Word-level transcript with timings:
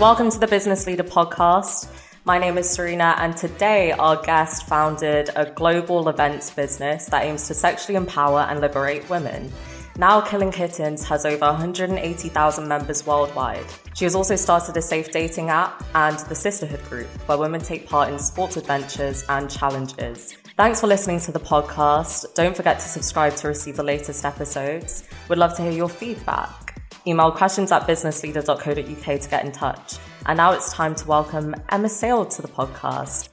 Welcome 0.00 0.30
to 0.30 0.38
the 0.38 0.46
Business 0.46 0.86
Leader 0.86 1.02
podcast. 1.02 1.90
My 2.24 2.38
name 2.38 2.56
is 2.56 2.70
Serena, 2.70 3.16
and 3.18 3.36
today 3.36 3.90
our 3.90 4.14
guest 4.22 4.68
founded 4.68 5.30
a 5.34 5.46
global 5.46 6.08
events 6.08 6.50
business 6.50 7.06
that 7.06 7.24
aims 7.24 7.48
to 7.48 7.54
sexually 7.54 7.96
empower 7.96 8.42
and 8.42 8.60
liberate 8.60 9.10
women. 9.10 9.52
Now, 9.96 10.20
Killing 10.20 10.52
Kittens 10.52 11.04
has 11.08 11.26
over 11.26 11.46
180,000 11.46 12.68
members 12.68 13.04
worldwide. 13.04 13.66
She 13.94 14.04
has 14.04 14.14
also 14.14 14.36
started 14.36 14.76
a 14.76 14.82
safe 14.82 15.10
dating 15.10 15.50
app 15.50 15.82
and 15.96 16.16
the 16.28 16.34
Sisterhood 16.36 16.84
Group, 16.84 17.08
where 17.26 17.36
women 17.36 17.60
take 17.60 17.88
part 17.88 18.08
in 18.08 18.20
sports 18.20 18.56
adventures 18.56 19.24
and 19.28 19.50
challenges. 19.50 20.36
Thanks 20.56 20.80
for 20.80 20.86
listening 20.86 21.18
to 21.22 21.32
the 21.32 21.40
podcast. 21.40 22.34
Don't 22.34 22.56
forget 22.56 22.78
to 22.78 22.86
subscribe 22.86 23.34
to 23.34 23.48
receive 23.48 23.74
the 23.74 23.82
latest 23.82 24.24
episodes. 24.24 25.08
We'd 25.28 25.40
love 25.40 25.56
to 25.56 25.62
hear 25.62 25.72
your 25.72 25.88
feedback. 25.88 26.67
Email 27.08 27.32
questions 27.32 27.72
at 27.72 27.86
businessleader.co.uk 27.86 29.20
to 29.20 29.28
get 29.30 29.42
in 29.42 29.50
touch. 29.50 29.96
And 30.26 30.36
now 30.36 30.52
it's 30.52 30.70
time 30.74 30.94
to 30.96 31.08
welcome 31.08 31.54
Emma 31.70 31.88
Sayle 31.88 32.26
to 32.26 32.42
the 32.42 32.48
podcast. 32.48 33.28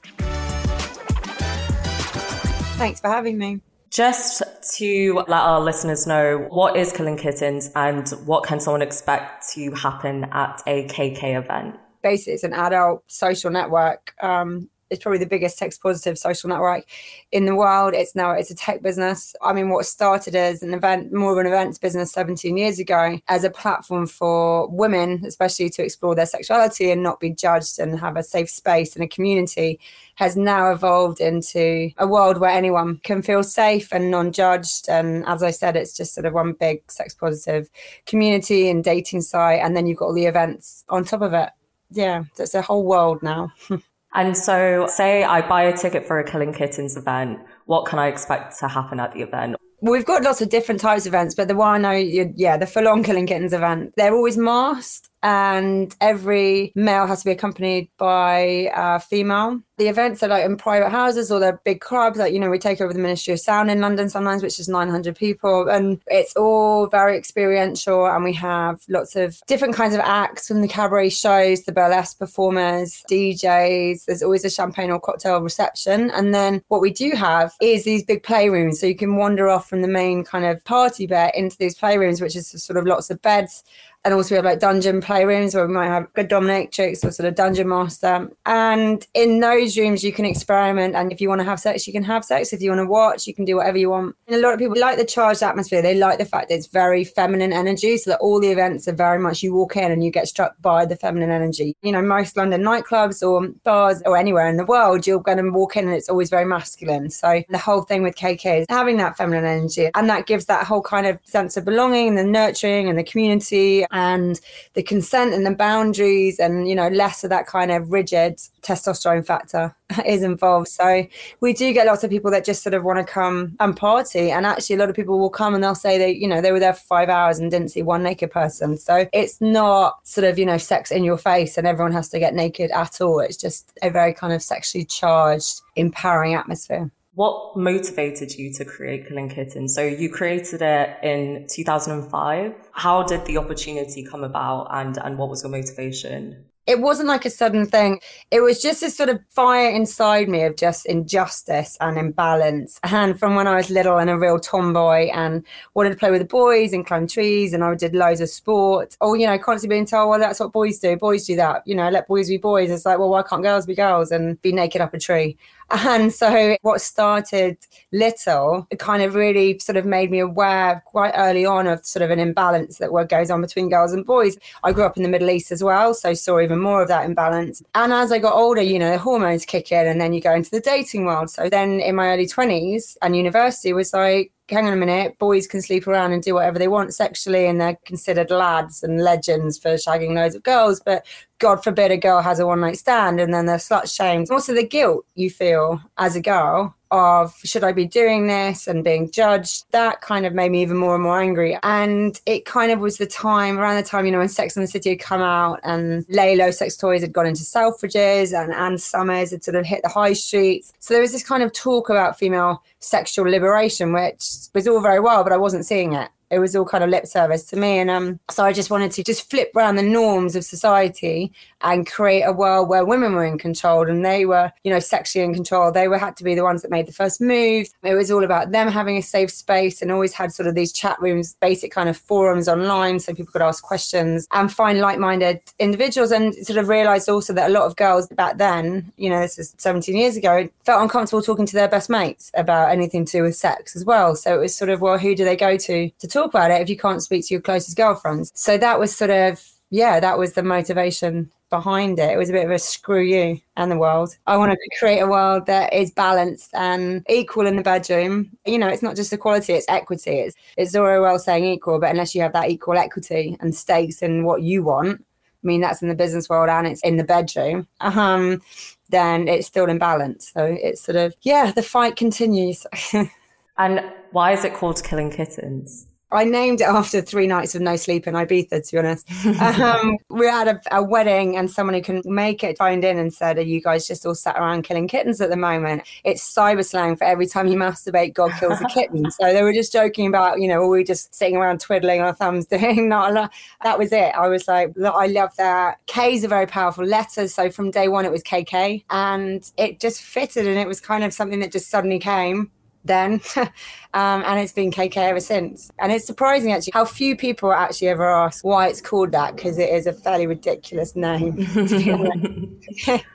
Thanks 2.78 3.00
for 3.00 3.08
having 3.08 3.36
me. 3.36 3.60
Just 3.90 4.42
to 4.76 5.24
let 5.28 5.40
our 5.40 5.60
listeners 5.60 6.06
know, 6.06 6.46
what 6.48 6.74
is 6.76 6.90
Killing 6.90 7.18
Kittens 7.18 7.70
and 7.76 8.08
what 8.24 8.44
can 8.44 8.60
someone 8.60 8.80
expect 8.80 9.50
to 9.52 9.70
happen 9.72 10.24
at 10.32 10.62
a 10.66 10.86
KK 10.88 11.36
event? 11.36 11.76
Basically, 12.02 12.32
it's 12.32 12.44
an 12.44 12.54
adult 12.54 13.04
social 13.08 13.50
network 13.50 14.14
um, 14.22 14.70
it's 14.90 15.02
probably 15.02 15.18
the 15.18 15.26
biggest 15.26 15.58
sex 15.58 15.76
positive 15.76 16.18
social 16.18 16.48
network 16.48 16.84
in 17.32 17.44
the 17.44 17.54
world. 17.54 17.94
It's 17.94 18.14
now 18.14 18.32
it's 18.32 18.50
a 18.50 18.54
tech 18.54 18.82
business. 18.82 19.34
I 19.42 19.52
mean, 19.52 19.70
what 19.70 19.86
started 19.86 20.34
as 20.36 20.62
an 20.62 20.74
event, 20.74 21.12
more 21.12 21.32
of 21.32 21.38
an 21.38 21.46
events 21.46 21.78
business 21.78 22.12
17 22.12 22.56
years 22.56 22.78
ago, 22.78 23.18
as 23.28 23.44
a 23.44 23.50
platform 23.50 24.06
for 24.06 24.68
women, 24.68 25.22
especially 25.26 25.70
to 25.70 25.82
explore 25.82 26.14
their 26.14 26.26
sexuality 26.26 26.90
and 26.90 27.02
not 27.02 27.20
be 27.20 27.30
judged 27.30 27.78
and 27.78 27.98
have 27.98 28.16
a 28.16 28.22
safe 28.22 28.50
space 28.50 28.94
and 28.94 29.04
a 29.04 29.08
community, 29.08 29.80
has 30.16 30.36
now 30.36 30.70
evolved 30.70 31.20
into 31.20 31.90
a 31.98 32.06
world 32.06 32.38
where 32.38 32.50
anyone 32.50 32.98
can 33.02 33.22
feel 33.22 33.42
safe 33.42 33.92
and 33.92 34.10
non-judged. 34.10 34.88
And 34.88 35.24
as 35.26 35.42
I 35.42 35.50
said, 35.50 35.76
it's 35.76 35.96
just 35.96 36.14
sort 36.14 36.26
of 36.26 36.32
one 36.32 36.52
big 36.52 36.90
sex 36.90 37.14
positive 37.14 37.68
community 38.06 38.68
and 38.68 38.82
dating 38.84 39.22
site, 39.22 39.60
and 39.60 39.76
then 39.76 39.86
you've 39.86 39.98
got 39.98 40.06
all 40.06 40.14
the 40.14 40.26
events 40.26 40.84
on 40.88 41.04
top 41.04 41.22
of 41.22 41.34
it. 41.34 41.50
Yeah, 41.90 42.24
it's 42.38 42.54
a 42.54 42.62
whole 42.62 42.84
world 42.84 43.22
now. 43.22 43.52
And 44.16 44.34
so, 44.34 44.86
say 44.88 45.24
I 45.24 45.46
buy 45.46 45.64
a 45.64 45.76
ticket 45.76 46.06
for 46.06 46.18
a 46.18 46.24
Killing 46.24 46.54
Kittens 46.54 46.96
event, 46.96 47.38
what 47.66 47.84
can 47.84 47.98
I 47.98 48.06
expect 48.06 48.58
to 48.60 48.66
happen 48.66 48.98
at 48.98 49.12
the 49.12 49.20
event? 49.20 49.56
We've 49.82 50.06
got 50.06 50.22
lots 50.22 50.40
of 50.40 50.48
different 50.48 50.80
types 50.80 51.04
of 51.04 51.10
events, 51.10 51.34
but 51.34 51.48
the 51.48 51.54
one 51.54 51.84
I 51.84 52.00
know, 52.00 52.30
yeah, 52.34 52.56
the 52.56 52.66
full 52.66 52.88
on 52.88 53.02
Killing 53.02 53.26
Kittens 53.26 53.52
event, 53.52 53.92
they're 53.98 54.14
always 54.14 54.38
masked 54.38 55.10
and 55.26 55.92
every 56.00 56.70
male 56.76 57.04
has 57.08 57.18
to 57.18 57.24
be 57.24 57.32
accompanied 57.32 57.90
by 57.98 58.70
a 58.72 59.00
female. 59.00 59.60
The 59.76 59.88
events 59.88 60.22
are 60.22 60.28
like 60.28 60.44
in 60.44 60.56
private 60.56 60.90
houses 60.90 61.32
or 61.32 61.40
they're 61.40 61.60
big 61.64 61.80
clubs. 61.80 62.16
Like, 62.16 62.32
you 62.32 62.38
know, 62.38 62.48
we 62.48 62.60
take 62.60 62.80
over 62.80 62.92
the 62.92 63.00
Ministry 63.00 63.34
of 63.34 63.40
Sound 63.40 63.68
in 63.68 63.80
London 63.80 64.08
sometimes, 64.08 64.44
which 64.44 64.60
is 64.60 64.68
900 64.68 65.16
people. 65.16 65.68
And 65.68 66.00
it's 66.06 66.34
all 66.36 66.86
very 66.86 67.18
experiential. 67.18 68.06
And 68.06 68.22
we 68.22 68.32
have 68.34 68.80
lots 68.88 69.16
of 69.16 69.42
different 69.48 69.74
kinds 69.74 69.94
of 69.94 70.00
acts 70.00 70.46
from 70.46 70.62
the 70.62 70.68
cabaret 70.68 71.10
shows, 71.10 71.64
the 71.64 71.72
burlesque 71.72 72.20
performers, 72.20 73.02
DJs. 73.10 74.04
There's 74.04 74.22
always 74.22 74.44
a 74.44 74.50
champagne 74.50 74.92
or 74.92 75.00
cocktail 75.00 75.40
reception. 75.40 76.10
And 76.12 76.32
then 76.32 76.62
what 76.68 76.80
we 76.80 76.92
do 76.92 77.10
have 77.10 77.52
is 77.60 77.84
these 77.84 78.04
big 78.04 78.22
playrooms. 78.22 78.76
So 78.76 78.86
you 78.86 78.96
can 78.96 79.16
wander 79.16 79.48
off 79.48 79.68
from 79.68 79.82
the 79.82 79.88
main 79.88 80.22
kind 80.24 80.44
of 80.44 80.64
party 80.64 81.08
bit 81.08 81.34
into 81.34 81.56
these 81.58 81.76
playrooms, 81.76 82.22
which 82.22 82.36
is 82.36 82.48
sort 82.62 82.76
of 82.76 82.86
lots 82.86 83.10
of 83.10 83.20
beds 83.20 83.64
and 84.06 84.14
also 84.14 84.34
we 84.34 84.36
have 84.36 84.44
like 84.44 84.60
dungeon 84.60 85.00
playrooms 85.00 85.52
where 85.52 85.66
we 85.66 85.74
might 85.74 85.88
have 85.88 86.06
a 86.14 86.22
dominatrix 86.22 87.04
or 87.04 87.10
sort 87.10 87.26
of 87.26 87.34
dungeon 87.34 87.68
master. 87.68 88.30
And 88.46 89.04
in 89.14 89.40
those 89.40 89.76
rooms, 89.76 90.04
you 90.04 90.12
can 90.12 90.24
experiment. 90.24 90.94
And 90.94 91.10
if 91.10 91.20
you 91.20 91.28
want 91.28 91.40
to 91.40 91.44
have 91.44 91.58
sex, 91.58 91.88
you 91.88 91.92
can 91.92 92.04
have 92.04 92.24
sex. 92.24 92.52
If 92.52 92.62
you 92.62 92.70
want 92.70 92.82
to 92.82 92.86
watch, 92.86 93.26
you 93.26 93.34
can 93.34 93.44
do 93.44 93.56
whatever 93.56 93.78
you 93.78 93.90
want. 93.90 94.14
And 94.28 94.36
a 94.36 94.38
lot 94.38 94.54
of 94.54 94.60
people 94.60 94.78
like 94.78 94.96
the 94.96 95.04
charged 95.04 95.42
atmosphere. 95.42 95.82
They 95.82 95.96
like 95.96 96.18
the 96.18 96.24
fact 96.24 96.50
that 96.50 96.54
it's 96.54 96.68
very 96.68 97.02
feminine 97.02 97.52
energy. 97.52 97.98
So 97.98 98.10
that 98.10 98.20
all 98.20 98.38
the 98.38 98.52
events 98.52 98.86
are 98.86 98.92
very 98.92 99.18
much 99.18 99.42
you 99.42 99.52
walk 99.52 99.76
in 99.76 99.90
and 99.90 100.04
you 100.04 100.12
get 100.12 100.28
struck 100.28 100.54
by 100.62 100.86
the 100.86 100.94
feminine 100.94 101.32
energy. 101.32 101.74
You 101.82 101.90
know, 101.90 102.00
most 102.00 102.36
London 102.36 102.62
nightclubs 102.62 103.28
or 103.28 103.48
bars 103.64 104.02
or 104.06 104.16
anywhere 104.16 104.46
in 104.46 104.56
the 104.56 104.64
world, 104.64 105.04
you're 105.08 105.18
going 105.18 105.38
to 105.38 105.50
walk 105.50 105.76
in 105.76 105.88
and 105.88 105.96
it's 105.96 106.08
always 106.08 106.30
very 106.30 106.44
masculine. 106.44 107.10
So 107.10 107.42
the 107.48 107.58
whole 107.58 107.82
thing 107.82 108.04
with 108.04 108.14
KK 108.14 108.60
is 108.60 108.66
having 108.68 108.98
that 108.98 109.16
feminine 109.16 109.44
energy. 109.44 109.90
And 109.96 110.08
that 110.10 110.26
gives 110.26 110.44
that 110.44 110.64
whole 110.64 110.82
kind 110.82 111.08
of 111.08 111.18
sense 111.24 111.56
of 111.56 111.64
belonging 111.64 112.10
and 112.10 112.18
the 112.18 112.22
nurturing 112.22 112.88
and 112.88 112.96
the 112.96 113.02
community 113.02 113.84
and 113.96 114.40
the 114.74 114.82
consent 114.82 115.32
and 115.32 115.46
the 115.46 115.54
boundaries 115.54 116.38
and 116.38 116.68
you 116.68 116.74
know 116.74 116.88
less 116.88 117.24
of 117.24 117.30
that 117.30 117.46
kind 117.46 117.70
of 117.70 117.90
rigid 117.90 118.36
testosterone 118.60 119.24
factor 119.24 119.74
is 120.06 120.22
involved. 120.22 120.68
So 120.68 121.06
we 121.40 121.54
do 121.54 121.72
get 121.72 121.86
lots 121.86 122.04
of 122.04 122.10
people 122.10 122.30
that 122.30 122.44
just 122.44 122.62
sort 122.62 122.74
of 122.74 122.84
want 122.84 122.98
to 122.98 123.10
come 123.10 123.56
and 123.58 123.74
party 123.74 124.30
and 124.30 124.44
actually 124.44 124.76
a 124.76 124.78
lot 124.78 124.90
of 124.90 124.96
people 124.96 125.18
will 125.18 125.30
come 125.30 125.54
and 125.54 125.64
they'll 125.64 125.74
say 125.74 125.96
they 125.96 126.10
you 126.10 126.28
know 126.28 126.42
they 126.42 126.52
were 126.52 126.60
there 126.60 126.74
for 126.74 126.86
five 126.86 127.08
hours 127.08 127.38
and 127.38 127.50
didn't 127.50 127.70
see 127.70 127.82
one 127.82 128.02
naked 128.02 128.30
person. 128.30 128.76
So 128.76 129.08
it's 129.14 129.40
not 129.40 130.06
sort 130.06 130.26
of 130.26 130.38
you 130.38 130.44
know 130.44 130.58
sex 130.58 130.90
in 130.90 131.02
your 131.02 131.18
face 131.18 131.56
and 131.56 131.66
everyone 131.66 131.92
has 131.92 132.10
to 132.10 132.18
get 132.18 132.34
naked 132.34 132.70
at 132.72 133.00
all. 133.00 133.20
It's 133.20 133.38
just 133.38 133.72
a 133.82 133.88
very 133.88 134.12
kind 134.12 134.34
of 134.34 134.42
sexually 134.42 134.84
charged 134.84 135.62
empowering 135.74 136.34
atmosphere 136.34 136.90
what 137.16 137.56
motivated 137.56 138.36
you 138.36 138.52
to 138.52 138.64
create 138.66 139.08
Killing 139.08 139.30
Kittens? 139.30 139.74
So 139.74 139.82
you 139.82 140.10
created 140.10 140.60
it 140.60 140.98
in 141.02 141.46
2005. 141.48 142.54
How 142.72 143.02
did 143.04 143.24
the 143.24 143.38
opportunity 143.38 144.04
come 144.04 144.22
about 144.22 144.68
and, 144.70 144.98
and 144.98 145.16
what 145.16 145.30
was 145.30 145.42
your 145.42 145.50
motivation? 145.50 146.44
It 146.66 146.80
wasn't 146.80 147.08
like 147.08 147.24
a 147.24 147.30
sudden 147.30 147.64
thing. 147.64 148.00
It 148.30 148.40
was 148.40 148.60
just 148.60 148.80
this 148.80 148.96
sort 148.96 149.08
of 149.08 149.20
fire 149.30 149.70
inside 149.70 150.28
me 150.28 150.42
of 150.42 150.56
just 150.56 150.84
injustice 150.86 151.76
and 151.80 151.96
imbalance. 151.96 152.80
And 152.82 153.18
from 153.18 153.36
when 153.36 153.46
I 153.46 153.56
was 153.56 153.70
little 153.70 153.98
and 153.98 154.10
a 154.10 154.18
real 154.18 154.38
tomboy 154.38 155.08
and 155.12 155.44
wanted 155.74 155.90
to 155.90 155.96
play 155.96 156.10
with 156.10 156.20
the 156.20 156.26
boys 156.26 156.72
and 156.72 156.86
climb 156.86 157.06
trees 157.06 157.52
and 157.52 157.62
I 157.62 157.74
did 157.74 157.94
loads 157.94 158.20
of 158.20 158.28
sport. 158.28 158.96
Or, 159.00 159.10
oh, 159.10 159.14
you 159.14 159.26
know, 159.26 159.38
constantly 159.38 159.76
being 159.76 159.86
told, 159.86 160.10
well, 160.10 160.18
that's 160.18 160.40
what 160.40 160.52
boys 160.52 160.78
do. 160.78 160.96
Boys 160.96 161.24
do 161.24 161.36
that. 161.36 161.62
You 161.66 161.76
know, 161.76 161.88
let 161.88 162.08
boys 162.08 162.28
be 162.28 162.36
boys. 162.36 162.70
It's 162.70 162.84
like, 162.84 162.98
well, 162.98 163.10
why 163.10 163.22
can't 163.22 163.42
girls 163.42 163.66
be 163.66 163.74
girls 163.74 164.10
and 164.10 164.40
be 164.42 164.52
naked 164.52 164.80
up 164.80 164.92
a 164.92 164.98
tree? 164.98 165.36
And 165.70 166.12
so 166.12 166.56
what 166.62 166.80
started 166.80 167.58
little 167.90 168.68
it 168.70 168.78
kind 168.78 169.02
of 169.02 169.16
really 169.16 169.58
sort 169.58 169.76
of 169.76 169.84
made 169.84 170.12
me 170.12 170.20
aware 170.20 170.82
quite 170.86 171.12
early 171.16 171.44
on 171.44 171.66
of 171.66 171.84
sort 171.84 172.04
of 172.04 172.10
an 172.10 172.20
imbalance 172.20 172.78
that 172.78 172.92
what 172.92 173.08
goes 173.08 173.30
on 173.30 173.40
between 173.40 173.68
girls 173.68 173.92
and 173.92 174.04
boys. 174.04 174.38
I 174.62 174.72
grew 174.72 174.84
up 174.84 174.96
in 174.96 175.02
the 175.02 175.08
Middle 175.08 175.30
East 175.30 175.50
as 175.50 175.64
well, 175.64 175.92
so 175.92 176.14
saw 176.14 176.38
even 176.40 176.55
more 176.60 176.82
of 176.82 176.88
that 176.88 177.04
imbalance. 177.04 177.62
And 177.74 177.92
as 177.92 178.12
I 178.12 178.18
got 178.18 178.34
older, 178.34 178.62
you 178.62 178.78
know, 178.78 178.92
the 178.92 178.98
hormones 178.98 179.44
kick 179.44 179.72
in 179.72 179.86
and 179.86 180.00
then 180.00 180.12
you 180.12 180.20
go 180.20 180.34
into 180.34 180.50
the 180.50 180.60
dating 180.60 181.04
world. 181.04 181.30
So 181.30 181.48
then 181.48 181.80
in 181.80 181.94
my 181.94 182.08
early 182.08 182.26
20s 182.26 182.96
and 183.02 183.16
university 183.16 183.72
was 183.72 183.92
like, 183.92 184.32
hang 184.48 184.66
on 184.66 184.72
a 184.72 184.76
minute, 184.76 185.18
boys 185.18 185.46
can 185.46 185.60
sleep 185.60 185.86
around 185.88 186.12
and 186.12 186.22
do 186.22 186.34
whatever 186.34 186.58
they 186.58 186.68
want 186.68 186.94
sexually, 186.94 187.46
and 187.46 187.60
they're 187.60 187.78
considered 187.84 188.30
lads 188.30 188.82
and 188.82 189.02
legends 189.02 189.58
for 189.58 189.74
shagging 189.74 190.14
loads 190.14 190.36
of 190.36 190.42
girls. 190.44 190.80
But 190.80 191.04
God 191.38 191.62
forbid 191.62 191.90
a 191.90 191.96
girl 191.96 192.22
has 192.22 192.38
a 192.38 192.46
one 192.46 192.60
night 192.60 192.78
stand, 192.78 193.20
and 193.20 193.32
then 193.32 193.46
they're 193.46 193.56
slut 193.56 193.94
shamed. 193.94 194.30
Also, 194.30 194.54
the 194.54 194.66
guilt 194.66 195.04
you 195.14 195.30
feel 195.30 195.80
as 195.98 196.16
a 196.16 196.20
girl 196.20 196.74
of 196.90 197.34
should 197.44 197.64
I 197.64 197.72
be 197.72 197.84
doing 197.84 198.26
this 198.26 198.66
and 198.66 198.84
being 198.84 199.10
judged, 199.10 199.64
that 199.72 200.00
kind 200.00 200.24
of 200.24 200.34
made 200.34 200.52
me 200.52 200.62
even 200.62 200.76
more 200.76 200.94
and 200.94 201.02
more 201.02 201.20
angry. 201.20 201.58
And 201.62 202.18
it 202.26 202.44
kind 202.44 202.70
of 202.70 202.80
was 202.80 202.98
the 202.98 203.06
time, 203.06 203.58
around 203.58 203.76
the 203.76 203.82
time, 203.82 204.06
you 204.06 204.12
know, 204.12 204.18
when 204.18 204.28
Sex 204.28 204.56
and 204.56 204.62
the 204.62 204.68
City 204.68 204.90
had 204.90 205.00
come 205.00 205.20
out 205.20 205.60
and 205.64 206.06
LELO 206.08 206.52
sex 206.52 206.76
toys 206.76 207.00
had 207.00 207.12
gone 207.12 207.26
into 207.26 207.42
Selfridges 207.42 208.32
and 208.32 208.54
Ann 208.54 208.78
Summers 208.78 209.30
had 209.30 209.44
sort 209.44 209.56
of 209.56 209.66
hit 209.66 209.82
the 209.82 209.88
high 209.88 210.12
streets. 210.12 210.72
So 210.78 210.94
there 210.94 211.00
was 211.00 211.12
this 211.12 211.24
kind 211.24 211.42
of 211.42 211.52
talk 211.52 211.90
about 211.90 212.18
female 212.18 212.62
sexual 212.78 213.28
liberation, 213.28 213.92
which 213.92 214.24
was 214.54 214.68
all 214.68 214.80
very 214.80 215.00
well, 215.00 215.24
but 215.24 215.32
I 215.32 215.36
wasn't 215.36 215.66
seeing 215.66 215.92
it 215.92 216.08
it 216.30 216.38
was 216.38 216.56
all 216.56 216.64
kind 216.64 216.82
of 216.82 216.90
lip 216.90 217.06
service 217.06 217.44
to 217.44 217.56
me. 217.56 217.78
And 217.78 217.90
um 217.90 218.20
so 218.30 218.44
i 218.44 218.52
just 218.52 218.70
wanted 218.70 218.92
to 218.92 219.04
just 219.04 219.30
flip 219.30 219.50
around 219.54 219.76
the 219.76 219.82
norms 219.82 220.36
of 220.36 220.44
society 220.44 221.32
and 221.62 221.86
create 221.86 222.22
a 222.22 222.32
world 222.32 222.68
where 222.68 222.84
women 222.84 223.14
were 223.14 223.24
in 223.24 223.38
control 223.38 223.88
and 223.88 224.04
they 224.04 224.26
were 224.26 224.52
you 224.64 224.70
know 224.70 224.78
sexually 224.78 225.24
in 225.24 225.34
control. 225.34 225.72
They 225.72 225.88
were 225.88 225.98
had 225.98 226.16
to 226.16 226.24
be 226.24 226.34
the 226.34 226.42
ones 226.42 226.62
that 226.62 226.70
made 226.70 226.86
the 226.86 226.92
first 226.92 227.20
move. 227.20 227.68
It 227.82 227.94
was 227.94 228.10
all 228.10 228.24
about 228.24 228.52
them 228.52 228.68
having 228.68 228.96
a 228.96 229.02
safe 229.02 229.30
space 229.30 229.82
and 229.82 229.92
always 229.92 230.12
had 230.12 230.32
sort 230.32 230.46
of 230.48 230.54
these 230.54 230.72
chat 230.72 231.00
rooms 231.00 231.36
basic 231.40 231.72
kind 231.72 231.88
of 231.88 231.96
forums 231.96 232.48
online 232.48 233.00
so 233.00 233.14
people 233.14 233.32
could 233.32 233.42
ask 233.42 233.62
questions 233.62 234.26
and 234.32 234.52
find 234.52 234.80
like-minded 234.80 235.40
individuals. 235.58 236.12
And 236.12 236.34
sort 236.34 236.58
of 236.58 236.68
realized 236.68 237.08
also 237.08 237.32
that 237.32 237.50
a 237.50 237.52
lot 237.52 237.64
of 237.64 237.76
girls 237.76 238.08
back 238.08 238.38
then 238.38 238.92
you 238.96 239.10
know 239.10 239.20
this 239.20 239.38
is 239.38 239.54
17 239.58 239.96
years 239.96 240.16
ago 240.16 240.48
felt 240.64 240.82
uncomfortable 240.82 241.22
talking 241.22 241.46
to 241.46 241.54
their 241.54 241.68
best 241.68 241.88
mates 241.88 242.30
about 242.34 242.70
anything 242.70 243.04
to 243.04 243.12
do 243.12 243.22
with 243.22 243.36
sex 243.36 243.76
as 243.76 243.84
well. 243.84 244.16
So 244.16 244.34
it 244.34 244.40
was 244.40 244.54
sort 244.54 244.70
of 244.70 244.80
well 244.80 244.98
who 244.98 245.14
do 245.14 245.24
they 245.24 245.36
go 245.36 245.56
to 245.56 245.90
to 245.90 246.08
talk 246.16 246.30
about 246.30 246.50
it 246.50 246.60
if 246.60 246.68
you 246.68 246.76
can't 246.76 247.02
speak 247.02 247.26
to 247.26 247.34
your 247.34 247.40
closest 247.40 247.76
girlfriends. 247.76 248.32
So 248.34 248.58
that 248.58 248.78
was 248.78 248.96
sort 248.96 249.10
of, 249.10 249.42
yeah, 249.70 250.00
that 250.00 250.18
was 250.18 250.32
the 250.32 250.42
motivation 250.42 251.30
behind 251.50 251.98
it. 251.98 252.10
It 252.10 252.16
was 252.16 252.30
a 252.30 252.32
bit 252.32 252.44
of 252.44 252.50
a 252.50 252.58
screw 252.58 253.02
you 253.02 253.40
and 253.56 253.70
the 253.70 253.78
world. 253.78 254.16
I 254.26 254.36
want 254.36 254.52
to 254.52 254.78
create 254.78 255.00
a 255.00 255.06
world 255.06 255.46
that 255.46 255.72
is 255.72 255.90
balanced 255.90 256.50
and 256.54 257.04
equal 257.08 257.46
in 257.46 257.56
the 257.56 257.62
bedroom. 257.62 258.30
You 258.44 258.58
know, 258.58 258.68
it's 258.68 258.82
not 258.82 258.96
just 258.96 259.12
equality, 259.12 259.52
it's 259.52 259.66
equity. 259.68 260.18
It's, 260.18 260.36
it's 260.56 260.72
very 260.72 261.00
well 261.00 261.18
saying 261.18 261.44
equal, 261.44 261.78
but 261.78 261.90
unless 261.90 262.14
you 262.14 262.22
have 262.22 262.32
that 262.32 262.50
equal 262.50 262.76
equity 262.76 263.36
and 263.40 263.54
stakes 263.54 264.02
in 264.02 264.24
what 264.24 264.42
you 264.42 264.62
want, 264.62 265.00
I 265.00 265.46
mean, 265.46 265.60
that's 265.60 265.82
in 265.82 265.88
the 265.88 265.94
business 265.94 266.28
world 266.28 266.48
and 266.48 266.66
it's 266.66 266.82
in 266.82 266.96
the 266.96 267.04
bedroom. 267.04 267.68
Um, 267.80 268.42
then 268.88 269.28
it's 269.28 269.46
still 269.46 269.66
in 269.66 269.78
balance. 269.78 270.32
So 270.32 270.44
it's 270.44 270.82
sort 270.82 270.96
of, 270.96 271.14
yeah, 271.22 271.52
the 271.52 271.62
fight 271.62 271.94
continues. 271.94 272.66
and 273.58 273.84
why 274.10 274.32
is 274.32 274.44
it 274.44 274.54
called 274.54 274.82
Killing 274.82 275.10
Kittens? 275.10 275.86
I 276.12 276.22
named 276.24 276.60
it 276.60 276.68
after 276.68 277.00
three 277.02 277.26
nights 277.26 277.56
of 277.56 277.62
no 277.62 277.74
sleep 277.74 278.06
in 278.06 278.14
Ibiza, 278.14 278.68
to 278.68 278.72
be 278.72 278.78
honest. 278.78 279.10
um, 279.60 279.98
we 280.08 280.26
had 280.26 280.46
a, 280.46 280.60
a, 280.70 280.82
wedding 280.82 281.36
and 281.36 281.50
someone 281.50 281.74
who 281.74 281.82
can 281.82 282.00
make 282.04 282.44
it 282.44 282.58
phoned 282.58 282.84
in 282.84 282.96
and 282.96 283.12
said, 283.12 283.38
Are 283.38 283.42
you 283.42 283.60
guys 283.60 283.88
just 283.88 284.06
all 284.06 284.14
sat 284.14 284.36
around 284.36 284.62
killing 284.62 284.86
kittens 284.86 285.20
at 285.20 285.30
the 285.30 285.36
moment? 285.36 285.82
It's 286.04 286.22
cyber 286.22 286.64
slang 286.64 286.94
for 286.94 287.04
every 287.04 287.26
time 287.26 287.48
you 287.48 287.58
masturbate, 287.58 288.14
God 288.14 288.32
kills 288.38 288.60
a 288.60 288.66
kitten. 288.66 289.10
so 289.10 289.32
they 289.32 289.42
were 289.42 289.52
just 289.52 289.72
joking 289.72 290.06
about, 290.06 290.40
you 290.40 290.46
know, 290.46 290.60
are 290.62 290.68
we 290.68 290.84
just 290.84 291.12
sitting 291.12 291.36
around 291.36 291.60
twiddling 291.60 292.00
our 292.00 292.14
thumbs 292.14 292.46
doing 292.56 292.88
not 292.88 293.10
a 293.10 293.14
lot. 293.14 293.32
That 293.64 293.78
was 293.78 293.90
it. 293.90 294.14
I 294.14 294.28
was 294.28 294.46
like, 294.46 294.72
I 294.80 295.08
love 295.08 295.34
that. 295.38 295.78
K's 295.86 296.24
are 296.24 296.28
very 296.28 296.46
powerful 296.46 296.84
letters. 296.84 297.34
So 297.34 297.50
from 297.50 297.72
day 297.72 297.88
one, 297.88 298.04
it 298.04 298.12
was 298.12 298.22
KK 298.22 298.84
and 298.90 299.50
it 299.56 299.80
just 299.80 300.02
fitted 300.02 300.46
and 300.46 300.58
it 300.58 300.68
was 300.68 300.80
kind 300.80 301.02
of 301.02 301.12
something 301.12 301.40
that 301.40 301.50
just 301.50 301.68
suddenly 301.68 301.98
came 301.98 302.52
then, 302.86 303.20
um, 303.36 304.22
and 304.24 304.40
it's 304.40 304.52
been 304.52 304.70
KK 304.70 304.96
ever 304.96 305.20
since. 305.20 305.70
And 305.78 305.92
it's 305.92 306.06
surprising 306.06 306.52
actually 306.52 306.72
how 306.74 306.84
few 306.84 307.16
people 307.16 307.52
actually 307.52 307.88
ever 307.88 308.08
ask 308.08 308.44
why 308.44 308.68
it's 308.68 308.80
called 308.80 309.12
that 309.12 309.36
because 309.36 309.58
it 309.58 309.70
is 309.70 309.86
a 309.86 309.92
fairly 309.92 310.26
ridiculous 310.26 310.94
name. 310.96 311.46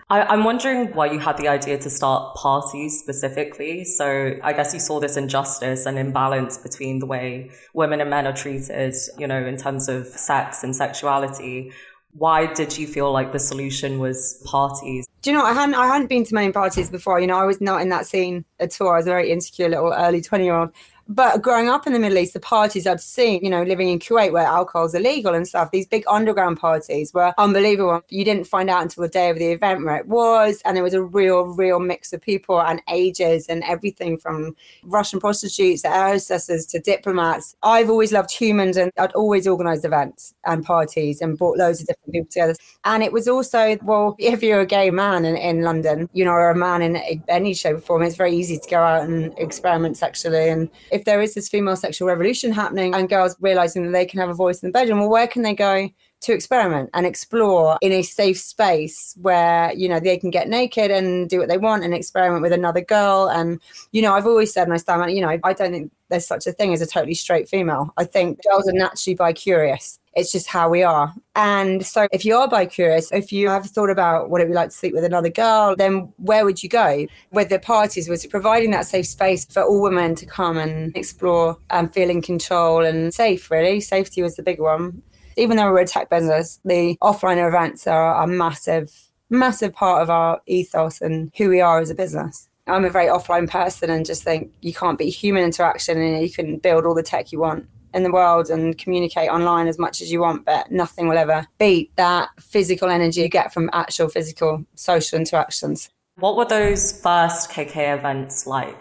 I, 0.09 0.33
am 0.33 0.43
wondering 0.43 0.93
why 0.93 1.11
you 1.11 1.19
had 1.19 1.37
the 1.37 1.47
idea 1.47 1.77
to 1.77 1.89
start 1.89 2.35
parties 2.35 2.99
specifically. 2.99 3.85
So 3.85 4.35
I 4.43 4.53
guess 4.53 4.73
you 4.73 4.79
saw 4.79 4.99
this 4.99 5.17
injustice 5.17 5.85
and 5.85 5.97
imbalance 5.97 6.57
between 6.57 6.99
the 6.99 7.05
way 7.05 7.51
women 7.73 8.01
and 8.01 8.09
men 8.09 8.27
are 8.27 8.33
treated, 8.33 8.95
you 9.17 9.27
know, 9.27 9.43
in 9.45 9.57
terms 9.57 9.87
of 9.87 10.07
sex 10.07 10.63
and 10.63 10.75
sexuality 10.75 11.71
why 12.13 12.45
did 12.45 12.77
you 12.77 12.87
feel 12.87 13.11
like 13.11 13.31
the 13.31 13.39
solution 13.39 13.99
was 13.99 14.41
parties? 14.45 15.07
Do 15.21 15.29
you 15.29 15.37
know 15.37 15.45
I 15.45 15.53
hadn't 15.53 15.75
I 15.75 15.85
hadn't 15.87 16.07
been 16.07 16.25
to 16.25 16.33
many 16.33 16.51
parties 16.51 16.89
before. 16.89 17.19
You 17.19 17.27
know, 17.27 17.37
I 17.37 17.45
was 17.45 17.61
not 17.61 17.81
in 17.81 17.89
that 17.89 18.07
scene 18.07 18.43
at 18.59 18.79
all. 18.81 18.89
I 18.89 18.97
was 18.97 19.05
a 19.05 19.11
very 19.11 19.31
insecure 19.31 19.69
little 19.69 19.93
early 19.93 20.21
twenty 20.21 20.45
year 20.45 20.55
old. 20.55 20.71
But 21.07 21.41
growing 21.41 21.69
up 21.69 21.87
in 21.87 21.93
the 21.93 21.99
Middle 21.99 22.17
East, 22.17 22.33
the 22.33 22.39
parties 22.39 22.87
I'd 22.87 23.01
seen, 23.01 23.43
you 23.43 23.49
know, 23.49 23.63
living 23.63 23.89
in 23.89 23.99
Kuwait 23.99 24.31
where 24.31 24.45
alcohol's 24.45 24.93
illegal 24.93 25.33
and 25.33 25.47
stuff, 25.47 25.71
these 25.71 25.87
big 25.87 26.03
underground 26.07 26.59
parties 26.59 27.13
were 27.13 27.33
unbelievable. 27.37 28.01
You 28.09 28.23
didn't 28.23 28.45
find 28.45 28.69
out 28.69 28.81
until 28.81 29.03
the 29.03 29.09
day 29.09 29.29
of 29.29 29.37
the 29.37 29.51
event 29.51 29.83
where 29.83 29.97
it 29.97 30.07
was. 30.07 30.61
And 30.63 30.77
it 30.77 30.81
was 30.81 30.93
a 30.93 31.01
real, 31.01 31.43
real 31.47 31.79
mix 31.79 32.13
of 32.13 32.21
people 32.21 32.61
and 32.61 32.81
ages 32.89 33.47
and 33.47 33.63
everything 33.63 34.17
from 34.17 34.55
Russian 34.83 35.19
prostitutes 35.19 35.81
to 35.81 35.89
air 35.89 36.09
hostesses 36.09 36.65
to 36.67 36.79
diplomats. 36.79 37.55
I've 37.63 37.89
always 37.89 38.11
loved 38.11 38.31
humans 38.31 38.77
and 38.77 38.91
I'd 38.97 39.11
always 39.13 39.47
organized 39.47 39.85
events 39.85 40.33
and 40.45 40.63
parties 40.63 41.21
and 41.21 41.37
brought 41.37 41.57
loads 41.57 41.81
of 41.81 41.87
different 41.87 42.13
people 42.13 42.29
together. 42.31 42.55
And 42.85 43.03
it 43.03 43.11
was 43.11 43.27
also, 43.27 43.77
well, 43.83 44.15
if 44.19 44.41
you're 44.41 44.61
a 44.61 44.65
gay 44.65 44.91
man 44.91 45.25
in, 45.25 45.35
in 45.35 45.61
London, 45.61 46.09
you 46.13 46.25
know, 46.25 46.31
or 46.31 46.49
a 46.49 46.55
man 46.55 46.81
in 46.81 47.21
any 47.27 47.53
shape 47.53 47.75
or 47.75 47.81
form, 47.81 48.03
it's 48.03 48.15
very 48.15 48.35
easy 48.35 48.57
to 48.57 48.69
go 48.69 48.81
out 48.81 49.03
and 49.03 49.37
experiment 49.37 49.97
sexually. 49.97 50.49
And 50.49 50.69
if 50.91 51.05
there 51.05 51.21
is 51.21 51.33
this 51.33 51.49
female 51.49 51.75
sexual 51.75 52.07
revolution 52.07 52.51
happening 52.51 52.93
and 52.93 53.09
girls 53.09 53.35
realizing 53.39 53.85
that 53.85 53.91
they 53.91 54.05
can 54.05 54.19
have 54.19 54.29
a 54.29 54.33
voice 54.33 54.61
in 54.61 54.67
the 54.67 54.73
bedroom, 54.73 54.99
well, 54.99 55.09
where 55.09 55.27
can 55.27 55.41
they 55.41 55.53
go 55.53 55.89
to 56.21 56.33
experiment 56.33 56.89
and 56.93 57.05
explore 57.05 57.77
in 57.81 57.91
a 57.91 58.03
safe 58.03 58.37
space 58.37 59.15
where 59.21 59.73
you 59.73 59.89
know 59.89 59.99
they 59.99 60.17
can 60.17 60.29
get 60.29 60.47
naked 60.47 60.91
and 60.91 61.29
do 61.29 61.39
what 61.39 61.47
they 61.47 61.57
want 61.57 61.83
and 61.83 61.93
experiment 61.93 62.41
with 62.43 62.53
another 62.53 62.81
girl? 62.81 63.29
And 63.29 63.59
you 63.91 64.01
know 64.01 64.13
i've 64.13 64.27
always 64.27 64.53
said 64.53 64.63
and 64.63 64.73
i 64.73 64.77
stand 64.77 65.11
you 65.11 65.21
know 65.21 65.29
i 65.29 65.53
don't 65.53 65.71
think 65.71 65.91
there's 66.09 66.27
such 66.27 66.45
a 66.45 66.51
thing 66.51 66.73
as 66.73 66.81
a 66.81 66.85
totally 66.85 67.13
straight 67.13 67.47
female. 67.49 67.93
I 67.97 68.03
think 68.03 68.41
girls 68.43 68.67
are 68.67 68.73
naturally 68.73 69.15
bi 69.15 69.33
curious 69.33 70.00
it's 70.13 70.31
just 70.31 70.47
how 70.47 70.69
we 70.69 70.83
are. 70.83 71.13
And 71.35 71.85
so, 71.85 72.07
if 72.11 72.25
you 72.25 72.35
are 72.35 72.47
bi 72.47 72.65
curious, 72.65 73.11
if 73.11 73.31
you 73.31 73.49
have 73.49 73.65
thought 73.65 73.89
about 73.89 74.29
what 74.29 74.41
it 74.41 74.45
would 74.45 74.51
be 74.51 74.55
like 74.55 74.69
to 74.69 74.75
sleep 74.75 74.93
with 74.93 75.03
another 75.03 75.29
girl, 75.29 75.75
then 75.75 76.11
where 76.17 76.45
would 76.45 76.61
you 76.61 76.69
go? 76.69 77.05
With 77.31 77.49
the 77.49 77.59
parties 77.59 78.09
was 78.09 78.25
providing 78.25 78.71
that 78.71 78.85
safe 78.85 79.07
space 79.07 79.45
for 79.45 79.63
all 79.63 79.81
women 79.81 80.15
to 80.15 80.25
come 80.25 80.57
and 80.57 80.95
explore 80.95 81.57
and 81.69 81.93
feel 81.93 82.09
in 82.09 82.21
control 82.21 82.83
and 82.85 83.13
safe, 83.13 83.49
really. 83.49 83.79
Safety 83.79 84.21
was 84.21 84.35
the 84.35 84.43
big 84.43 84.59
one. 84.59 85.01
Even 85.37 85.55
though 85.55 85.71
we're 85.71 85.79
a 85.79 85.87
tech 85.87 86.09
business, 86.09 86.59
the 86.65 86.97
offline 87.01 87.45
events 87.45 87.87
are 87.87 88.21
a 88.21 88.27
massive, 88.27 88.91
massive 89.29 89.73
part 89.73 90.01
of 90.01 90.09
our 90.09 90.41
ethos 90.45 90.99
and 90.99 91.31
who 91.37 91.49
we 91.49 91.61
are 91.61 91.79
as 91.79 91.89
a 91.89 91.95
business. 91.95 92.49
I'm 92.67 92.85
a 92.85 92.89
very 92.89 93.07
offline 93.07 93.49
person 93.49 93.89
and 93.89 94.05
just 94.05 94.23
think 94.23 94.51
you 94.61 94.73
can't 94.73 94.97
beat 94.97 95.09
human 95.09 95.43
interaction 95.43 95.99
and 95.99 96.21
you 96.21 96.29
can 96.29 96.57
build 96.57 96.85
all 96.85 96.93
the 96.93 97.01
tech 97.01 97.31
you 97.31 97.39
want 97.39 97.67
in 97.93 98.03
the 98.03 98.11
world 98.11 98.49
and 98.49 98.77
communicate 98.77 99.29
online 99.29 99.67
as 99.67 99.77
much 99.77 100.01
as 100.01 100.11
you 100.11 100.21
want, 100.21 100.45
but 100.45 100.71
nothing 100.71 101.07
will 101.07 101.17
ever 101.17 101.47
beat 101.57 101.95
that 101.95 102.29
physical 102.39 102.89
energy 102.89 103.21
you 103.21 103.29
get 103.29 103.53
from 103.53 103.69
actual 103.73 104.09
physical 104.09 104.65
social 104.75 105.19
interactions. 105.19 105.89
What 106.15 106.35
were 106.35 106.45
those 106.45 106.99
first 107.01 107.51
KK 107.51 107.97
events 107.97 108.45
like? 108.45 108.77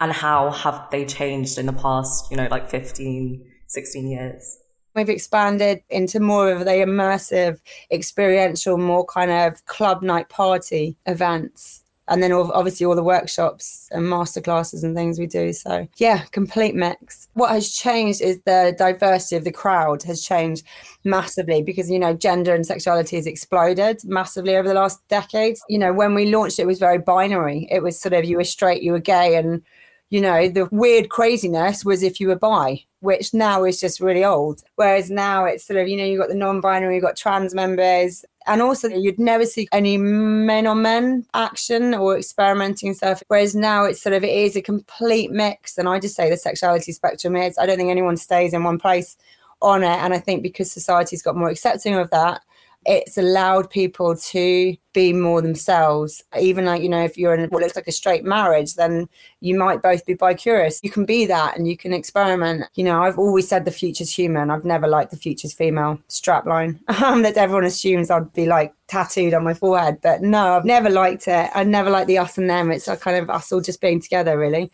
And 0.00 0.12
how 0.12 0.50
have 0.50 0.88
they 0.90 1.04
changed 1.04 1.58
in 1.58 1.66
the 1.66 1.72
past, 1.72 2.30
you 2.30 2.36
know, 2.36 2.46
like 2.50 2.70
15, 2.70 3.44
16 3.66 4.08
years? 4.08 4.58
We've 4.94 5.08
expanded 5.08 5.82
into 5.90 6.20
more 6.20 6.50
of 6.50 6.60
the 6.60 6.70
immersive, 6.70 7.60
experiential, 7.90 8.78
more 8.78 9.04
kind 9.04 9.30
of 9.30 9.64
club 9.66 10.02
night 10.02 10.28
party 10.28 10.96
events 11.06 11.84
and 12.08 12.22
then 12.22 12.32
obviously 12.32 12.86
all 12.86 12.94
the 12.94 13.02
workshops 13.02 13.88
and 13.92 14.04
masterclasses 14.06 14.82
and 14.82 14.96
things 14.96 15.18
we 15.18 15.26
do. 15.26 15.52
So 15.52 15.86
yeah, 15.98 16.24
complete 16.30 16.74
mix. 16.74 17.28
What 17.34 17.50
has 17.50 17.70
changed 17.70 18.22
is 18.22 18.40
the 18.44 18.74
diversity 18.78 19.36
of 19.36 19.44
the 19.44 19.52
crowd 19.52 20.02
has 20.04 20.22
changed 20.22 20.64
massively 21.04 21.62
because 21.62 21.90
you 21.90 21.98
know 21.98 22.14
gender 22.14 22.54
and 22.54 22.66
sexuality 22.66 23.16
has 23.16 23.26
exploded 23.26 24.00
massively 24.04 24.56
over 24.56 24.68
the 24.68 24.74
last 24.74 25.06
decades. 25.08 25.62
You 25.68 25.78
know, 25.78 25.92
when 25.92 26.14
we 26.14 26.30
launched 26.30 26.58
it, 26.58 26.66
was 26.66 26.78
very 26.78 26.98
binary. 26.98 27.68
It 27.70 27.82
was 27.82 28.00
sort 28.00 28.14
of 28.14 28.24
you 28.24 28.36
were 28.36 28.44
straight, 28.44 28.82
you 28.82 28.92
were 28.92 29.00
gay, 29.00 29.36
and 29.36 29.62
you 30.10 30.20
know 30.20 30.48
the 30.48 30.68
weird 30.70 31.10
craziness 31.10 31.84
was 31.84 32.02
if 32.02 32.20
you 32.20 32.28
were 32.28 32.38
bi 32.38 32.82
which 33.00 33.32
now 33.32 33.64
is 33.64 33.78
just 33.78 34.00
really 34.00 34.24
old 34.24 34.62
whereas 34.76 35.10
now 35.10 35.44
it's 35.44 35.66
sort 35.66 35.78
of 35.78 35.86
you 35.86 35.96
know 35.96 36.04
you've 36.04 36.20
got 36.20 36.28
the 36.28 36.34
non-binary 36.34 36.94
you've 36.94 37.04
got 37.04 37.16
trans 37.16 37.54
members 37.54 38.24
and 38.48 38.62
also, 38.62 38.88
you'd 38.88 39.18
never 39.18 39.44
see 39.44 39.68
any 39.72 39.98
men 39.98 40.66
on 40.66 40.82
men 40.82 41.26
action 41.34 41.94
or 41.94 42.16
experimenting 42.16 42.94
stuff. 42.94 43.22
Whereas 43.28 43.54
now 43.54 43.84
it's 43.84 44.02
sort 44.02 44.14
of, 44.14 44.24
it 44.24 44.34
is 44.34 44.56
a 44.56 44.62
complete 44.62 45.30
mix. 45.30 45.78
And 45.78 45.88
I 45.88 46.00
just 46.00 46.16
say 46.16 46.30
the 46.30 46.36
sexuality 46.36 46.92
spectrum 46.92 47.36
is, 47.36 47.58
I 47.58 47.66
don't 47.66 47.76
think 47.76 47.90
anyone 47.90 48.16
stays 48.16 48.54
in 48.54 48.64
one 48.64 48.78
place 48.78 49.16
on 49.60 49.82
it. 49.82 49.86
And 49.86 50.14
I 50.14 50.18
think 50.18 50.42
because 50.42 50.72
society's 50.72 51.22
got 51.22 51.36
more 51.36 51.50
accepting 51.50 51.94
of 51.94 52.10
that, 52.10 52.42
it's 52.84 53.18
allowed 53.18 53.68
people 53.70 54.16
to 54.16 54.76
be 54.94 55.12
more 55.12 55.42
themselves. 55.42 56.22
Even 56.40 56.64
like, 56.64 56.82
you 56.82 56.88
know, 56.88 57.02
if 57.02 57.18
you're 57.18 57.34
in 57.34 57.48
what 57.50 57.62
looks 57.62 57.76
like 57.76 57.86
a 57.86 57.92
straight 57.92 58.24
marriage, 58.24 58.74
then 58.74 59.08
you 59.40 59.56
might 59.58 59.82
both 59.82 60.06
be 60.06 60.14
bi 60.14 60.34
curious. 60.34 60.80
You 60.82 60.90
can 60.90 61.04
be 61.04 61.26
that 61.26 61.56
and 61.56 61.68
you 61.68 61.76
can 61.76 61.92
experiment. 61.92 62.64
You 62.74 62.84
know, 62.84 63.02
I've 63.02 63.18
always 63.18 63.48
said 63.48 63.64
the 63.64 63.70
future's 63.70 64.10
human. 64.10 64.50
I've 64.50 64.64
never 64.64 64.88
liked 64.88 65.10
the 65.10 65.16
future's 65.16 65.52
female 65.52 65.98
strapline 66.08 66.78
um, 67.02 67.22
that 67.22 67.36
everyone 67.36 67.64
assumes 67.64 68.10
I'd 68.10 68.32
be 68.32 68.46
like 68.46 68.74
tattooed 68.86 69.34
on 69.34 69.44
my 69.44 69.54
forehead. 69.54 69.98
But 70.02 70.22
no, 70.22 70.56
I've 70.56 70.64
never 70.64 70.88
liked 70.88 71.28
it. 71.28 71.50
I 71.54 71.64
never 71.64 71.90
liked 71.90 72.08
the 72.08 72.18
us 72.18 72.38
and 72.38 72.48
them. 72.48 72.70
It's 72.70 72.88
like 72.88 73.00
kind 73.00 73.16
of 73.16 73.28
us 73.28 73.52
all 73.52 73.60
just 73.60 73.80
being 73.80 74.00
together, 74.00 74.38
really. 74.38 74.70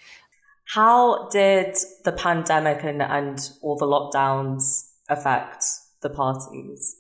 How 0.67 1.29
did 1.29 1.77
the 2.05 2.13
pandemic 2.13 2.85
and, 2.85 3.03
and 3.03 3.51
all 3.61 3.77
the 3.77 3.87
lockdowns 3.87 4.89
affect 5.09 5.65
the 6.01 6.11
parties? 6.11 6.97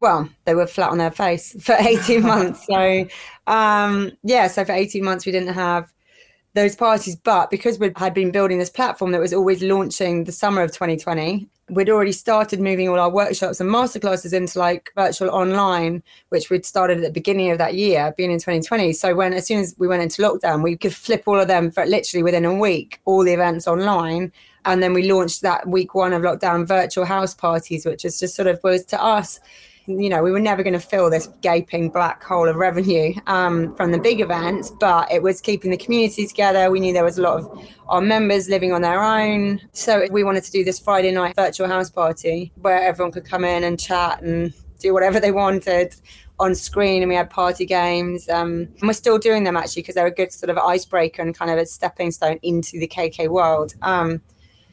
Well, 0.00 0.28
they 0.44 0.54
were 0.54 0.66
flat 0.66 0.90
on 0.90 0.98
their 0.98 1.10
face 1.10 1.54
for 1.62 1.74
18 1.74 2.22
months. 2.26 2.66
So, 2.66 3.06
um, 3.46 4.12
yeah, 4.22 4.46
so 4.48 4.64
for 4.64 4.72
18 4.72 5.04
months, 5.04 5.26
we 5.26 5.32
didn't 5.32 5.54
have 5.54 5.92
those 6.54 6.74
parties. 6.74 7.16
But 7.16 7.50
because 7.50 7.78
we 7.78 7.92
had 7.96 8.14
been 8.14 8.30
building 8.30 8.58
this 8.58 8.70
platform 8.70 9.12
that 9.12 9.20
was 9.20 9.32
always 9.32 9.62
launching 9.62 10.24
the 10.24 10.32
summer 10.32 10.62
of 10.62 10.72
2020, 10.72 11.48
we'd 11.70 11.88
already 11.88 12.12
started 12.12 12.60
moving 12.60 12.88
all 12.88 12.98
our 12.98 13.10
workshops 13.10 13.60
and 13.60 13.70
masterclasses 13.70 14.32
into 14.32 14.58
like 14.58 14.90
virtual 14.96 15.30
online, 15.30 16.02
which 16.30 16.50
we'd 16.50 16.66
started 16.66 16.98
at 16.98 17.04
the 17.04 17.10
beginning 17.10 17.50
of 17.50 17.58
that 17.58 17.74
year, 17.74 18.12
being 18.16 18.32
in 18.32 18.38
2020. 18.38 18.92
So 18.92 19.14
when 19.14 19.32
as 19.32 19.46
soon 19.46 19.60
as 19.60 19.74
we 19.78 19.86
went 19.86 20.02
into 20.02 20.22
lockdown, 20.22 20.62
we 20.62 20.76
could 20.76 20.94
flip 20.94 21.22
all 21.26 21.38
of 21.38 21.46
them 21.48 21.70
for 21.70 21.86
literally 21.86 22.22
within 22.22 22.44
a 22.44 22.54
week, 22.54 23.00
all 23.04 23.24
the 23.24 23.32
events 23.32 23.68
online. 23.68 24.32
And 24.64 24.82
then 24.82 24.92
we 24.92 25.10
launched 25.10 25.42
that 25.42 25.68
week 25.68 25.94
one 25.94 26.12
of 26.12 26.22
lockdown 26.22 26.66
virtual 26.66 27.04
house 27.04 27.34
parties, 27.34 27.86
which 27.86 28.04
is 28.04 28.18
just 28.18 28.34
sort 28.34 28.48
of 28.48 28.60
was 28.64 28.84
to 28.86 29.00
us 29.00 29.40
you 29.98 30.08
know, 30.08 30.22
we 30.22 30.30
were 30.30 30.40
never 30.40 30.62
going 30.62 30.74
to 30.74 30.80
fill 30.80 31.10
this 31.10 31.28
gaping 31.40 31.90
black 31.90 32.22
hole 32.22 32.48
of 32.48 32.56
revenue 32.56 33.14
um, 33.26 33.74
from 33.76 33.92
the 33.92 33.98
big 33.98 34.20
events, 34.20 34.70
but 34.78 35.10
it 35.10 35.22
was 35.22 35.40
keeping 35.40 35.70
the 35.70 35.76
community 35.76 36.26
together. 36.26 36.70
We 36.70 36.80
knew 36.80 36.92
there 36.92 37.04
was 37.04 37.18
a 37.18 37.22
lot 37.22 37.38
of 37.38 37.68
our 37.88 38.00
members 38.00 38.48
living 38.48 38.72
on 38.72 38.82
their 38.82 39.02
own. 39.02 39.60
So 39.72 40.06
we 40.10 40.24
wanted 40.24 40.44
to 40.44 40.50
do 40.52 40.64
this 40.64 40.78
Friday 40.78 41.10
night 41.10 41.34
virtual 41.36 41.66
house 41.66 41.90
party 41.90 42.52
where 42.56 42.82
everyone 42.82 43.12
could 43.12 43.24
come 43.24 43.44
in 43.44 43.64
and 43.64 43.78
chat 43.78 44.22
and 44.22 44.52
do 44.78 44.92
whatever 44.94 45.20
they 45.20 45.32
wanted 45.32 45.94
on 46.38 46.54
screen 46.54 47.02
and 47.02 47.08
we 47.10 47.14
had 47.14 47.28
party 47.28 47.66
games 47.66 48.28
um, 48.30 48.66
and 48.80 48.82
we're 48.82 48.94
still 48.94 49.18
doing 49.18 49.44
them 49.44 49.56
actually 49.56 49.82
because 49.82 49.94
they're 49.94 50.06
a 50.06 50.10
good 50.10 50.32
sort 50.32 50.48
of 50.48 50.56
icebreaker 50.56 51.20
and 51.20 51.36
kind 51.36 51.50
of 51.50 51.58
a 51.58 51.66
stepping 51.66 52.10
stone 52.10 52.38
into 52.42 52.80
the 52.80 52.88
kk 52.88 53.28
world 53.28 53.74
um, 53.82 54.22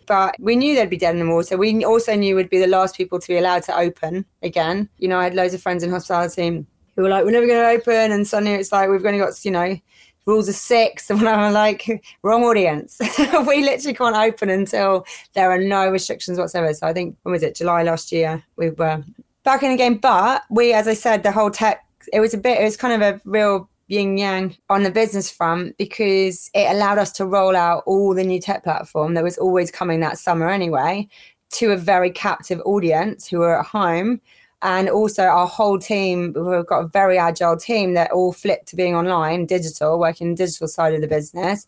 but 0.07 0.35
we 0.39 0.55
knew 0.55 0.73
they'd 0.73 0.89
be 0.89 0.97
dead 0.97 1.15
in 1.15 1.25
the 1.25 1.31
water. 1.31 1.57
We 1.57 1.83
also 1.85 2.15
knew 2.15 2.35
we'd 2.35 2.49
be 2.49 2.59
the 2.59 2.67
last 2.67 2.95
people 2.95 3.19
to 3.19 3.27
be 3.27 3.37
allowed 3.37 3.63
to 3.63 3.77
open 3.77 4.25
again. 4.41 4.89
You 4.97 5.09
know, 5.09 5.19
I 5.19 5.25
had 5.25 5.35
loads 5.35 5.53
of 5.53 5.61
friends 5.61 5.83
in 5.83 5.91
hospitality 5.91 6.65
who 6.95 7.01
were 7.03 7.09
like, 7.09 7.25
we're 7.25 7.31
never 7.31 7.45
going 7.45 7.59
to 7.59 7.81
open. 7.81 8.11
And 8.11 8.25
suddenly 8.25 8.55
it's 8.55 8.71
like, 8.71 8.89
we've 8.89 9.05
only 9.05 9.19
got, 9.19 9.43
you 9.45 9.51
know, 9.51 9.77
rules 10.25 10.49
of 10.49 10.55
six. 10.55 11.09
And 11.11 11.27
I'm 11.27 11.53
like, 11.53 11.87
wrong 12.23 12.43
audience. 12.43 12.99
we 13.47 13.63
literally 13.63 13.93
can't 13.93 14.15
open 14.15 14.49
until 14.49 15.05
there 15.33 15.51
are 15.51 15.59
no 15.59 15.89
restrictions 15.89 16.39
whatsoever. 16.39 16.73
So 16.73 16.87
I 16.87 16.93
think, 16.93 17.17
when 17.23 17.33
was 17.33 17.43
it, 17.43 17.55
July 17.55 17.83
last 17.83 18.11
year, 18.11 18.43
we 18.55 18.69
were 18.69 19.03
back 19.43 19.61
in 19.61 19.71
the 19.71 19.77
game. 19.77 19.97
But 19.97 20.43
we, 20.49 20.73
as 20.73 20.87
I 20.87 20.93
said, 20.93 21.23
the 21.23 21.31
whole 21.31 21.51
tech, 21.51 21.85
it 22.13 22.21
was 22.21 22.33
a 22.33 22.37
bit, 22.37 22.59
it 22.59 22.63
was 22.63 22.77
kind 22.77 23.01
of 23.01 23.01
a 23.01 23.21
real 23.25 23.69
yin 23.87 24.17
yang 24.17 24.55
on 24.69 24.83
the 24.83 24.91
business 24.91 25.29
front 25.29 25.77
because 25.77 26.49
it 26.53 26.69
allowed 26.69 26.97
us 26.97 27.11
to 27.13 27.25
roll 27.25 27.55
out 27.55 27.83
all 27.85 28.13
the 28.13 28.23
new 28.23 28.39
tech 28.39 28.63
platform 28.63 29.13
that 29.13 29.23
was 29.23 29.37
always 29.37 29.71
coming 29.71 30.01
that 30.01 30.17
summer 30.17 30.49
anyway 30.49 31.07
to 31.49 31.71
a 31.71 31.77
very 31.77 32.11
captive 32.11 32.61
audience 32.65 33.27
who 33.27 33.39
were 33.39 33.59
at 33.59 33.65
home. 33.65 34.19
And 34.61 34.89
also 34.89 35.23
our 35.23 35.47
whole 35.47 35.77
team 35.77 36.33
we've 36.35 36.65
got 36.65 36.83
a 36.83 36.87
very 36.87 37.17
agile 37.17 37.57
team 37.57 37.93
that 37.93 38.11
all 38.11 38.33
flipped 38.33 38.67
to 38.69 38.75
being 38.75 38.95
online 38.95 39.45
digital 39.45 39.99
working 39.99 40.35
digital 40.35 40.67
side 40.67 40.93
of 40.93 41.01
the 41.01 41.07
business. 41.07 41.65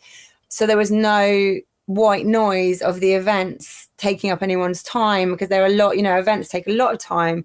So 0.49 0.65
there 0.65 0.77
was 0.77 0.91
no 0.91 1.59
white 1.85 2.25
noise 2.25 2.81
of 2.81 2.99
the 2.99 3.13
events 3.13 3.89
taking 3.97 4.31
up 4.31 4.43
anyone's 4.43 4.83
time 4.83 5.31
because 5.31 5.49
there 5.49 5.63
are 5.63 5.67
a 5.67 5.75
lot 5.75 5.97
you 5.97 6.03
know 6.03 6.19
events 6.19 6.47
take 6.47 6.67
a 6.67 6.71
lot 6.71 6.93
of 6.93 6.99
time 6.99 7.43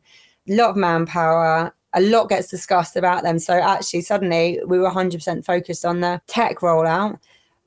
a 0.51 0.55
lot 0.55 0.71
of 0.71 0.77
manpower 0.77 1.75
a 1.95 2.01
lot 2.01 2.29
gets 2.29 2.49
discussed 2.49 2.97
about 2.97 3.23
them. 3.23 3.39
So 3.39 3.55
actually, 3.55 4.03
suddenly 4.03 4.61
we 4.67 4.79
were 4.79 4.91
100% 4.91 5.45
focused 5.45 5.85
on 5.85 6.01
the 6.01 6.21
tech 6.27 6.59
rollout. 6.59 7.19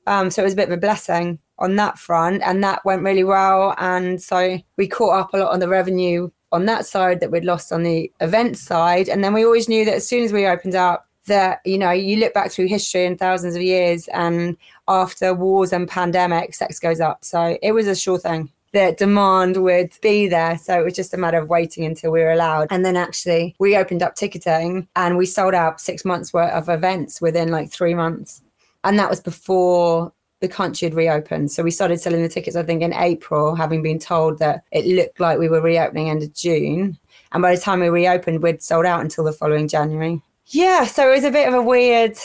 Um, 0.06 0.30
so 0.30 0.42
it 0.42 0.44
was 0.44 0.52
a 0.54 0.56
bit 0.56 0.68
of 0.68 0.74
a 0.74 0.80
blessing 0.80 1.38
on 1.58 1.76
that 1.76 1.98
front, 1.98 2.42
and 2.42 2.62
that 2.62 2.84
went 2.84 3.02
really 3.02 3.24
well. 3.24 3.74
And 3.78 4.22
so 4.22 4.58
we 4.76 4.86
caught 4.86 5.18
up 5.18 5.34
a 5.34 5.38
lot 5.38 5.52
on 5.52 5.60
the 5.60 5.68
revenue 5.68 6.30
on 6.52 6.64
that 6.66 6.86
side 6.86 7.20
that 7.20 7.30
we'd 7.30 7.44
lost 7.44 7.72
on 7.72 7.82
the 7.82 8.10
event 8.20 8.56
side. 8.56 9.08
And 9.08 9.22
then 9.22 9.34
we 9.34 9.44
always 9.44 9.68
knew 9.68 9.84
that 9.84 9.94
as 9.94 10.08
soon 10.08 10.24
as 10.24 10.32
we 10.32 10.46
opened 10.46 10.74
up, 10.74 11.08
that 11.28 11.60
you 11.64 11.78
know 11.78 11.90
you 11.90 12.16
look 12.16 12.34
back 12.34 12.50
through 12.50 12.66
history 12.66 13.06
and 13.06 13.18
thousands 13.18 13.54
of 13.54 13.62
years 13.62 14.08
and 14.08 14.56
after 14.88 15.32
wars 15.32 15.72
and 15.72 15.88
pandemics 15.88 16.54
sex 16.54 16.78
goes 16.78 17.00
up 17.00 17.22
so 17.22 17.56
it 17.62 17.72
was 17.72 17.86
a 17.86 17.94
sure 17.94 18.18
thing 18.18 18.50
the 18.72 18.94
demand 18.98 19.56
would 19.56 19.92
be 20.02 20.28
there. 20.28 20.58
So 20.58 20.78
it 20.80 20.84
was 20.84 20.94
just 20.94 21.14
a 21.14 21.18
matter 21.18 21.38
of 21.38 21.48
waiting 21.48 21.84
until 21.84 22.10
we 22.10 22.20
were 22.20 22.32
allowed. 22.32 22.68
And 22.70 22.84
then 22.84 22.96
actually, 22.96 23.54
we 23.58 23.76
opened 23.76 24.02
up 24.02 24.14
ticketing 24.14 24.88
and 24.96 25.16
we 25.16 25.26
sold 25.26 25.54
out 25.54 25.80
six 25.80 26.04
months 26.04 26.32
worth 26.32 26.52
of 26.52 26.68
events 26.68 27.20
within 27.20 27.50
like 27.50 27.70
three 27.70 27.94
months. 27.94 28.42
And 28.84 28.98
that 28.98 29.10
was 29.10 29.20
before 29.20 30.12
the 30.40 30.48
country 30.48 30.86
had 30.86 30.94
reopened. 30.94 31.50
So 31.50 31.62
we 31.62 31.70
started 31.70 32.00
selling 32.00 32.22
the 32.22 32.28
tickets, 32.28 32.56
I 32.56 32.62
think, 32.62 32.82
in 32.82 32.92
April, 32.92 33.54
having 33.54 33.82
been 33.82 33.98
told 33.98 34.38
that 34.38 34.62
it 34.70 34.86
looked 34.86 35.18
like 35.18 35.38
we 35.38 35.48
were 35.48 35.60
reopening 35.60 36.10
end 36.10 36.22
of 36.22 36.34
June. 36.34 36.98
And 37.32 37.42
by 37.42 37.54
the 37.54 37.60
time 37.60 37.80
we 37.80 37.88
reopened, 37.88 38.42
we'd 38.42 38.62
sold 38.62 38.86
out 38.86 39.00
until 39.00 39.24
the 39.24 39.32
following 39.32 39.66
January. 39.66 40.22
Yeah, 40.46 40.86
so 40.86 41.10
it 41.10 41.14
was 41.14 41.24
a 41.24 41.30
bit 41.30 41.48
of 41.48 41.54
a 41.54 41.62
weird, 41.62 42.16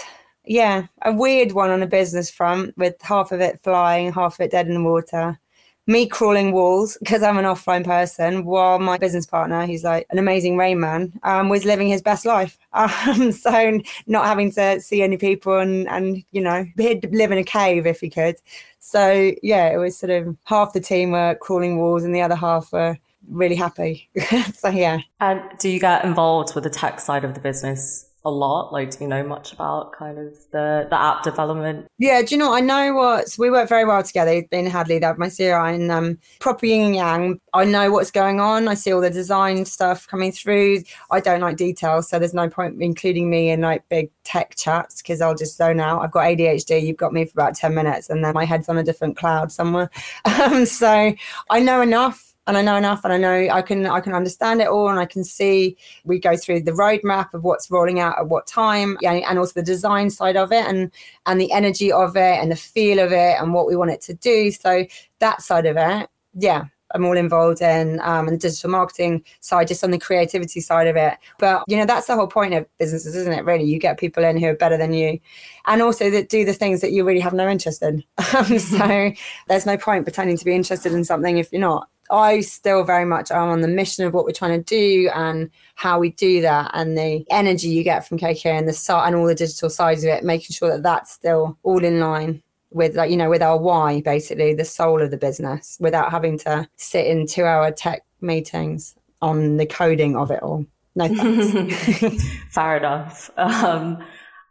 yeah, 0.46 0.86
a 1.02 1.12
weird 1.12 1.54
one 1.54 1.72
on 1.72 1.82
a 1.82 1.88
business 1.88 2.30
front 2.30 2.78
with 2.78 2.96
half 3.02 3.32
of 3.32 3.42
it 3.42 3.60
flying, 3.62 4.14
half 4.14 4.36
of 4.36 4.46
it 4.46 4.52
dead 4.52 4.68
in 4.68 4.76
the 4.76 4.84
water 4.84 5.40
me 5.86 6.08
crawling 6.08 6.52
walls 6.52 6.98
because 7.00 7.24
I'm 7.24 7.38
an 7.38 7.46
offline 7.46 7.84
person, 7.84 8.46
while 8.46 8.80
my 8.80 8.98
business 8.98 9.26
partner, 9.26 9.66
who's 9.66 9.84
like 9.84 10.06
an 10.10 10.18
amazing 10.18 10.58
rain 10.58 10.80
man, 10.80 11.14
um, 11.24 11.50
was 11.50 11.66
living 11.66 11.88
his 11.88 12.02
best 12.02 12.26
life. 12.26 12.58
Um, 12.74 13.32
so 13.32 13.80
not 14.08 14.26
having 14.26 14.52
to 14.54 14.82
see 14.82 15.04
any 15.04 15.16
people 15.16 15.60
and, 15.60 15.88
and, 15.90 16.24
you 16.32 16.42
know, 16.42 16.66
he'd 16.76 17.14
live 17.14 17.32
in 17.32 17.38
a 17.38 17.44
cave 17.44 17.86
if 17.86 18.00
he 18.00 18.10
could. 18.10 18.36
So 18.80 19.32
yeah, 19.44 19.72
it 19.72 19.78
was 19.78 19.96
sort 19.96 20.10
of 20.10 20.36
half 20.46 20.74
the 20.74 20.80
team 20.80 21.12
were 21.12 21.36
crawling 21.36 21.78
walls 21.78 22.04
and 22.04 22.16
the 22.16 22.22
other 22.22 22.36
half 22.36 22.74
were 22.74 22.98
really 23.30 23.56
happy. 23.56 24.10
so 24.54 24.70
yeah. 24.70 25.00
And 25.20 25.42
do 25.60 25.70
you 25.70 25.80
get 25.80 26.04
involved 26.04 26.56
with 26.56 26.64
the 26.64 26.70
tech 26.70 27.00
side 27.00 27.24
of 27.24 27.36
the 27.36 27.40
business? 27.40 28.10
A 28.26 28.32
lot? 28.32 28.72
Like, 28.72 28.92
do 28.92 29.04
you 29.04 29.08
know 29.08 29.24
much 29.24 29.54
about 29.54 29.94
kind 29.94 30.18
of 30.18 30.34
the, 30.52 30.88
the 30.90 31.00
app 31.00 31.24
development? 31.24 31.88
Yeah, 31.98 32.22
do 32.22 32.36
you 32.36 32.40
know, 32.40 32.54
I 32.54 32.62
know 32.62 32.94
what, 32.94 33.36
we 33.38 33.52
work 33.52 33.68
very 33.68 33.86
well 33.86 34.04
together 34.04 34.44
in 34.52 34.66
Hadley, 34.66 35.00
that 35.00 35.18
my 35.18 35.28
CEO 35.28 35.74
and 35.74 35.92
um, 35.92 36.18
proper 36.40 36.66
yin 36.66 36.88
and 36.88 36.96
yang. 36.96 37.42
I 37.54 37.66
know 37.66 37.92
what's 37.92 38.12
going 38.12 38.40
on. 38.40 38.68
I 38.68 38.74
see 38.76 38.94
all 38.94 39.02
the 39.02 39.10
design 39.10 39.66
stuff 39.66 40.08
coming 40.08 40.32
through. 40.32 40.84
I 41.12 41.20
don't 41.20 41.42
like 41.42 41.58
details, 41.58 42.10
so 42.10 42.20
there's 42.20 42.34
no 42.34 42.50
point 42.50 42.82
including 42.82 43.30
me 43.30 43.50
in 43.50 43.62
like 43.62 43.88
big 43.90 44.10
tech 44.24 44.56
chats 44.56 45.02
because 45.02 45.22
I'll 45.22 45.36
just 45.36 45.58
zone 45.58 45.80
out. 45.80 46.02
I've 46.02 46.12
got 46.12 46.26
ADHD. 46.26 46.82
You've 46.82 46.98
got 46.98 47.14
me 47.14 47.26
for 47.26 47.34
about 47.34 47.56
10 47.56 47.74
minutes 47.74 48.10
and 48.10 48.24
then 48.24 48.34
my 48.34 48.46
head's 48.46 48.70
on 48.70 48.78
a 48.78 48.84
different 48.84 49.18
cloud 49.18 49.52
somewhere. 49.52 49.90
Um, 50.44 50.66
so 50.66 51.14
I 51.50 51.60
know 51.60 51.82
enough 51.82 52.33
and 52.48 52.58
I 52.58 52.62
know 52.62 52.76
enough 52.76 53.04
and 53.04 53.14
I 53.14 53.18
know 53.18 53.48
I 53.52 53.62
can 53.62 53.86
I 53.86 54.00
can 54.00 54.14
understand 54.14 54.62
it 54.62 54.68
all 54.68 54.90
and 54.90 55.00
I 55.00 55.06
can 55.06 55.24
see 55.24 55.78
we 56.04 56.20
go 56.20 56.36
through 56.36 56.64
the 56.64 56.72
roadmap 56.72 57.34
of 57.34 57.44
what's 57.44 57.72
rolling 57.72 58.00
out 58.00 58.18
at 58.20 58.28
what 58.28 58.48
time 58.48 58.98
yeah, 59.02 59.14
and 59.14 59.40
also 59.40 59.54
the 59.56 59.66
design 59.66 60.10
side 60.10 60.36
of 60.36 60.52
it 60.52 60.66
and 60.66 60.92
and 61.26 61.40
the 61.40 61.52
energy 61.52 61.92
of 61.92 62.16
it 62.16 62.40
and 62.42 62.52
the 62.52 62.56
feel 62.56 63.00
of 63.00 63.12
it 63.12 63.40
and 63.40 63.54
what 63.54 63.68
we 63.68 63.76
want 63.76 63.92
it 63.92 64.02
to 64.02 64.14
do. 64.14 64.52
So 64.52 64.86
that 65.20 65.42
side 65.42 65.66
of 65.66 65.78
it, 65.78 66.10
yeah, 66.34 66.66
I'm 66.94 67.06
all 67.06 67.18
involved 67.18 67.62
in 67.62 68.00
um, 68.02 68.28
and 68.28 68.38
the 68.38 68.42
digital 68.42 68.70
marketing 68.70 69.24
side, 69.40 69.68
just 69.68 69.84
on 69.84 69.92
the 69.92 69.98
creativity 69.98 70.62
side 70.62 70.88
of 70.88 70.96
it. 70.96 71.18
But 71.40 71.64
you 71.68 71.78
know, 71.78 71.86
that's 71.86 72.08
the 72.08 72.16
whole 72.16 72.28
point 72.28 72.54
of 72.54 72.68
businesses, 72.78 73.16
isn't 73.16 73.34
it? 73.34 73.46
Really, 73.46 73.64
you 73.64 73.80
get 73.80 74.00
people 74.00 74.24
in 74.24 74.38
who 74.38 74.48
are 74.48 74.56
better 74.56 74.78
than 74.78 74.94
you, 74.94 75.20
and 75.66 75.82
also 75.82 76.10
that 76.12 76.30
do 76.30 76.46
the 76.46 76.54
things 76.54 76.82
that 76.82 76.92
you 76.92 77.04
really 77.04 77.20
have 77.20 77.34
no 77.34 77.50
interest 77.50 77.82
in. 77.82 78.04
So 78.60 79.12
there's 79.48 79.66
no 79.66 79.78
point 79.78 80.06
pretending 80.06 80.38
to 80.38 80.46
be 80.46 80.56
interested 80.56 80.92
in 80.92 81.04
something 81.04 81.38
if 81.38 81.52
you're 81.52 81.62
not. 81.62 81.88
I 82.12 82.42
still 82.42 82.84
very 82.84 83.06
much 83.06 83.32
am 83.32 83.50
on 83.50 83.62
the 83.62 83.68
mission 83.68 84.06
of 84.06 84.14
what 84.14 84.26
we're 84.26 84.32
trying 84.32 84.62
to 84.62 84.64
do 84.64 85.10
and 85.16 85.50
how 85.76 86.00
we 86.00 86.12
do 86.12 86.42
that 86.42 86.72
and 86.74 86.98
the 86.98 87.26
energy 87.30 87.70
you 87.70 87.84
get 87.84 88.08
from 88.08 88.20
KK 88.20 88.46
and 88.46 88.68
the 88.68 88.74
site 88.74 89.08
and 89.08 89.16
all 89.16 89.26
the 89.26 89.36
digital 89.36 89.70
sides 89.70 90.04
of 90.04 90.10
it, 90.10 90.24
making 90.24 90.54
sure 90.54 90.70
that 90.70 90.84
that's 90.84 91.12
still 91.12 91.58
all 91.64 91.84
in 91.84 92.00
line 92.00 92.44
with 92.72 92.96
like 92.96 93.12
you 93.12 93.18
know 93.18 93.30
with 93.30 93.42
our 93.42 93.58
why 93.58 94.02
basically 94.02 94.54
the 94.54 94.66
soul 94.66 95.02
of 95.02 95.12
the 95.12 95.18
business 95.18 95.78
without 95.80 96.10
having 96.10 96.40
to 96.40 96.68
sit 96.76 97.06
in 97.06 97.28
two 97.28 97.44
hour 97.46 97.72
tech 97.72 98.04
meetings 98.20 98.96
on 99.22 99.58
the 99.58 99.66
coding 99.66 100.16
of 100.18 100.32
it 100.32 100.42
all. 100.44 100.66
No 100.96 101.08
thanks. 101.08 102.24
Fair 102.50 102.78
enough. 102.78 103.32
Um, 103.38 104.04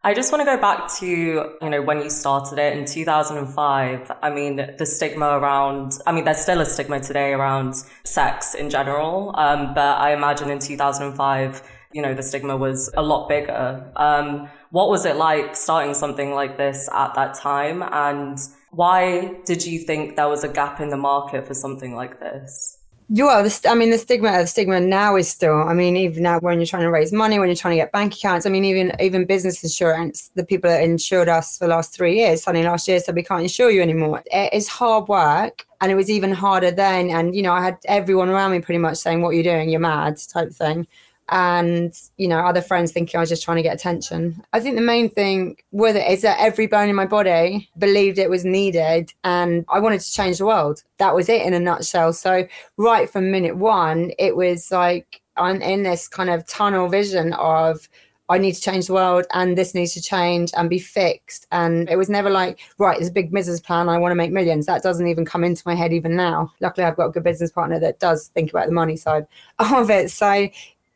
I 0.04 0.14
just 0.14 0.32
want 0.32 0.40
to 0.40 0.44
go 0.44 0.60
back 0.60 0.92
to, 0.98 1.06
you 1.06 1.70
know, 1.70 1.80
when 1.80 1.98
you 2.02 2.10
started 2.10 2.58
it 2.58 2.76
in 2.76 2.84
2005. 2.84 4.10
I 4.20 4.30
mean, 4.30 4.56
the 4.76 4.84
stigma 4.84 5.38
around, 5.38 5.92
I 6.04 6.10
mean, 6.10 6.24
there's 6.24 6.40
still 6.40 6.60
a 6.60 6.66
stigma 6.66 6.98
today 6.98 7.32
around 7.32 7.76
sex 8.02 8.56
in 8.56 8.68
general. 8.68 9.32
Um, 9.36 9.74
but 9.74 9.98
I 9.98 10.12
imagine 10.12 10.50
in 10.50 10.58
2005, 10.58 11.62
you 11.92 12.02
know, 12.02 12.14
the 12.14 12.22
stigma 12.24 12.56
was 12.56 12.90
a 12.96 13.02
lot 13.02 13.28
bigger. 13.28 13.92
Um, 13.94 14.48
what 14.70 14.88
was 14.88 15.06
it 15.06 15.14
like 15.14 15.54
starting 15.54 15.94
something 15.94 16.32
like 16.32 16.56
this 16.58 16.88
at 16.92 17.14
that 17.14 17.34
time? 17.34 17.84
And 17.84 18.38
why 18.72 19.36
did 19.44 19.64
you 19.64 19.78
think 19.78 20.16
there 20.16 20.28
was 20.28 20.42
a 20.42 20.48
gap 20.48 20.80
in 20.80 20.88
the 20.88 20.96
market 20.96 21.46
for 21.46 21.54
something 21.54 21.94
like 21.94 22.18
this? 22.18 22.81
Well, 23.08 23.42
the, 23.42 23.68
I 23.68 23.74
mean, 23.74 23.90
the 23.90 23.98
stigma, 23.98 24.32
the 24.32 24.46
stigma 24.46 24.80
now 24.80 25.16
is 25.16 25.28
still. 25.28 25.62
I 25.62 25.74
mean, 25.74 25.96
even 25.96 26.22
now 26.22 26.38
when 26.40 26.58
you're 26.58 26.66
trying 26.66 26.82
to 26.82 26.90
raise 26.90 27.12
money, 27.12 27.38
when 27.38 27.48
you're 27.48 27.56
trying 27.56 27.72
to 27.72 27.82
get 27.82 27.92
bank 27.92 28.14
accounts. 28.14 28.46
I 28.46 28.50
mean, 28.50 28.64
even 28.64 28.92
even 29.00 29.24
business 29.26 29.62
insurance. 29.62 30.30
The 30.34 30.44
people 30.44 30.70
that 30.70 30.82
insured 30.82 31.28
us 31.28 31.58
for 31.58 31.66
the 31.66 31.74
last 31.74 31.94
three 31.94 32.16
years, 32.16 32.42
suddenly 32.42 32.66
last 32.66 32.88
year 32.88 33.00
said 33.00 33.14
we 33.14 33.22
can't 33.22 33.42
insure 33.42 33.70
you 33.70 33.82
anymore. 33.82 34.22
It 34.26 34.52
is 34.52 34.68
hard 34.68 35.08
work, 35.08 35.66
and 35.80 35.92
it 35.92 35.94
was 35.94 36.10
even 36.10 36.32
harder 36.32 36.70
then. 36.70 37.10
And 37.10 37.34
you 37.34 37.42
know, 37.42 37.52
I 37.52 37.62
had 37.62 37.78
everyone 37.86 38.30
around 38.30 38.52
me 38.52 38.60
pretty 38.60 38.78
much 38.78 38.98
saying, 38.98 39.20
"What 39.20 39.30
are 39.30 39.34
you 39.34 39.42
doing? 39.42 39.68
You're 39.68 39.80
mad," 39.80 40.18
type 40.32 40.52
thing 40.52 40.86
and 41.32 41.98
you 42.18 42.28
know 42.28 42.38
other 42.38 42.60
friends 42.60 42.92
thinking 42.92 43.16
I 43.16 43.20
was 43.20 43.30
just 43.30 43.42
trying 43.42 43.56
to 43.56 43.62
get 43.62 43.74
attention. 43.74 44.44
I 44.52 44.60
think 44.60 44.76
the 44.76 44.82
main 44.82 45.08
thing 45.08 45.56
with 45.72 45.96
it 45.96 46.08
is 46.08 46.22
that 46.22 46.38
every 46.38 46.66
bone 46.66 46.90
in 46.90 46.94
my 46.94 47.06
body 47.06 47.70
believed 47.78 48.18
it 48.18 48.30
was 48.30 48.44
needed, 48.44 49.12
and 49.24 49.64
I 49.68 49.80
wanted 49.80 50.02
to 50.02 50.12
change 50.12 50.38
the 50.38 50.46
world. 50.46 50.82
That 50.98 51.14
was 51.14 51.28
it 51.28 51.42
in 51.42 51.54
a 51.54 51.60
nutshell. 51.60 52.12
So 52.12 52.46
right 52.76 53.10
from 53.10 53.32
minute 53.32 53.56
one, 53.56 54.12
it 54.18 54.36
was 54.36 54.70
like 54.70 55.22
I'm 55.36 55.62
in 55.62 55.82
this 55.82 56.06
kind 56.06 56.28
of 56.28 56.46
tunnel 56.46 56.88
vision 56.88 57.32
of 57.32 57.88
I 58.28 58.38
need 58.38 58.54
to 58.54 58.60
change 58.60 58.86
the 58.86 58.94
world 58.94 59.26
and 59.34 59.58
this 59.58 59.74
needs 59.74 59.92
to 59.94 60.00
change 60.00 60.52
and 60.56 60.70
be 60.70 60.78
fixed. 60.78 61.46
And 61.50 61.90
it 61.90 61.96
was 61.96 62.08
never 62.08 62.30
like, 62.30 62.60
right, 62.78 62.96
there's 62.96 63.10
a 63.10 63.12
big 63.12 63.30
business 63.30 63.60
plan. 63.60 63.88
I 63.88 63.98
want 63.98 64.12
to 64.12 64.16
make 64.16 64.30
millions. 64.30 64.64
That 64.66 64.82
doesn't 64.82 65.06
even 65.06 65.24
come 65.24 65.44
into 65.44 65.62
my 65.66 65.74
head 65.74 65.92
even 65.92 66.16
now. 66.16 66.52
Luckily, 66.60 66.86
I've 66.86 66.96
got 66.96 67.06
a 67.06 67.10
good 67.10 67.24
business 67.24 67.50
partner 67.50 67.78
that 67.80 67.98
does 67.98 68.28
think 68.28 68.50
about 68.50 68.66
the 68.66 68.72
money 68.72 68.96
side 68.96 69.26
of 69.58 69.90
it. 69.90 70.10
So 70.10 70.48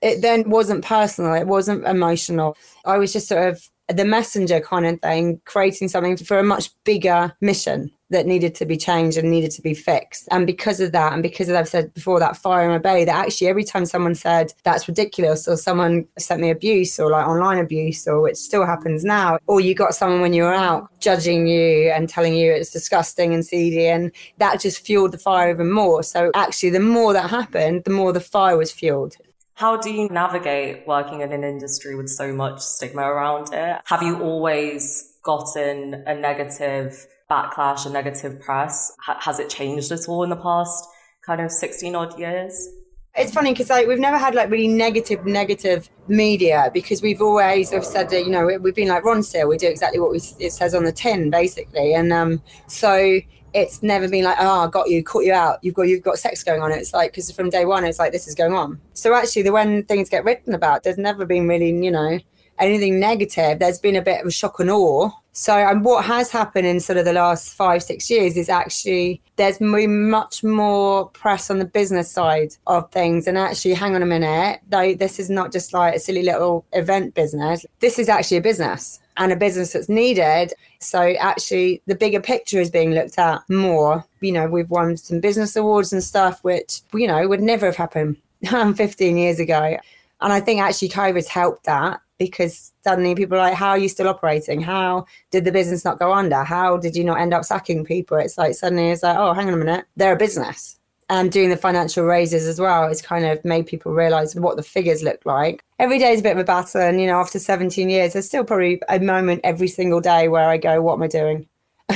it 0.03 0.23
then 0.23 0.49
wasn't 0.51 0.85
personal, 0.85 1.35
it 1.35 1.47
wasn't 1.47 1.87
emotional. 1.87 2.57
I 2.85 2.99
was 2.99 3.13
just 3.13 3.29
sort 3.29 3.49
of 3.49 3.69
the 3.89 4.05
messenger 4.05 4.61
kind 4.61 4.87
of 4.87 5.01
thing, 5.01 5.41
creating 5.45 5.89
something 5.89 6.17
for 6.17 6.39
a 6.39 6.45
much 6.45 6.71
bigger 6.85 7.35
mission. 7.41 7.93
that 8.11 8.27
needed 8.27 8.55
to 8.55 8.65
be 8.65 8.77
changed 8.77 9.19
and 9.19 9.31
needed 9.31 9.51
to 9.51 9.63
be 9.63 9.75
fixed. 9.75 10.29
And 10.31 10.47
because 10.47 10.81
of 10.81 10.93
that, 10.93 11.13
and 11.13 11.23
because 11.23 11.51
I've 11.51 11.69
said 11.69 11.93
before 11.93 12.21
that 12.21 12.37
fire 12.37 12.65
in 12.65 12.71
my 12.71 12.79
belly, 12.79 13.05
that 13.05 13.27
actually 13.27 13.49
every 13.49 13.65
time 13.65 13.85
someone 13.85 14.15
said 14.15 14.53
that's 14.63 14.87
ridiculous, 14.87 15.49
or 15.49 15.57
someone 15.57 16.07
sent 16.19 16.41
me 16.41 16.51
abuse 16.51 16.99
or 16.99 17.11
like 17.11 17.27
online 17.27 17.59
abuse, 17.59 18.07
or 18.07 18.21
which 18.21 18.37
still 18.37 18.65
happens 18.65 19.05
now, 19.05 19.39
or 19.47 19.61
you 19.61 19.75
got 19.75 19.95
someone 19.95 20.21
when 20.21 20.33
you 20.33 20.45
were 20.45 20.55
out 20.55 20.89
judging 21.01 21.47
you 21.47 21.91
and 21.91 22.09
telling 22.09 22.35
you 22.35 22.53
it's 22.53 22.71
disgusting 22.71 23.35
and 23.35 23.45
seedy, 23.45 23.87
and 23.87 24.13
that 24.39 24.61
just 24.61 24.85
fueled 24.85 25.13
the 25.13 25.19
fire 25.19 25.51
even 25.51 25.71
more. 25.71 26.03
So 26.03 26.31
actually, 26.35 26.71
the 26.71 26.81
more 26.81 27.13
that 27.13 27.31
happened, 27.31 27.85
the 27.85 27.91
more 27.91 28.13
the 28.13 28.21
fire 28.21 28.57
was 28.57 28.71
fueled. 28.71 29.17
How 29.57 29.79
do 29.79 29.91
you 29.91 30.07
navigate 30.11 30.87
working 30.87 31.23
in 31.23 31.33
an 31.33 31.43
industry 31.43 31.97
with 31.97 32.11
so 32.11 32.31
much 32.31 32.61
stigma 32.61 33.01
around 33.01 33.55
it? 33.55 33.81
Have 33.87 34.03
you 34.03 34.21
always 34.21 35.15
gotten 35.25 35.95
a 36.07 36.15
negative 36.15 37.07
backlash 37.31 37.87
a 37.87 37.89
negative 37.89 38.39
press? 38.39 38.93
has 39.07 39.41
it 39.41 39.49
changed 39.49 39.91
at 39.93 40.11
all 40.11 40.23
in 40.25 40.29
the 40.29 40.37
past 40.37 40.85
kind 41.25 41.41
of 41.41 41.51
16 41.51 41.95
odd 41.95 42.19
years? 42.19 42.69
It's 43.15 43.33
funny 43.33 43.53
because 43.53 43.71
like 43.71 43.87
we've 43.87 43.99
never 43.99 44.19
had 44.19 44.35
like 44.35 44.51
really 44.51 44.69
negative, 44.69 45.25
negative 45.25 45.89
media 46.07 46.71
because 46.75 47.01
we've 47.01 47.23
always 47.23 47.71
have 47.71 47.87
said 47.87 48.11
that 48.11 48.27
you 48.27 48.31
know 48.31 48.59
we've 48.61 48.75
been 48.75 48.89
like 48.89 49.05
Ron 49.05 49.21
Ronseal, 49.21 49.49
we 49.49 49.57
do 49.57 49.69
exactly 49.69 49.99
what 49.99 50.11
we, 50.11 50.19
it 50.39 50.53
says 50.53 50.75
on 50.75 50.85
the 50.85 50.93
tin 50.93 51.31
basically, 51.31 51.95
and 51.95 52.13
um, 52.13 52.43
so 52.67 53.21
it's 53.57 53.83
never 53.83 54.07
been 54.07 54.25
like 54.25 54.37
oh 54.39 54.67
I 54.67 54.69
got 54.69 54.91
you, 54.91 55.03
caught 55.03 55.25
you 55.25 55.33
out, 55.33 55.59
you've 55.63 55.75
got 55.75 55.83
you've 55.83 56.03
got 56.03 56.19
sex 56.19 56.45
going 56.45 56.61
on. 56.61 56.71
It's 56.71 56.93
like 56.93 57.13
because 57.13 57.31
from 57.31 57.49
day 57.49 57.65
one 57.65 57.85
it's 57.85 57.99
like 57.99 58.13
this 58.13 58.29
is 58.29 58.35
going 58.35 58.53
on. 58.53 58.79
So 58.93 59.15
actually, 59.15 59.43
the 59.43 59.53
when 59.53 59.83
things 59.85 60.11
get 60.11 60.25
written 60.25 60.55
about, 60.55 60.83
there's 60.83 60.99
never 60.99 61.25
been 61.25 61.49
really 61.49 61.71
you 61.71 61.91
know 61.91 62.19
anything 62.59 62.99
negative. 63.01 63.59
There's 63.59 63.79
been 63.79 63.97
a 63.97 64.03
bit 64.03 64.21
of 64.21 64.27
a 64.27 64.31
shock 64.31 64.61
and 64.61 64.71
awe 64.71 65.11
so, 65.39 65.55
and 65.55 65.85
what 65.85 66.07
has 66.07 66.31
happened 66.31 66.67
in 66.67 66.81
sort 66.81 66.97
of 66.97 67.05
the 67.05 67.13
last 67.13 67.53
five, 67.53 67.83
six 67.83 68.09
years 68.09 68.39
is 68.39 68.49
actually 68.49 69.21
there's 69.37 69.59
been 69.59 70.09
much 70.09 70.43
more 70.43 71.11
press 71.11 71.51
on 71.51 71.59
the 71.59 71.67
business 71.67 72.11
side 72.11 72.57
of 72.67 72.91
things. 72.91 73.27
And 73.27 73.37
actually, 73.37 73.75
hang 73.75 73.95
on 73.95 74.03
a 74.03 74.07
minute, 74.07 74.61
though, 74.67 74.95
this 74.95 75.19
is 75.19 75.29
not 75.29 75.53
just 75.53 75.75
like 75.75 75.95
a 75.95 75.99
silly 75.99 76.23
little 76.23 76.65
event 76.73 77.13
business. 77.13 77.67
This 77.81 77.99
is 77.99 78.09
actually 78.09 78.39
a 78.39 78.41
business 78.41 78.99
and 79.19 79.31
a 79.31 79.37
business 79.37 79.75
that's 79.75 79.91
needed. 79.91 80.55
So, 80.81 81.01
actually, 81.01 81.83
the 81.85 81.97
bigger 81.97 82.23
picture 82.23 82.59
is 82.59 82.71
being 82.71 82.93
looked 82.93 83.19
at 83.19 83.43
more. 83.51 84.07
You 84.23 84.33
know, 84.33 84.47
we've 84.47 84.71
won 84.71 84.97
some 84.97 85.21
business 85.21 85.55
awards 85.55 85.93
and 85.93 86.03
stuff, 86.03 86.43
which, 86.45 86.81
you 86.95 87.07
know, 87.07 87.29
would 87.29 87.43
never 87.43 87.67
have 87.67 87.77
happened 87.77 88.17
15 88.43 89.19
years 89.19 89.39
ago. 89.39 89.77
And 90.23 90.33
I 90.33 90.41
think 90.41 90.63
actually 90.63 90.89
COVID's 90.89 91.29
helped 91.29 91.65
that 91.65 92.01
because 92.19 92.73
suddenly 92.85 93.15
people 93.15 93.37
are 93.37 93.43
like, 93.43 93.55
how 93.55 93.71
are 93.71 93.79
you 93.79 93.89
still 93.89 94.09
operating? 94.09 94.61
How 94.61 95.07
did 95.31 95.45
the 95.45 95.53
business 95.53 95.85
not 95.85 95.99
go 95.99 96.13
under? 96.13 96.45
How 96.45 96.77
did 96.77 96.97
you 96.97 97.05
not 97.05 97.21
end 97.21 97.35
up 97.35 97.45
sacking 97.45 97.85
people? 97.85 98.17
It's 98.17 98.39
like 98.39 98.55
suddenly 98.55 98.91
it's 98.91 99.03
like, 99.03 99.17
oh, 99.17 99.33
hang 99.33 99.49
on 99.49 99.55
a 99.55 99.59
minute, 99.59 99.87
they're 99.97 100.15
a 100.15 100.19
business. 100.19 100.79
And 101.09 101.31
doing 101.31 101.51
the 101.51 101.57
financial 101.57 102.05
raises 102.05 102.49
as 102.49 102.61
well 102.61 102.89
has 102.89 103.01
kind 103.01 103.25
of 103.25 103.45
made 103.45 103.67
people 103.67 103.93
realize 103.93 104.35
what 104.35 104.57
the 104.57 104.63
figures 104.63 105.05
look 105.05 105.25
like. 105.25 105.63
Every 105.79 106.01
day 106.01 106.13
is 106.13 106.21
a 106.21 106.23
bit 106.25 106.33
of 106.33 106.39
a 106.39 106.45
battle. 106.45 106.81
And, 106.81 107.01
you 107.01 107.07
know, 107.07 107.21
after 107.21 107.39
17 107.39 107.89
years, 107.89 108.15
there's 108.15 108.27
still 108.27 108.43
probably 108.43 108.83
a 108.89 108.99
moment 108.99 109.43
every 109.45 109.69
single 109.69 110.01
day 110.01 110.27
where 110.27 110.49
I 110.49 110.57
go, 110.57 110.83
what 110.83 110.95
am 110.95 111.03
I 111.03 111.07
doing? 111.07 111.47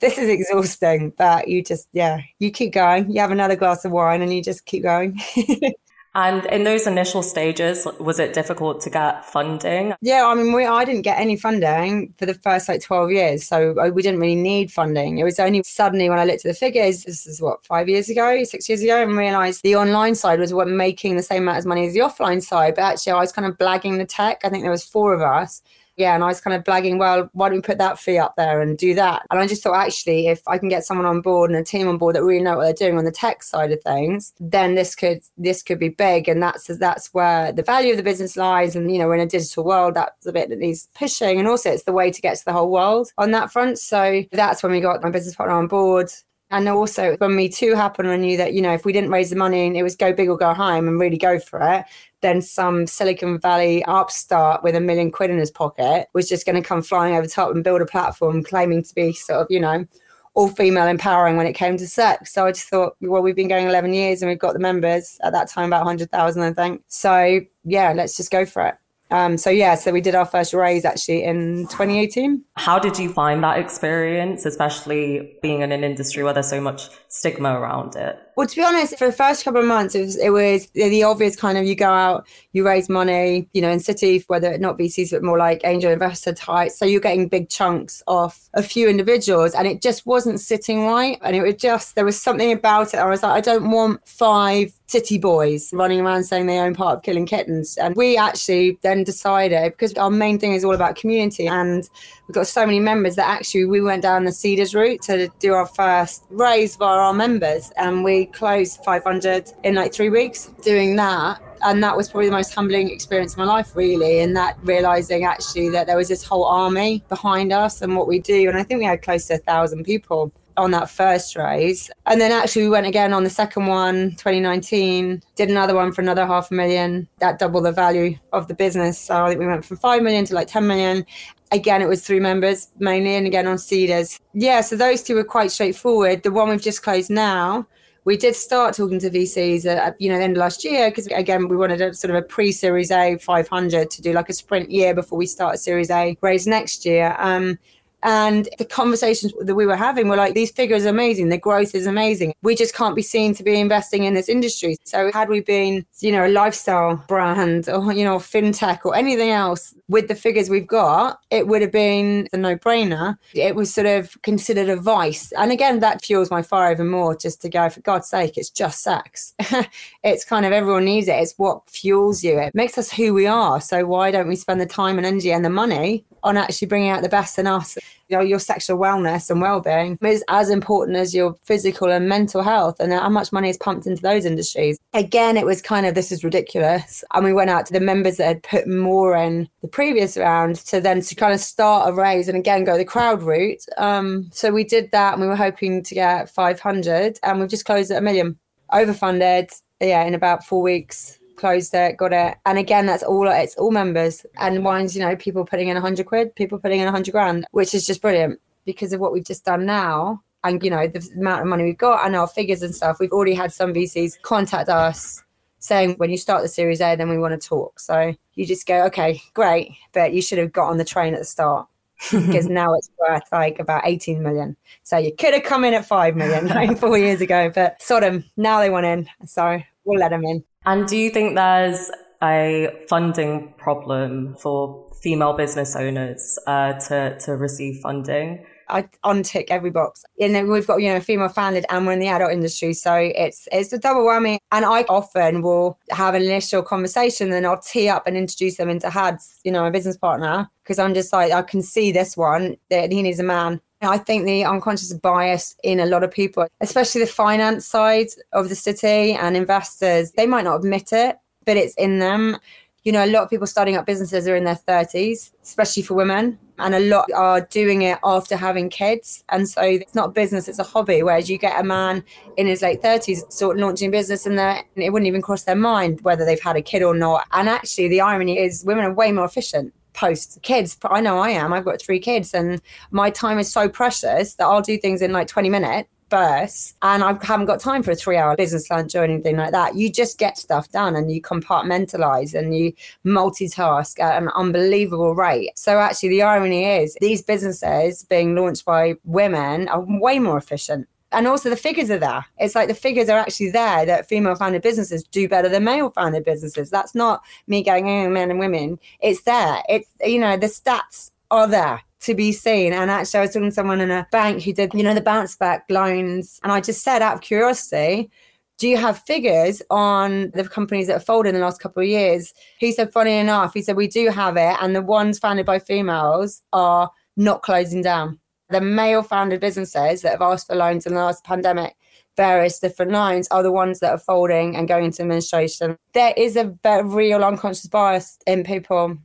this 0.00 0.16
is 0.16 0.30
exhausting, 0.30 1.12
but 1.18 1.48
you 1.48 1.62
just, 1.62 1.88
yeah, 1.92 2.22
you 2.38 2.50
keep 2.50 2.72
going. 2.72 3.10
You 3.10 3.20
have 3.20 3.30
another 3.30 3.56
glass 3.56 3.84
of 3.84 3.92
wine 3.92 4.22
and 4.22 4.32
you 4.32 4.42
just 4.42 4.64
keep 4.64 4.82
going. 4.82 5.20
And 6.14 6.46
in 6.46 6.64
those 6.64 6.86
initial 6.86 7.22
stages, 7.22 7.86
was 8.00 8.18
it 8.18 8.32
difficult 8.32 8.80
to 8.82 8.90
get 8.90 9.24
funding? 9.26 9.94
Yeah, 10.00 10.26
I 10.26 10.34
mean, 10.34 10.52
we, 10.52 10.64
I 10.64 10.84
didn't 10.84 11.02
get 11.02 11.18
any 11.18 11.36
funding 11.36 12.14
for 12.18 12.26
the 12.26 12.34
first 12.34 12.68
like 12.68 12.82
12 12.82 13.10
years. 13.10 13.46
So 13.46 13.78
uh, 13.78 13.90
we 13.90 14.02
didn't 14.02 14.20
really 14.20 14.34
need 14.34 14.72
funding. 14.72 15.18
It 15.18 15.24
was 15.24 15.38
only 15.38 15.62
suddenly 15.62 16.08
when 16.08 16.18
I 16.18 16.24
looked 16.24 16.44
at 16.44 16.50
the 16.50 16.54
figures, 16.54 17.04
this 17.04 17.26
is 17.26 17.40
what, 17.40 17.64
five 17.64 17.88
years 17.88 18.08
ago, 18.08 18.42
six 18.44 18.68
years 18.68 18.82
ago, 18.82 19.02
and 19.02 19.16
realized 19.16 19.62
the 19.62 19.76
online 19.76 20.14
side 20.14 20.40
was 20.40 20.54
what 20.54 20.66
making 20.68 21.16
the 21.16 21.22
same 21.22 21.42
amount 21.42 21.58
of 21.58 21.66
money 21.66 21.86
as 21.86 21.92
the 21.92 22.00
offline 22.00 22.42
side. 22.42 22.74
But 22.74 22.82
actually, 22.82 23.12
I 23.12 23.20
was 23.20 23.32
kind 23.32 23.46
of 23.46 23.58
blagging 23.58 23.98
the 23.98 24.06
tech. 24.06 24.40
I 24.44 24.48
think 24.48 24.62
there 24.62 24.70
was 24.70 24.84
four 24.84 25.12
of 25.12 25.20
us 25.20 25.62
yeah, 25.98 26.14
and 26.14 26.22
I 26.22 26.28
was 26.28 26.40
kind 26.40 26.54
of 26.54 26.62
blagging, 26.62 26.96
well, 26.96 27.28
why 27.32 27.48
don't 27.48 27.58
we 27.58 27.62
put 27.62 27.78
that 27.78 27.98
fee 27.98 28.18
up 28.18 28.36
there 28.36 28.60
and 28.60 28.78
do 28.78 28.94
that? 28.94 29.26
And 29.30 29.40
I 29.40 29.48
just 29.48 29.64
thought, 29.64 29.74
actually, 29.74 30.28
if 30.28 30.46
I 30.46 30.56
can 30.56 30.68
get 30.68 30.84
someone 30.84 31.06
on 31.06 31.20
board 31.20 31.50
and 31.50 31.58
a 31.58 31.64
team 31.64 31.88
on 31.88 31.98
board 31.98 32.14
that 32.14 32.22
really 32.22 32.42
know 32.42 32.56
what 32.56 32.62
they're 32.62 32.88
doing 32.88 32.96
on 32.96 33.04
the 33.04 33.10
tech 33.10 33.42
side 33.42 33.72
of 33.72 33.82
things, 33.82 34.32
then 34.38 34.76
this 34.76 34.94
could 34.94 35.22
this 35.36 35.60
could 35.60 35.80
be 35.80 35.88
big. 35.88 36.28
And 36.28 36.40
that's 36.40 36.66
that's 36.78 37.12
where 37.12 37.50
the 37.50 37.64
value 37.64 37.90
of 37.90 37.96
the 37.96 38.04
business 38.04 38.36
lies. 38.36 38.76
And 38.76 38.92
you 38.92 38.98
know, 38.98 39.10
in 39.10 39.18
a 39.18 39.26
digital 39.26 39.64
world, 39.64 39.94
that's 39.94 40.24
a 40.24 40.32
bit 40.32 40.50
that 40.50 40.60
needs 40.60 40.88
pushing. 40.94 41.40
And 41.40 41.48
also, 41.48 41.70
it's 41.70 41.82
the 41.82 41.92
way 41.92 42.12
to 42.12 42.20
get 42.20 42.38
to 42.38 42.44
the 42.44 42.52
whole 42.52 42.70
world 42.70 43.10
on 43.18 43.32
that 43.32 43.50
front. 43.50 43.80
So 43.80 44.22
that's 44.30 44.62
when 44.62 44.70
we 44.70 44.80
got 44.80 45.02
my 45.02 45.10
business 45.10 45.34
partner 45.34 45.56
on 45.56 45.66
board. 45.66 46.10
And 46.50 46.66
also, 46.68 47.14
when 47.18 47.36
Me 47.36 47.48
Too 47.48 47.74
happened, 47.74 48.08
I 48.08 48.16
knew 48.16 48.38
that, 48.38 48.54
you 48.54 48.62
know, 48.62 48.72
if 48.72 48.86
we 48.86 48.92
didn't 48.92 49.10
raise 49.10 49.28
the 49.28 49.36
money 49.36 49.66
and 49.66 49.76
it 49.76 49.82
was 49.82 49.94
go 49.94 50.14
big 50.14 50.30
or 50.30 50.36
go 50.36 50.54
home 50.54 50.88
and 50.88 50.98
really 50.98 51.18
go 51.18 51.38
for 51.38 51.60
it, 51.60 51.84
then 52.22 52.40
some 52.40 52.86
Silicon 52.86 53.38
Valley 53.38 53.84
upstart 53.84 54.62
with 54.62 54.74
a 54.74 54.80
million 54.80 55.10
quid 55.10 55.30
in 55.30 55.36
his 55.36 55.50
pocket 55.50 56.08
was 56.14 56.28
just 56.28 56.46
going 56.46 56.60
to 56.60 56.66
come 56.66 56.82
flying 56.82 57.14
over 57.14 57.26
top 57.26 57.54
and 57.54 57.62
build 57.62 57.82
a 57.82 57.86
platform 57.86 58.42
claiming 58.42 58.82
to 58.82 58.94
be 58.94 59.12
sort 59.12 59.40
of, 59.40 59.46
you 59.50 59.60
know, 59.60 59.84
all 60.32 60.48
female 60.48 60.86
empowering 60.86 61.36
when 61.36 61.46
it 61.46 61.52
came 61.52 61.76
to 61.76 61.86
sex. 61.86 62.32
So 62.32 62.46
I 62.46 62.52
just 62.52 62.68
thought, 62.68 62.96
well, 63.00 63.22
we've 63.22 63.36
been 63.36 63.48
going 63.48 63.66
11 63.66 63.92
years 63.92 64.22
and 64.22 64.28
we've 64.30 64.38
got 64.38 64.54
the 64.54 64.58
members 64.58 65.18
at 65.22 65.32
that 65.32 65.50
time, 65.50 65.66
about 65.66 65.84
100,000, 65.84 66.42
I 66.42 66.52
think. 66.54 66.82
So 66.86 67.40
yeah, 67.64 67.92
let's 67.92 68.16
just 68.16 68.30
go 68.30 68.46
for 68.46 68.66
it. 68.68 68.74
Um, 69.10 69.38
so 69.38 69.50
yeah, 69.50 69.74
so 69.74 69.92
we 69.92 70.00
did 70.00 70.14
our 70.14 70.26
first 70.26 70.52
raise 70.52 70.84
actually 70.84 71.24
in 71.24 71.66
2018. 71.68 72.44
How 72.56 72.78
did 72.78 72.98
you 72.98 73.10
find 73.10 73.42
that 73.42 73.58
experience, 73.58 74.44
especially 74.44 75.38
being 75.42 75.62
in 75.62 75.72
an 75.72 75.82
industry 75.82 76.22
where 76.22 76.34
there's 76.34 76.50
so 76.50 76.60
much 76.60 76.88
stigma 77.08 77.58
around 77.58 77.96
it? 77.96 78.18
Well, 78.38 78.46
to 78.46 78.54
be 78.54 78.62
honest, 78.62 78.96
for 78.96 79.08
the 79.08 79.12
first 79.12 79.44
couple 79.44 79.60
of 79.60 79.66
months, 79.66 79.96
it 79.96 80.02
was, 80.02 80.14
it 80.16 80.30
was 80.30 80.68
the 80.68 81.02
obvious 81.02 81.34
kind 81.34 81.58
of 81.58 81.64
you 81.64 81.74
go 81.74 81.90
out, 81.90 82.24
you 82.52 82.64
raise 82.64 82.88
money, 82.88 83.48
you 83.52 83.60
know, 83.60 83.68
in 83.68 83.80
City, 83.80 84.22
whether 84.28 84.56
not 84.58 84.78
VCs, 84.78 85.10
but 85.10 85.24
more 85.24 85.36
like 85.36 85.62
angel 85.64 85.90
investor 85.90 86.32
type. 86.32 86.70
So 86.70 86.84
you're 86.84 87.00
getting 87.00 87.26
big 87.26 87.48
chunks 87.48 88.00
off 88.06 88.48
a 88.54 88.62
few 88.62 88.88
individuals 88.88 89.54
and 89.54 89.66
it 89.66 89.82
just 89.82 90.06
wasn't 90.06 90.40
sitting 90.40 90.86
right. 90.86 91.18
And 91.22 91.34
it 91.34 91.42
was 91.42 91.56
just, 91.56 91.96
there 91.96 92.04
was 92.04 92.22
something 92.22 92.52
about 92.52 92.94
it. 92.94 92.98
I 92.98 93.08
was 93.08 93.24
like, 93.24 93.32
I 93.32 93.40
don't 93.40 93.72
want 93.72 94.06
five 94.06 94.72
city 94.86 95.18
boys 95.18 95.70
running 95.72 96.00
around 96.00 96.22
saying 96.22 96.46
they 96.46 96.60
own 96.60 96.76
part 96.76 96.96
of 96.96 97.02
Killing 97.02 97.26
Kittens. 97.26 97.76
And 97.76 97.96
we 97.96 98.16
actually 98.16 98.78
then 98.82 99.02
decided, 99.02 99.72
because 99.72 99.94
our 99.94 100.10
main 100.10 100.38
thing 100.38 100.52
is 100.52 100.64
all 100.64 100.76
about 100.76 100.94
community 100.94 101.48
and 101.48 101.88
we've 102.28 102.34
got 102.34 102.46
so 102.46 102.64
many 102.64 102.78
members 102.78 103.16
that 103.16 103.28
actually 103.28 103.64
we 103.64 103.80
went 103.80 104.02
down 104.02 104.24
the 104.24 104.30
Seedrs 104.30 104.76
route 104.76 105.02
to 105.02 105.28
do 105.40 105.54
our 105.54 105.66
first 105.66 106.24
raise 106.30 106.76
via 106.76 106.98
our 106.98 107.12
members. 107.12 107.72
And 107.76 108.04
we 108.04 108.27
closed 108.32 108.82
500 108.84 109.52
in 109.64 109.74
like 109.74 109.92
three 109.92 110.10
weeks 110.10 110.50
doing 110.62 110.96
that. 110.96 111.40
And 111.62 111.82
that 111.82 111.96
was 111.96 112.08
probably 112.08 112.26
the 112.26 112.36
most 112.36 112.54
humbling 112.54 112.90
experience 112.90 113.32
of 113.32 113.38
my 113.38 113.44
life 113.44 113.74
really 113.74 114.20
and 114.20 114.36
that 114.36 114.56
realizing 114.62 115.24
actually 115.24 115.70
that 115.70 115.88
there 115.88 115.96
was 115.96 116.08
this 116.08 116.22
whole 116.22 116.44
army 116.44 117.02
behind 117.08 117.52
us 117.52 117.82
and 117.82 117.96
what 117.96 118.06
we 118.06 118.20
do. 118.20 118.48
And 118.48 118.56
i 118.56 118.62
think 118.62 118.78
we 118.78 118.84
had 118.84 119.02
close 119.02 119.26
to 119.26 119.34
a 119.34 119.38
thousand 119.38 119.84
people 119.84 120.32
on 120.56 120.70
that 120.72 120.90
first 120.90 121.36
raise 121.36 121.88
and 122.06 122.20
then 122.20 122.32
actually 122.32 122.62
we 122.62 122.68
went 122.68 122.84
again 122.84 123.12
on 123.12 123.22
the 123.22 123.30
second 123.30 123.66
one 123.66 124.10
2019 124.16 125.22
did 125.38 125.48
another 125.50 125.72
one 125.72 125.92
for 125.92 126.02
another 126.02 126.26
half 126.26 126.50
a 126.50 126.54
million. 126.54 127.06
That 127.20 127.38
doubled 127.38 127.64
the 127.64 127.72
value 127.72 128.18
of 128.32 128.48
the 128.48 128.54
business. 128.54 128.98
So 128.98 129.24
i 129.24 129.28
think 129.28 129.40
we 129.40 129.46
went 129.46 129.64
from 129.64 129.76
5 129.76 130.02
million 130.02 130.24
to 130.26 130.34
like 130.34 130.48
10 130.48 130.66
million. 130.66 131.06
Again, 131.52 131.80
it 131.80 131.88
was 131.88 132.04
three 132.04 132.20
members 132.20 132.68
mainly, 132.78 133.14
and 133.14 133.26
again 133.26 133.46
on 133.46 133.56
Seedrs. 133.56 134.20
Yeah, 134.34 134.60
so 134.60 134.76
those 134.76 135.02
two 135.02 135.14
were 135.14 135.24
quite 135.24 135.50
straightforward. 135.50 136.22
The 136.22 136.30
one 136.30 136.50
we've 136.50 136.60
just 136.60 136.82
closed 136.82 137.08
now, 137.08 137.66
we 138.08 138.16
did 138.16 138.34
start 138.34 138.74
talking 138.74 138.98
to 138.98 139.10
VCs 139.10 139.66
at 139.66 140.00
you 140.00 140.08
know 140.08 140.16
the 140.16 140.24
end 140.24 140.34
of 140.34 140.40
last 140.40 140.64
year 140.64 140.88
because 140.88 141.06
again 141.08 141.46
we 141.46 141.58
wanted 141.58 141.82
a 141.82 141.92
sort 141.92 142.10
of 142.10 142.16
a 142.16 142.22
pre-Series 142.22 142.90
A 142.90 143.18
500 143.18 143.90
to 143.90 144.00
do 144.00 144.14
like 144.14 144.30
a 144.30 144.32
sprint 144.32 144.70
year 144.70 144.94
before 144.94 145.18
we 145.18 145.26
start 145.26 145.56
a 145.56 145.58
Series 145.58 145.90
A 145.90 146.16
raise 146.22 146.46
next 146.46 146.86
year. 146.86 147.14
Um, 147.18 147.58
and 148.02 148.48
the 148.58 148.64
conversations 148.64 149.32
that 149.40 149.54
we 149.54 149.66
were 149.66 149.76
having 149.76 150.08
were 150.08 150.16
like, 150.16 150.34
these 150.34 150.50
figures 150.50 150.86
are 150.86 150.90
amazing. 150.90 151.28
The 151.30 151.38
growth 151.38 151.74
is 151.74 151.86
amazing. 151.86 152.34
We 152.42 152.54
just 152.54 152.74
can't 152.74 152.94
be 152.94 153.02
seen 153.02 153.34
to 153.34 153.42
be 153.42 153.58
investing 153.58 154.04
in 154.04 154.14
this 154.14 154.28
industry. 154.28 154.76
So 154.84 155.10
had 155.12 155.28
we 155.28 155.40
been, 155.40 155.84
you 156.00 156.12
know, 156.12 156.26
a 156.26 156.28
lifestyle 156.28 156.96
brand 157.08 157.68
or, 157.68 157.92
you 157.92 158.04
know, 158.04 158.18
fintech 158.18 158.84
or 158.84 158.94
anything 158.94 159.30
else 159.30 159.74
with 159.88 160.08
the 160.08 160.14
figures 160.14 160.48
we've 160.48 160.66
got, 160.66 161.20
it 161.30 161.48
would 161.48 161.62
have 161.62 161.72
been 161.72 162.28
a 162.32 162.36
no 162.36 162.56
brainer. 162.56 163.16
It 163.34 163.56
was 163.56 163.72
sort 163.74 163.86
of 163.86 164.20
considered 164.22 164.68
a 164.68 164.76
vice. 164.76 165.32
And 165.32 165.50
again, 165.50 165.80
that 165.80 166.04
fuels 166.04 166.30
my 166.30 166.42
fire 166.42 166.72
even 166.72 166.88
more 166.88 167.16
just 167.16 167.42
to 167.42 167.48
go, 167.48 167.68
for 167.68 167.80
God's 167.80 168.08
sake, 168.08 168.36
it's 168.36 168.50
just 168.50 168.82
sex. 168.82 169.34
it's 170.04 170.24
kind 170.24 170.46
of 170.46 170.52
everyone 170.52 170.84
needs 170.84 171.08
it. 171.08 171.16
It's 171.16 171.34
what 171.36 171.68
fuels 171.68 172.22
you. 172.22 172.38
It 172.38 172.54
makes 172.54 172.78
us 172.78 172.92
who 172.92 173.12
we 173.12 173.26
are. 173.26 173.60
So 173.60 173.86
why 173.86 174.12
don't 174.12 174.28
we 174.28 174.36
spend 174.36 174.60
the 174.60 174.66
time 174.66 174.98
and 174.98 175.06
energy 175.06 175.32
and 175.32 175.44
the 175.44 175.50
money 175.50 176.04
on 176.22 176.36
actually 176.36 176.68
bringing 176.68 176.90
out 176.90 177.02
the 177.02 177.08
best 177.08 177.38
in 177.38 177.46
us? 177.46 177.76
You 178.08 178.16
know, 178.16 178.22
your 178.22 178.38
sexual 178.38 178.78
wellness 178.78 179.30
and 179.30 179.40
well-being 179.40 179.98
is 180.02 180.24
as 180.28 180.48
important 180.48 180.96
as 180.96 181.14
your 181.14 181.36
physical 181.42 181.90
and 181.90 182.08
mental 182.08 182.42
health 182.42 182.80
and 182.80 182.92
how 182.92 183.08
much 183.08 183.32
money 183.32 183.50
is 183.50 183.58
pumped 183.58 183.86
into 183.86 184.00
those 184.00 184.24
industries. 184.24 184.78
Again, 184.94 185.36
it 185.36 185.44
was 185.44 185.60
kind 185.60 185.84
of 185.86 185.94
this 185.94 186.10
is 186.10 186.24
ridiculous. 186.24 187.04
And 187.12 187.24
we 187.24 187.32
went 187.32 187.50
out 187.50 187.66
to 187.66 187.72
the 187.72 187.80
members 187.80 188.16
that 188.16 188.26
had 188.26 188.42
put 188.42 188.66
more 188.66 189.16
in 189.16 189.48
the 189.60 189.68
previous 189.68 190.16
round 190.16 190.56
to 190.66 190.80
then 190.80 191.02
to 191.02 191.14
kind 191.14 191.34
of 191.34 191.40
start 191.40 191.88
a 191.88 191.92
raise 191.92 192.28
and 192.28 192.38
again 192.38 192.64
go 192.64 192.78
the 192.78 192.84
crowd 192.84 193.22
route. 193.22 193.64
Um, 193.76 194.28
so 194.32 194.50
we 194.50 194.64
did 194.64 194.90
that 194.92 195.12
and 195.12 195.20
we 195.20 195.28
were 195.28 195.36
hoping 195.36 195.82
to 195.82 195.94
get 195.94 196.30
500 196.30 197.18
and 197.22 197.40
we've 197.40 197.48
just 197.48 197.66
closed 197.66 197.90
at 197.90 197.98
a 197.98 198.02
million. 198.02 198.38
Overfunded, 198.72 199.50
yeah, 199.80 200.04
in 200.04 200.14
about 200.14 200.44
four 200.44 200.60
weeks 200.60 201.17
closed 201.38 201.74
it, 201.74 201.96
got 201.96 202.12
it. 202.12 202.36
And 202.44 202.58
again, 202.58 202.86
that's 202.86 203.02
all 203.02 203.26
it's 203.28 203.54
all 203.56 203.70
members. 203.70 204.26
And 204.38 204.62
mine's, 204.62 204.94
you 204.94 205.02
know, 205.02 205.16
people 205.16 205.44
putting 205.44 205.68
in 205.68 205.76
a 205.76 205.80
hundred 205.80 206.06
quid, 206.06 206.34
people 206.34 206.58
putting 206.58 206.80
in 206.80 206.88
a 206.88 206.92
hundred 206.92 207.12
grand, 207.12 207.46
which 207.52 207.74
is 207.74 207.86
just 207.86 208.02
brilliant 208.02 208.40
because 208.64 208.92
of 208.92 209.00
what 209.00 209.12
we've 209.12 209.24
just 209.24 209.44
done 209.44 209.64
now. 209.64 210.22
And 210.44 210.62
you 210.62 210.70
know, 210.70 210.86
the 210.86 211.08
amount 211.16 211.42
of 211.42 211.46
money 211.46 211.64
we've 211.64 211.78
got 211.78 212.04
and 212.04 212.14
our 212.14 212.26
figures 212.26 212.62
and 212.62 212.74
stuff. 212.74 212.98
We've 213.00 213.12
already 213.12 213.34
had 213.34 213.52
some 213.52 213.72
VCs 213.72 214.20
contact 214.22 214.68
us 214.68 215.22
saying 215.58 215.94
when 215.96 216.10
you 216.10 216.18
start 216.18 216.42
the 216.42 216.48
series 216.48 216.80
A, 216.80 216.96
then 216.96 217.08
we 217.08 217.18
want 217.18 217.40
to 217.40 217.48
talk. 217.48 217.80
So 217.80 218.14
you 218.34 218.46
just 218.46 218.66
go, 218.66 218.84
okay, 218.86 219.20
great, 219.34 219.72
but 219.92 220.12
you 220.12 220.22
should 220.22 220.38
have 220.38 220.52
got 220.52 220.68
on 220.68 220.78
the 220.78 220.84
train 220.84 221.14
at 221.14 221.20
the 221.20 221.24
start. 221.24 221.66
because 222.12 222.46
now 222.48 222.72
it's 222.74 222.90
worth 222.98 223.24
like 223.32 223.58
about 223.58 223.82
18 223.84 224.22
million. 224.22 224.56
So 224.84 224.96
you 224.98 225.12
could 225.16 225.34
have 225.34 225.42
come 225.42 225.64
in 225.64 225.74
at 225.74 225.86
5 225.86 226.16
million 226.16 226.46
like 226.48 226.78
four 226.78 226.96
years 226.96 227.20
ago, 227.20 227.50
but 227.52 227.80
Sodom, 227.82 228.24
now 228.36 228.60
they 228.60 228.70
want 228.70 228.86
in. 228.86 229.08
So 229.26 229.60
we'll 229.84 229.98
let 229.98 230.10
them 230.10 230.24
in. 230.24 230.44
And 230.68 230.86
do 230.86 230.98
you 230.98 231.08
think 231.08 231.34
there's 231.34 231.90
a 232.22 232.68
funding 232.90 233.54
problem 233.56 234.36
for 234.38 234.92
female 235.02 235.32
business 235.32 235.74
owners 235.74 236.38
uh, 236.46 236.74
to, 236.74 237.18
to 237.20 237.36
receive 237.36 237.80
funding? 237.80 238.44
I 238.68 238.82
untick 239.02 239.46
every 239.48 239.70
box. 239.70 240.04
And 240.20 240.34
then 240.34 240.50
we've 240.50 240.66
got, 240.66 240.82
you 240.82 240.92
know, 240.92 241.00
female 241.00 241.30
founded 241.30 241.64
and 241.70 241.86
we're 241.86 241.94
in 241.94 242.00
the 242.00 242.08
adult 242.08 242.32
industry. 242.32 242.74
So 242.74 242.94
it's 242.96 243.48
it's 243.50 243.72
a 243.72 243.78
double 243.78 244.02
whammy. 244.02 244.36
And 244.52 244.66
I 244.66 244.82
often 244.90 245.40
will 245.40 245.78
have 245.88 246.14
an 246.14 246.20
initial 246.20 246.62
conversation 246.62 247.32
and 247.32 247.46
I'll 247.46 247.62
tee 247.62 247.88
up 247.88 248.06
and 248.06 248.14
introduce 248.14 248.58
them 248.58 248.68
into 248.68 248.90
HADS, 248.90 249.40
you 249.44 249.52
know, 249.52 249.62
my 249.62 249.70
business 249.70 249.96
partner, 249.96 250.50
because 250.64 250.78
I'm 250.78 250.92
just 250.92 251.14
like, 251.14 251.32
I 251.32 251.40
can 251.40 251.62
see 251.62 251.92
this 251.92 252.14
one 252.14 252.58
that 252.68 252.92
he 252.92 253.00
needs 253.00 253.20
a 253.20 253.24
man. 253.24 253.62
I 253.80 253.98
think 253.98 254.26
the 254.26 254.44
unconscious 254.44 254.92
bias 254.92 255.54
in 255.62 255.78
a 255.78 255.86
lot 255.86 256.02
of 256.02 256.10
people, 256.10 256.48
especially 256.60 257.02
the 257.02 257.06
finance 257.06 257.66
side 257.66 258.08
of 258.32 258.48
the 258.48 258.56
city 258.56 259.12
and 259.12 259.36
investors, 259.36 260.12
they 260.12 260.26
might 260.26 260.44
not 260.44 260.56
admit 260.56 260.92
it, 260.92 261.16
but 261.44 261.56
it's 261.56 261.74
in 261.76 262.00
them. 262.00 262.38
You 262.82 262.92
know, 262.92 263.04
a 263.04 263.06
lot 263.06 263.22
of 263.22 263.30
people 263.30 263.46
starting 263.46 263.76
up 263.76 263.86
businesses 263.86 264.26
are 264.26 264.34
in 264.34 264.44
their 264.44 264.56
30s, 264.56 265.30
especially 265.42 265.82
for 265.82 265.94
women, 265.94 266.38
and 266.58 266.74
a 266.74 266.80
lot 266.80 267.10
are 267.14 267.42
doing 267.42 267.82
it 267.82 267.98
after 268.02 268.36
having 268.36 268.68
kids. 268.68 269.22
And 269.28 269.48
so 269.48 269.62
it's 269.62 269.94
not 269.94 270.14
business, 270.14 270.48
it's 270.48 270.58
a 270.58 270.64
hobby. 270.64 271.02
Whereas 271.02 271.30
you 271.30 271.38
get 271.38 271.60
a 271.60 271.64
man 271.64 272.02
in 272.36 272.46
his 272.46 272.62
late 272.62 272.82
30s 272.82 273.30
sort 273.32 273.56
of 273.56 273.60
launching 273.60 273.90
business 273.90 274.26
and 274.26 274.38
it 274.74 274.92
wouldn't 274.92 275.06
even 275.06 275.22
cross 275.22 275.44
their 275.44 275.54
mind 275.54 276.00
whether 276.00 276.24
they've 276.24 276.40
had 276.40 276.56
a 276.56 276.62
kid 276.62 276.82
or 276.82 276.94
not. 276.94 277.26
And 277.32 277.48
actually, 277.48 277.88
the 277.88 278.00
irony 278.00 278.38
is 278.38 278.64
women 278.64 278.84
are 278.84 278.92
way 278.92 279.12
more 279.12 279.26
efficient 279.26 279.72
post 279.98 280.38
kids. 280.42 280.78
I 280.84 281.00
know 281.00 281.18
I 281.18 281.30
am. 281.30 281.52
I've 281.52 281.64
got 281.64 281.82
three 281.82 281.98
kids, 281.98 282.32
and 282.32 282.62
my 282.90 283.10
time 283.10 283.38
is 283.38 283.50
so 283.50 283.68
precious 283.68 284.34
that 284.34 284.44
I'll 284.44 284.62
do 284.62 284.78
things 284.78 285.02
in 285.02 285.12
like 285.12 285.26
20 285.26 285.50
minutes 285.50 285.88
bursts 286.08 286.72
and 286.80 287.04
I 287.04 287.18
haven't 287.22 287.44
got 287.44 287.60
time 287.60 287.82
for 287.82 287.90
a 287.90 287.94
three 287.94 288.16
hour 288.16 288.34
business 288.34 288.70
lunch 288.70 288.94
or 288.94 289.04
anything 289.04 289.36
like 289.36 289.52
that. 289.52 289.74
You 289.74 289.92
just 289.92 290.18
get 290.18 290.38
stuff 290.38 290.70
done 290.70 290.96
and 290.96 291.12
you 291.12 291.20
compartmentalize 291.20 292.34
and 292.34 292.56
you 292.56 292.72
multitask 293.04 294.00
at 294.00 294.22
an 294.22 294.30
unbelievable 294.34 295.14
rate. 295.14 295.50
So, 295.56 295.78
actually, 295.78 296.10
the 296.10 296.22
irony 296.22 296.64
is 296.64 296.96
these 297.00 297.20
businesses 297.20 298.04
being 298.04 298.34
launched 298.34 298.64
by 298.64 298.94
women 299.04 299.68
are 299.68 299.84
way 299.86 300.18
more 300.18 300.38
efficient 300.38 300.88
and 301.12 301.26
also 301.26 301.48
the 301.48 301.56
figures 301.56 301.90
are 301.90 301.98
there. 301.98 302.24
It's 302.38 302.54
like 302.54 302.68
the 302.68 302.74
figures 302.74 303.08
are 303.08 303.18
actually 303.18 303.50
there 303.50 303.86
that 303.86 304.08
female 304.08 304.34
founded 304.34 304.62
businesses 304.62 305.02
do 305.04 305.28
better 305.28 305.48
than 305.48 305.64
male 305.64 305.90
founded 305.90 306.24
businesses. 306.24 306.70
That's 306.70 306.94
not 306.94 307.22
me 307.46 307.62
going, 307.62 307.88
oh, 307.88 308.10
men 308.10 308.30
and 308.30 308.38
women. 308.38 308.78
It's 309.00 309.22
there. 309.22 309.62
It's, 309.68 309.88
you 310.04 310.18
know, 310.18 310.36
the 310.36 310.46
stats 310.46 311.10
are 311.30 311.48
there 311.48 311.82
to 312.00 312.14
be 312.14 312.32
seen. 312.32 312.72
And 312.72 312.90
actually, 312.90 313.18
I 313.18 313.22
was 313.22 313.32
talking 313.32 313.48
to 313.48 313.54
someone 313.54 313.80
in 313.80 313.90
a 313.90 314.06
bank 314.12 314.42
who 314.42 314.52
did, 314.52 314.74
you 314.74 314.82
know, 314.82 314.94
the 314.94 315.00
bounce 315.00 315.34
back 315.36 315.64
loans. 315.70 316.40
And 316.42 316.52
I 316.52 316.60
just 316.60 316.82
said, 316.82 317.02
out 317.02 317.14
of 317.14 317.20
curiosity, 317.22 318.10
do 318.58 318.68
you 318.68 318.76
have 318.76 318.98
figures 318.98 319.62
on 319.70 320.30
the 320.34 320.46
companies 320.46 320.88
that 320.88 320.94
have 320.94 321.04
folded 321.06 321.30
in 321.30 321.34
the 321.36 321.40
last 321.40 321.60
couple 321.60 321.82
of 321.82 321.88
years? 321.88 322.34
He 322.58 322.72
said, 322.72 322.92
funny 322.92 323.16
enough, 323.16 323.54
he 323.54 323.62
said, 323.62 323.76
we 323.76 323.88
do 323.88 324.10
have 324.10 324.36
it. 324.36 324.56
And 324.60 324.76
the 324.76 324.82
ones 324.82 325.18
founded 325.18 325.46
by 325.46 325.58
females 325.58 326.42
are 326.52 326.90
not 327.16 327.42
closing 327.42 327.82
down 327.82 328.18
the 328.50 328.60
male 328.60 329.02
founded 329.02 329.40
businesses 329.40 330.02
that 330.02 330.12
have 330.12 330.22
asked 330.22 330.46
for 330.46 330.56
loans 330.56 330.86
in 330.86 330.94
the 330.94 331.00
last 331.00 331.24
pandemic, 331.24 331.76
various 332.16 332.58
different 332.58 332.92
loans, 332.92 333.28
are 333.30 333.42
the 333.42 333.52
ones 333.52 333.80
that 333.80 333.90
are 333.90 333.98
folding 333.98 334.56
and 334.56 334.68
going 334.68 334.86
into 334.86 335.02
administration. 335.02 335.76
There 335.92 336.14
is 336.16 336.36
a 336.36 336.54
real 336.84 337.24
unconscious 337.24 337.66
bias 337.66 338.18
in 338.26 338.44
people. 338.44 338.98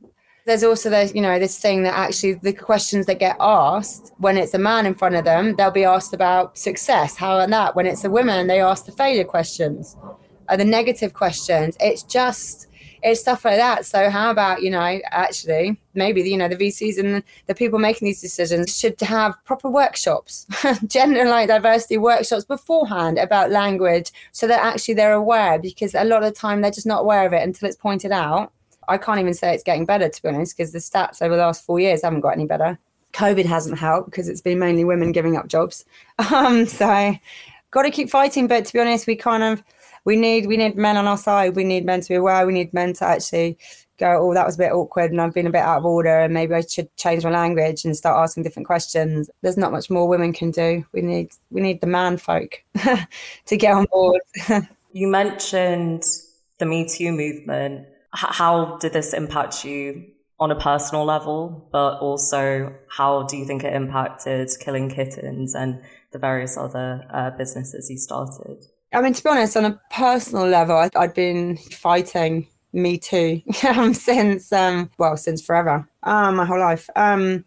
There's 0.46 0.64
also 0.64 0.90
the 0.90 1.10
you 1.14 1.22
know, 1.22 1.38
this 1.38 1.58
thing 1.58 1.84
that 1.84 1.94
actually 1.94 2.34
the 2.34 2.52
questions 2.52 3.06
that 3.06 3.18
get 3.18 3.36
asked 3.40 4.12
when 4.18 4.36
it's 4.36 4.52
a 4.52 4.58
man 4.58 4.84
in 4.84 4.94
front 4.94 5.14
of 5.14 5.24
them, 5.24 5.56
they'll 5.56 5.70
be 5.70 5.84
asked 5.84 6.12
about 6.12 6.58
success, 6.58 7.16
how 7.16 7.38
and 7.38 7.52
that. 7.52 7.74
When 7.74 7.86
it's 7.86 8.04
a 8.04 8.10
woman, 8.10 8.46
they 8.46 8.60
ask 8.60 8.84
the 8.84 8.92
failure 8.92 9.24
questions, 9.24 9.96
or 10.50 10.56
the 10.56 10.64
negative 10.64 11.14
questions. 11.14 11.76
It's 11.80 12.02
just 12.02 12.68
it's 13.04 13.20
stuff 13.20 13.44
like 13.44 13.58
that. 13.58 13.84
So 13.84 14.08
how 14.08 14.30
about 14.30 14.62
you 14.62 14.70
know 14.70 15.00
actually 15.10 15.76
maybe 15.92 16.22
you 16.22 16.36
know 16.36 16.48
the 16.48 16.56
VCs 16.56 16.98
and 16.98 17.22
the 17.46 17.54
people 17.54 17.78
making 17.78 18.06
these 18.06 18.20
decisions 18.20 18.76
should 18.76 18.98
have 19.00 19.36
proper 19.44 19.68
workshops, 19.68 20.46
gender 20.86 21.26
like 21.26 21.48
diversity 21.48 21.98
workshops 21.98 22.44
beforehand 22.44 23.18
about 23.18 23.50
language, 23.50 24.10
so 24.32 24.48
that 24.48 24.64
actually 24.64 24.94
they're 24.94 25.12
aware 25.12 25.58
because 25.58 25.94
a 25.94 26.04
lot 26.04 26.22
of 26.22 26.32
the 26.32 26.38
time 26.38 26.62
they're 26.62 26.70
just 26.70 26.86
not 26.86 27.02
aware 27.02 27.26
of 27.26 27.32
it 27.32 27.42
until 27.42 27.68
it's 27.68 27.76
pointed 27.76 28.10
out. 28.10 28.52
I 28.88 28.98
can't 28.98 29.20
even 29.20 29.34
say 29.34 29.54
it's 29.54 29.62
getting 29.62 29.86
better 29.86 30.08
to 30.08 30.22
be 30.22 30.28
honest 30.28 30.56
because 30.56 30.72
the 30.72 30.78
stats 30.78 31.22
over 31.22 31.36
the 31.36 31.42
last 31.42 31.64
four 31.64 31.78
years 31.78 32.02
haven't 32.02 32.20
got 32.20 32.30
any 32.30 32.46
better. 32.46 32.78
COVID 33.12 33.44
hasn't 33.44 33.78
helped 33.78 34.10
because 34.10 34.28
it's 34.28 34.40
been 34.40 34.58
mainly 34.58 34.84
women 34.84 35.12
giving 35.12 35.36
up 35.36 35.46
jobs. 35.46 35.84
Um, 36.32 36.64
so 36.66 37.14
got 37.70 37.82
to 37.82 37.90
keep 37.90 38.08
fighting. 38.08 38.46
But 38.46 38.64
to 38.64 38.72
be 38.72 38.80
honest, 38.80 39.06
we 39.06 39.16
kind 39.16 39.42
of 39.42 39.62
we 40.04 40.16
need 40.16 40.46
we 40.46 40.56
need 40.56 40.76
men 40.76 40.96
on 40.96 41.06
our 41.06 41.18
side. 41.18 41.56
We 41.56 41.64
need 41.64 41.84
men 41.84 42.00
to 42.00 42.08
be 42.08 42.14
aware. 42.14 42.46
We 42.46 42.52
need 42.52 42.74
men 42.74 42.92
to 42.94 43.04
actually 43.04 43.58
go, 43.98 44.18
oh, 44.20 44.34
that 44.34 44.46
was 44.46 44.56
a 44.56 44.58
bit 44.58 44.72
awkward 44.72 45.10
and 45.10 45.20
I've 45.20 45.34
been 45.34 45.46
a 45.46 45.50
bit 45.50 45.62
out 45.62 45.78
of 45.78 45.86
order 45.86 46.20
and 46.20 46.34
maybe 46.34 46.54
I 46.54 46.62
should 46.62 46.94
change 46.96 47.24
my 47.24 47.30
language 47.30 47.84
and 47.84 47.96
start 47.96 48.20
asking 48.22 48.42
different 48.42 48.66
questions. 48.66 49.30
There's 49.42 49.56
not 49.56 49.72
much 49.72 49.88
more 49.88 50.08
women 50.08 50.32
can 50.32 50.50
do. 50.50 50.84
We 50.92 51.02
need 51.02 51.30
we 51.50 51.60
need 51.60 51.80
the 51.80 51.86
man 51.86 52.16
folk 52.16 52.62
to 53.46 53.56
get 53.56 53.74
on 53.74 53.86
board. 53.90 54.20
you 54.92 55.06
mentioned 55.08 56.04
the 56.58 56.66
Me 56.66 56.88
Too 56.88 57.12
movement. 57.12 57.86
how 58.12 58.78
did 58.78 58.92
this 58.92 59.12
impact 59.14 59.64
you 59.64 60.06
on 60.40 60.50
a 60.50 60.58
personal 60.58 61.04
level, 61.04 61.68
but 61.70 61.98
also 61.98 62.74
how 62.88 63.22
do 63.24 63.36
you 63.36 63.44
think 63.44 63.64
it 63.64 63.72
impacted 63.72 64.50
Killing 64.60 64.90
Kittens 64.90 65.54
and 65.54 65.80
the 66.10 66.18
various 66.18 66.56
other 66.56 67.06
uh, 67.12 67.30
businesses 67.30 67.88
you 67.90 67.98
started? 67.98 68.66
I 68.94 69.00
mean, 69.00 69.12
to 69.12 69.24
be 69.24 69.28
honest, 69.28 69.56
on 69.56 69.64
a 69.64 69.80
personal 69.90 70.46
level, 70.46 70.76
I, 70.76 70.88
had 70.94 71.14
been 71.14 71.56
fighting 71.56 72.46
Me 72.72 72.96
Too 72.96 73.42
um, 73.68 73.92
since, 73.92 74.52
um, 74.52 74.90
well, 74.98 75.16
since 75.16 75.42
forever, 75.42 75.88
um, 76.04 76.36
my 76.36 76.44
whole 76.44 76.60
life, 76.60 76.88
um, 76.94 77.44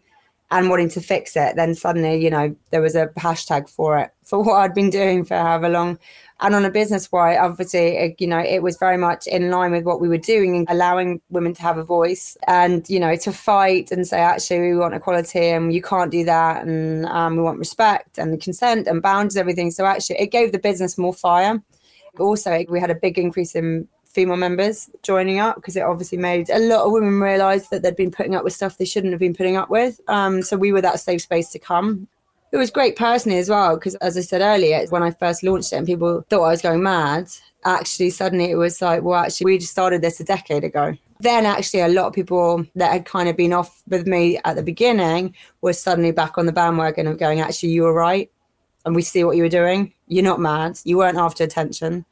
and 0.50 0.68
wanting 0.68 0.90
to 0.90 1.00
fix 1.00 1.36
it. 1.36 1.56
Then 1.56 1.74
suddenly, 1.74 2.22
you 2.22 2.30
know, 2.30 2.54
there 2.70 2.82
was 2.82 2.94
a 2.94 3.08
hashtag 3.18 3.68
for 3.68 3.98
it 3.98 4.10
for 4.24 4.38
what 4.44 4.56
I'd 4.56 4.74
been 4.74 4.90
doing 4.90 5.24
for 5.24 5.36
however 5.36 5.68
long. 5.70 5.98
And 6.40 6.54
on 6.54 6.64
a 6.64 6.70
business 6.70 7.10
wide, 7.10 7.38
obviously, 7.38 8.14
you 8.18 8.26
know, 8.28 8.38
it 8.38 8.62
was 8.62 8.76
very 8.76 8.96
much 8.96 9.26
in 9.26 9.50
line 9.50 9.72
with 9.72 9.84
what 9.84 10.00
we 10.00 10.08
were 10.08 10.18
doing 10.18 10.54
and 10.54 10.66
allowing 10.70 11.20
women 11.30 11.52
to 11.54 11.62
have 11.62 11.78
a 11.78 11.82
voice 11.82 12.36
and, 12.46 12.88
you 12.88 13.00
know, 13.00 13.16
to 13.16 13.32
fight 13.32 13.90
and 13.90 14.06
say, 14.06 14.20
actually, 14.20 14.60
we 14.60 14.76
want 14.76 14.94
equality 14.94 15.48
and 15.48 15.72
you 15.72 15.82
can't 15.82 16.12
do 16.12 16.24
that. 16.24 16.64
And 16.64 17.06
um, 17.06 17.36
we 17.36 17.42
want 17.42 17.58
respect 17.58 18.18
and 18.18 18.40
consent 18.40 18.86
and 18.86 19.02
boundaries, 19.02 19.36
everything. 19.36 19.72
So 19.72 19.84
actually, 19.84 20.20
it 20.20 20.28
gave 20.28 20.52
the 20.52 20.60
business 20.60 20.96
more 20.96 21.12
fire. 21.12 21.60
Also, 22.20 22.64
we 22.68 22.78
had 22.78 22.90
a 22.90 22.94
big 22.94 23.18
increase 23.18 23.56
in 23.56 23.88
female 24.04 24.36
members 24.36 24.88
joining 25.02 25.40
up 25.40 25.56
because 25.56 25.76
it 25.76 25.82
obviously 25.82 26.18
made 26.18 26.50
a 26.50 26.58
lot 26.60 26.86
of 26.86 26.92
women 26.92 27.20
realize 27.20 27.68
that 27.68 27.82
they'd 27.82 27.96
been 27.96 28.10
putting 28.10 28.34
up 28.34 28.44
with 28.44 28.52
stuff 28.52 28.78
they 28.78 28.84
shouldn't 28.84 29.12
have 29.12 29.20
been 29.20 29.34
putting 29.34 29.56
up 29.56 29.70
with. 29.70 30.00
Um, 30.08 30.42
so 30.42 30.56
we 30.56 30.70
were 30.70 30.80
that 30.80 31.00
safe 31.00 31.22
space 31.22 31.50
to 31.50 31.58
come 31.58 32.06
it 32.52 32.56
was 32.56 32.70
great 32.70 32.96
personally 32.96 33.38
as 33.38 33.48
well 33.48 33.76
because 33.76 33.94
as 33.96 34.16
i 34.16 34.20
said 34.20 34.40
earlier 34.40 34.84
when 34.88 35.02
i 35.02 35.10
first 35.10 35.42
launched 35.42 35.72
it 35.72 35.76
and 35.76 35.86
people 35.86 36.24
thought 36.28 36.44
i 36.44 36.50
was 36.50 36.62
going 36.62 36.82
mad 36.82 37.28
actually 37.64 38.10
suddenly 38.10 38.50
it 38.50 38.56
was 38.56 38.80
like 38.80 39.02
well 39.02 39.18
actually 39.18 39.44
we 39.44 39.58
just 39.58 39.72
started 39.72 40.02
this 40.02 40.20
a 40.20 40.24
decade 40.24 40.64
ago. 40.64 40.96
Then 41.20 41.46
actually 41.46 41.80
a 41.80 41.88
lot 41.88 42.06
of 42.06 42.12
people 42.12 42.64
that 42.76 42.92
had 42.92 43.04
kind 43.04 43.28
of 43.28 43.36
been 43.36 43.52
off 43.52 43.82
with 43.88 44.06
me 44.06 44.38
at 44.44 44.56
the 44.56 44.62
beginning 44.62 45.34
were 45.60 45.72
suddenly 45.72 46.12
back 46.12 46.38
on 46.38 46.46
the 46.46 46.52
bandwagon 46.52 47.06
of 47.06 47.18
going 47.18 47.40
actually 47.40 47.70
you 47.70 47.82
were 47.82 47.92
right 47.92 48.30
and 48.84 48.94
we 48.94 49.02
see 49.02 49.24
what 49.24 49.36
you 49.36 49.42
were 49.42 49.48
doing. 49.48 49.92
You're 50.06 50.24
not 50.24 50.40
mad. 50.40 50.78
You 50.84 50.98
weren't 50.98 51.18
after 51.18 51.42
attention. 51.42 52.04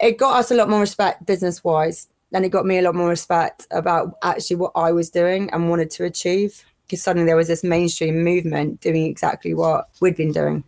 It 0.00 0.18
got 0.18 0.38
us 0.38 0.50
a 0.50 0.54
lot 0.54 0.70
more 0.70 0.80
respect 0.80 1.26
business 1.26 1.64
wise 1.64 2.08
and 2.32 2.44
it 2.44 2.50
got 2.50 2.66
me 2.66 2.78
a 2.78 2.82
lot 2.82 2.94
more 2.94 3.08
respect 3.08 3.66
about 3.70 4.14
actually 4.22 4.56
what 4.56 4.72
i 4.74 4.90
was 4.90 5.08
doing 5.08 5.48
and 5.50 5.70
wanted 5.70 5.88
to 5.88 6.04
achieve 6.04 6.64
because 6.86 7.02
suddenly 7.02 7.26
there 7.26 7.36
was 7.36 7.48
this 7.48 7.64
mainstream 7.64 8.22
movement 8.22 8.80
doing 8.80 9.06
exactly 9.06 9.54
what 9.54 9.88
we'd 10.00 10.16
been 10.16 10.32
doing. 10.32 10.64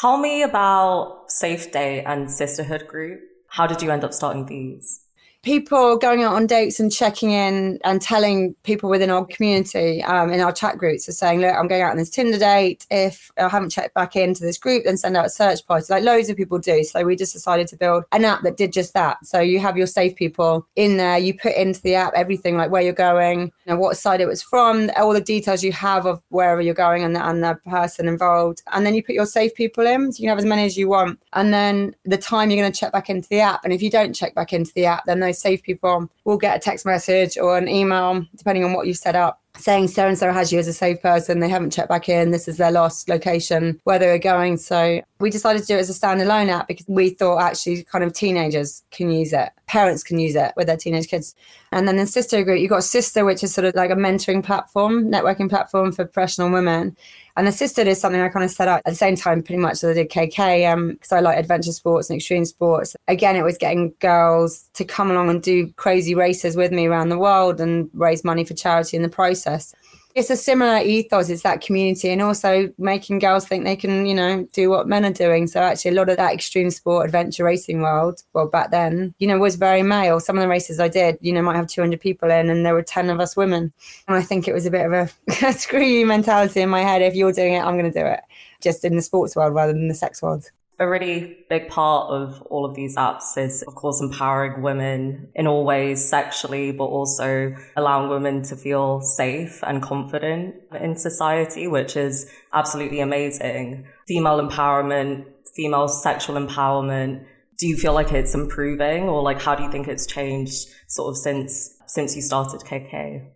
Tell 0.00 0.18
me 0.18 0.42
about 0.42 1.28
Safedate 1.28 2.02
and 2.06 2.30
Sisterhood 2.30 2.88
Group. 2.88 3.20
How 3.48 3.66
did 3.66 3.82
you 3.82 3.90
end 3.90 4.04
up 4.04 4.12
starting 4.12 4.46
these? 4.46 5.00
People 5.44 5.96
going 5.98 6.24
out 6.24 6.34
on 6.34 6.46
dates 6.46 6.80
and 6.80 6.90
checking 6.90 7.30
in 7.30 7.78
and 7.84 8.00
telling 8.00 8.54
people 8.64 8.88
within 8.88 9.10
our 9.10 9.24
community 9.26 10.02
um, 10.04 10.32
in 10.32 10.40
our 10.40 10.52
chat 10.52 10.78
groups 10.78 11.08
are 11.08 11.12
saying, 11.12 11.40
look, 11.40 11.54
I'm 11.54 11.68
going 11.68 11.82
out 11.82 11.90
on 11.90 11.98
this 11.98 12.10
Tinder 12.10 12.38
date. 12.38 12.86
If 12.90 13.30
I 13.38 13.48
haven't 13.48 13.70
checked 13.70 13.94
back 13.94 14.16
into 14.16 14.42
this 14.42 14.58
group, 14.58 14.84
then 14.84 14.96
send 14.96 15.16
out 15.16 15.26
a 15.26 15.30
search 15.30 15.64
party 15.66 15.86
like 15.90 16.02
loads 16.02 16.30
of 16.30 16.36
people 16.36 16.58
do. 16.58 16.82
So 16.82 17.04
we 17.04 17.14
just 17.14 17.32
decided 17.32 17.68
to 17.68 17.76
build 17.76 18.04
an 18.12 18.24
app 18.24 18.42
that 18.42 18.56
did 18.56 18.72
just 18.72 18.94
that. 18.94 19.24
So 19.24 19.40
you 19.40 19.60
have 19.60 19.76
your 19.76 19.86
safe 19.86 20.16
people 20.16 20.66
in 20.76 20.96
there. 20.96 21.18
You 21.18 21.38
put 21.38 21.54
into 21.54 21.80
the 21.82 21.94
app 21.94 22.14
everything 22.14 22.56
like 22.56 22.70
where 22.70 22.82
you're 22.82 22.92
going, 22.92 23.42
you 23.42 23.52
know, 23.66 23.76
what 23.76 23.96
side 23.96 24.20
it 24.20 24.26
was 24.26 24.42
from, 24.42 24.90
all 24.96 25.12
the 25.12 25.20
details 25.20 25.62
you 25.62 25.72
have 25.72 26.06
of 26.06 26.22
wherever 26.30 26.60
you're 26.60 26.74
going 26.74 27.04
and 27.04 27.14
the, 27.14 27.28
and 27.28 27.44
the 27.44 27.58
person 27.66 28.08
involved. 28.08 28.62
And 28.72 28.86
then 28.86 28.94
you 28.94 29.02
put 29.02 29.14
your 29.14 29.26
safe 29.26 29.54
people 29.54 29.86
in. 29.86 30.10
So 30.12 30.18
you 30.18 30.22
can 30.22 30.30
have 30.30 30.38
as 30.38 30.44
many 30.44 30.64
as 30.64 30.76
you 30.76 30.88
want. 30.88 31.20
And 31.34 31.52
then 31.52 31.94
the 32.04 32.16
time 32.18 32.50
you're 32.50 32.60
going 32.60 32.72
to 32.72 32.78
check 32.78 32.92
back 32.92 33.10
into 33.10 33.28
the 33.28 33.40
app. 33.40 33.64
And 33.64 33.72
if 33.72 33.82
you 33.82 33.90
don't 33.90 34.14
check 34.14 34.34
back 34.34 34.52
into 34.52 34.72
the 34.74 34.86
app, 34.86 35.04
then 35.04 35.20
those 35.20 35.33
safe 35.34 35.62
people 35.62 35.90
um, 35.90 36.10
will 36.24 36.38
get 36.38 36.56
a 36.56 36.60
text 36.60 36.86
message 36.86 37.36
or 37.38 37.58
an 37.58 37.68
email, 37.68 38.04
um, 38.04 38.28
depending 38.36 38.64
on 38.64 38.72
what 38.72 38.86
you've 38.86 38.96
set 38.96 39.14
up, 39.14 39.40
saying 39.56 39.88
so 39.88 40.06
and 40.06 40.18
so 40.18 40.32
has 40.32 40.52
you 40.52 40.58
as 40.58 40.68
a 40.68 40.72
safe 40.72 41.00
person. 41.00 41.40
They 41.40 41.48
haven't 41.48 41.72
checked 41.72 41.88
back 41.88 42.08
in. 42.08 42.30
This 42.30 42.48
is 42.48 42.56
their 42.56 42.70
last 42.70 43.08
location, 43.08 43.80
where 43.84 43.98
they 43.98 44.08
were 44.08 44.18
going. 44.18 44.56
So 44.56 45.00
we 45.20 45.30
decided 45.30 45.62
to 45.62 45.66
do 45.66 45.76
it 45.76 45.80
as 45.80 45.90
a 45.90 45.98
standalone 45.98 46.48
app 46.48 46.68
because 46.68 46.86
we 46.88 47.10
thought 47.10 47.38
actually 47.38 47.84
kind 47.84 48.04
of 48.04 48.12
teenagers 48.12 48.82
can 48.90 49.10
use 49.10 49.32
it, 49.32 49.50
parents 49.66 50.02
can 50.02 50.18
use 50.18 50.34
it 50.34 50.52
with 50.56 50.66
their 50.66 50.76
teenage 50.76 51.08
kids. 51.08 51.34
And 51.72 51.86
then 51.86 51.98
in 51.98 52.06
Sister 52.06 52.42
Group, 52.44 52.60
you've 52.60 52.70
got 52.70 52.84
Sister, 52.84 53.24
which 53.24 53.42
is 53.42 53.54
sort 53.54 53.64
of 53.64 53.74
like 53.74 53.90
a 53.90 53.96
mentoring 53.96 54.44
platform, 54.44 55.10
networking 55.10 55.48
platform 55.48 55.92
for 55.92 56.04
professional 56.04 56.50
women. 56.50 56.96
And 57.36 57.46
the 57.46 57.52
sister 57.52 57.82
is 57.82 58.00
something 58.00 58.20
I 58.20 58.28
kind 58.28 58.44
of 58.44 58.50
set 58.50 58.68
up 58.68 58.82
at 58.84 58.90
the 58.92 58.96
same 58.96 59.16
time, 59.16 59.42
pretty 59.42 59.60
much 59.60 59.82
as 59.82 59.84
I 59.84 59.92
did 59.94 60.10
KK, 60.10 60.92
because 60.92 61.12
um, 61.12 61.18
I 61.18 61.20
like 61.20 61.38
adventure 61.38 61.72
sports 61.72 62.08
and 62.08 62.16
extreme 62.16 62.44
sports. 62.44 62.94
Again, 63.08 63.34
it 63.34 63.42
was 63.42 63.58
getting 63.58 63.92
girls 63.98 64.70
to 64.74 64.84
come 64.84 65.10
along 65.10 65.30
and 65.30 65.42
do 65.42 65.72
crazy 65.72 66.14
races 66.14 66.56
with 66.56 66.70
me 66.70 66.86
around 66.86 67.08
the 67.08 67.18
world 67.18 67.60
and 67.60 67.90
raise 67.92 68.24
money 68.24 68.44
for 68.44 68.54
charity 68.54 68.96
in 68.96 69.02
the 69.02 69.08
process 69.08 69.74
it's 70.14 70.30
a 70.30 70.36
similar 70.36 70.78
ethos 70.78 71.28
it's 71.28 71.42
that 71.42 71.60
community 71.60 72.08
and 72.10 72.22
also 72.22 72.72
making 72.78 73.18
girls 73.18 73.46
think 73.46 73.64
they 73.64 73.74
can 73.74 74.06
you 74.06 74.14
know 74.14 74.46
do 74.52 74.70
what 74.70 74.86
men 74.86 75.04
are 75.04 75.12
doing. 75.12 75.46
So 75.46 75.60
actually 75.60 75.90
a 75.90 75.94
lot 75.94 76.08
of 76.08 76.16
that 76.16 76.32
extreme 76.32 76.70
sport 76.70 77.06
adventure 77.06 77.44
racing 77.44 77.80
world 77.80 78.22
well 78.32 78.46
back 78.46 78.70
then 78.70 79.14
you 79.18 79.26
know 79.26 79.38
was 79.38 79.56
very 79.56 79.82
male. 79.82 80.20
Some 80.20 80.38
of 80.38 80.42
the 80.42 80.48
races 80.48 80.78
i 80.78 80.88
did 80.88 81.18
you 81.20 81.32
know 81.32 81.42
might 81.42 81.56
have 81.56 81.66
200 81.66 82.00
people 82.00 82.30
in 82.30 82.48
and 82.48 82.64
there 82.64 82.74
were 82.74 82.82
10 82.82 83.10
of 83.10 83.20
us 83.20 83.36
women. 83.36 83.72
And 84.06 84.16
i 84.16 84.22
think 84.22 84.46
it 84.46 84.54
was 84.54 84.66
a 84.66 84.70
bit 84.70 84.86
of 84.86 84.92
a 84.92 85.52
screw 85.52 85.84
you 85.84 86.06
mentality 86.06 86.60
in 86.60 86.68
my 86.68 86.82
head 86.82 87.02
if 87.02 87.14
you're 87.14 87.32
doing 87.32 87.54
it 87.54 87.64
i'm 87.64 87.78
going 87.78 87.92
to 87.92 88.00
do 88.00 88.06
it. 88.06 88.20
Just 88.60 88.84
in 88.84 88.96
the 88.96 89.02
sports 89.02 89.34
world 89.36 89.54
rather 89.54 89.72
than 89.72 89.88
the 89.88 89.94
sex 89.94 90.22
world 90.22 90.50
a 90.78 90.88
really 90.88 91.38
big 91.48 91.68
part 91.68 92.10
of 92.10 92.42
all 92.50 92.64
of 92.64 92.74
these 92.74 92.96
apps 92.96 93.38
is, 93.38 93.62
of 93.62 93.74
course, 93.74 94.00
empowering 94.00 94.62
women 94.62 95.28
in 95.34 95.46
all 95.46 95.64
ways 95.64 96.04
sexually, 96.04 96.72
but 96.72 96.84
also 96.84 97.54
allowing 97.76 98.10
women 98.10 98.42
to 98.42 98.56
feel 98.56 99.00
safe 99.00 99.60
and 99.62 99.82
confident 99.82 100.56
in 100.80 100.96
society, 100.96 101.68
which 101.68 101.96
is 101.96 102.30
absolutely 102.52 103.00
amazing. 103.00 103.86
Female 104.08 104.46
empowerment, 104.46 105.26
female 105.54 105.86
sexual 105.86 106.36
empowerment. 106.36 107.24
Do 107.56 107.68
you 107.68 107.76
feel 107.76 107.94
like 107.94 108.12
it's 108.12 108.34
improving 108.34 109.04
or 109.04 109.22
like 109.22 109.40
how 109.40 109.54
do 109.54 109.62
you 109.62 109.70
think 109.70 109.86
it's 109.86 110.06
changed 110.06 110.68
sort 110.88 111.10
of 111.10 111.16
since, 111.16 111.78
since 111.86 112.16
you 112.16 112.22
started 112.22 112.60
KK? 112.62 113.33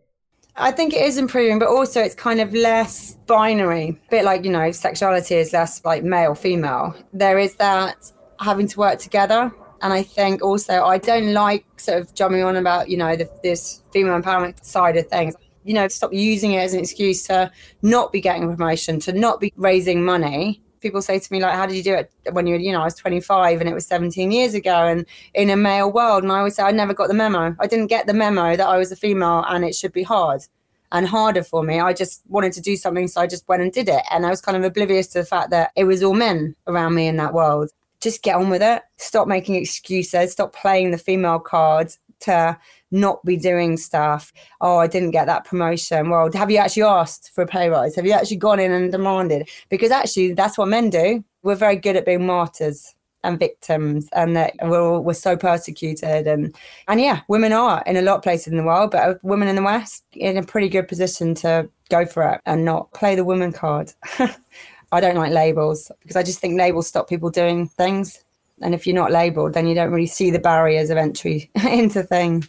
I 0.61 0.73
think 0.73 0.93
it 0.93 1.03
is 1.03 1.19
improving, 1.19 1.61
but 1.61 1.69
also 1.69 2.01
it's 2.01 2.17
kind 2.17 2.41
of 2.41 2.53
less 2.53 3.15
binary. 3.27 3.91
A 3.91 4.11
bit 4.11 4.25
like, 4.25 4.45
you 4.45 4.51
know, 4.51 4.73
sexuality 4.73 5.37
is 5.37 5.53
less 5.53 5.85
like 5.85 6.03
male, 6.03 6.35
female. 6.35 6.97
There 7.13 7.39
is 7.39 7.55
that 7.57 8.11
having 8.41 8.67
to 8.67 8.79
work 8.79 8.99
together. 8.99 9.53
And 9.83 9.93
I 9.93 10.03
think 10.03 10.43
also 10.43 10.83
I 10.83 10.99
don't 10.99 11.33
like 11.33 11.65
sort 11.79 12.01
of 12.01 12.13
jumping 12.13 12.43
on 12.43 12.57
about, 12.57 12.89
you 12.89 12.97
know, 12.97 13.15
the, 13.15 13.31
this 13.45 13.83
female 13.93 14.21
empowerment 14.21 14.65
side 14.65 14.97
of 14.97 15.07
things. 15.07 15.35
You 15.63 15.75
know, 15.75 15.87
stop 15.87 16.13
using 16.13 16.53
it 16.53 16.59
as 16.59 16.75
an 16.75 16.81
excuse 16.81 17.23
to 17.29 17.53
not 17.83 18.11
be 18.11 18.21
getting 18.21 18.43
a 18.43 18.49
promotion, 18.49 18.99
to 19.01 19.13
not 19.13 19.39
be 19.39 19.53
raising 19.57 20.05
money 20.05 20.61
people 20.81 21.03
say 21.03 21.19
to 21.19 21.33
me 21.33 21.41
like 21.41 21.55
how 21.55 21.67
did 21.67 21.77
you 21.77 21.83
do 21.83 21.95
it 21.95 22.13
when 22.33 22.47
you 22.47 22.57
you 22.57 22.73
know 22.73 22.81
i 22.81 22.85
was 22.85 22.95
25 22.95 23.61
and 23.61 23.69
it 23.69 23.75
was 23.75 23.87
17 23.87 24.31
years 24.31 24.55
ago 24.55 24.87
and 24.87 25.07
in 25.35 25.51
a 25.51 25.57
male 25.57 25.91
world? 25.91 26.23
And 26.23 26.33
i 26.33 26.39
always 26.39 26.57
say 26.57 26.63
i 26.63 26.71
never 26.71 26.95
got 26.95 27.09
the 27.09 27.15
memo. 27.15 27.57
I 27.61 27.67
didn't 27.67 27.89
get 27.89 28.07
the 28.07 28.15
memo 28.15 28.57
that 28.57 28.67
i 28.67 28.79
was 28.79 28.93
a 28.93 28.97
female 28.97 29.45
and 29.49 29.65
it 29.65 29.75
should 29.75 29.93
be 29.93 30.03
hard 30.03 30.43
and 30.91 31.07
harder 31.07 31.45
for 31.45 31.63
me. 31.63 31.81
I 31.81 31.93
just 31.93 32.23
wanted 32.29 32.53
to 32.55 32.61
do 32.61 32.77
something 32.77 33.09
so 33.09 33.21
i 33.21 33.27
just 33.27 33.47
went 33.49 33.63
and 33.63 33.73
did 33.73 33.89
it. 33.89 34.03
And 34.11 34.27
i 34.27 34.31
was 34.31 34.41
kind 34.41 34.57
of 34.57 34.65
oblivious 34.65 35.09
to 35.09 35.19
the 35.19 35.25
fact 35.25 35.51
that 35.51 35.73
it 35.77 35.85
was 35.85 36.03
all 36.03 36.15
men 36.15 36.55
around 36.67 36.95
me 36.95 37.07
in 37.07 37.17
that 37.17 37.35
world. 37.35 37.71
Just 38.01 38.23
get 38.23 38.37
on 38.37 38.49
with 38.49 38.63
it. 38.63 38.83
Stop 38.97 39.27
making 39.27 39.57
excuses. 39.57 40.33
Stop 40.33 40.55
playing 40.55 40.93
the 40.93 40.99
female 40.99 41.41
cards 41.41 41.99
to 42.21 42.59
not 42.91 43.25
be 43.25 43.37
doing 43.37 43.77
stuff. 43.77 44.33
Oh, 44.61 44.79
I 44.79 44.87
didn't 44.87 45.11
get 45.11 45.27
that 45.27 45.45
promotion. 45.45 46.11
Well, 46.11 46.31
have 46.33 46.51
you 46.51 46.59
actually 46.59 46.85
asked 46.85 47.31
for 47.35 47.43
a 47.43 47.47
pay 47.47 47.69
rise? 47.69 47.95
Have 47.97 48.07
you 48.07 48.13
actually 48.13 48.37
gone 48.39 48.61
in 48.61 48.73
and 48.73 48.91
demanded? 48.91 49.49
Because 49.69 49.91
actually, 49.91 50.33
that's 50.33 50.59
what 50.59 50.69
men 50.69 50.91
do. 50.91 51.25
We're 51.43 51.55
very 51.55 51.77
good 51.77 51.97
at 51.97 52.05
being 52.05 52.27
martyrs 52.27 52.95
and 53.25 53.39
victims 53.39 54.09
and 54.13 54.37
that 54.37 54.55
we're, 54.63 55.01
we're 55.01 55.13
so 55.13 55.37
persecuted 55.37 56.27
and 56.27 56.55
and 56.87 57.01
yeah 57.01 57.21
women 57.29 57.53
are 57.53 57.83
in 57.87 57.97
a 57.97 58.03
lot 58.03 58.17
of 58.17 58.23
places 58.23 58.49
in 58.49 58.57
the 58.57 58.63
world 58.63 58.93
but 58.93 59.23
women 59.25 59.49
in 59.49 59.57
the 59.57 59.63
west 59.63 60.05
in 60.13 60.37
a 60.37 60.43
pretty 60.43 60.69
good 60.69 60.87
position 60.87 61.35
to 61.35 61.69
go 61.91 62.07
for 62.07 62.23
it 62.31 62.41
and 62.47 62.65
not 62.65 62.93
play 62.93 63.17
the 63.17 63.25
woman 63.25 63.53
card 63.53 63.93
i 64.93 65.01
don't 65.01 65.17
like 65.17 65.33
labels 65.33 65.91
because 66.01 66.17
i 66.17 66.23
just 66.23 66.39
think 66.39 66.57
labels 66.57 66.87
stop 66.87 67.09
people 67.09 67.31
doing 67.31 67.67
things 67.67 68.23
and 68.63 68.75
if 68.75 68.87
you're 68.87 68.95
not 68.95 69.11
labeled 69.11 69.53
then 69.53 69.67
you 69.67 69.75
don't 69.75 69.91
really 69.91 70.07
see 70.07 70.31
the 70.31 70.39
barriers 70.39 70.89
of 70.89 70.97
entry 70.97 71.51
into 71.69 72.05
things 72.05 72.49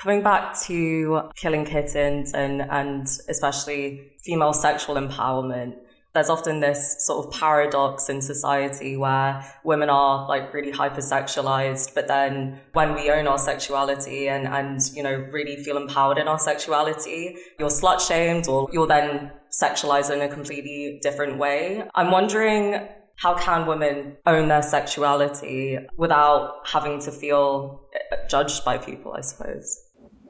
coming 0.00 0.22
back 0.22 0.58
to 0.60 1.30
killing 1.34 1.64
kittens 1.64 2.32
and 2.32 2.62
and 2.62 3.06
especially 3.28 4.12
female 4.22 4.52
sexual 4.52 4.96
empowerment 4.96 5.74
there's 6.14 6.28
often 6.28 6.60
this 6.60 7.04
sort 7.06 7.26
of 7.26 7.32
paradox 7.32 8.08
in 8.10 8.20
society 8.20 8.96
where 8.96 9.42
women 9.64 9.88
are 9.88 10.28
like 10.28 10.52
really 10.52 10.72
hypersexualized, 10.72 11.94
but 11.94 12.06
then 12.06 12.60
when 12.74 12.94
we 12.94 13.10
own 13.10 13.26
our 13.26 13.38
sexuality 13.38 14.28
and, 14.28 14.46
and, 14.46 14.80
you 14.94 15.02
know, 15.02 15.14
really 15.32 15.56
feel 15.64 15.78
empowered 15.78 16.18
in 16.18 16.28
our 16.28 16.38
sexuality, 16.38 17.36
you're 17.58 17.70
slut 17.70 18.06
shamed 18.06 18.46
or 18.46 18.68
you're 18.72 18.86
then 18.86 19.32
sexualized 19.50 20.12
in 20.12 20.20
a 20.20 20.28
completely 20.28 20.98
different 21.02 21.38
way. 21.38 21.82
I'm 21.94 22.10
wondering 22.10 22.88
how 23.16 23.34
can 23.34 23.66
women 23.66 24.16
own 24.26 24.48
their 24.48 24.62
sexuality 24.62 25.78
without 25.96 26.66
having 26.66 27.00
to 27.00 27.12
feel 27.12 27.80
uh, 27.94 28.16
judged 28.28 28.64
by 28.64 28.78
people, 28.78 29.12
I 29.12 29.20
suppose? 29.20 29.80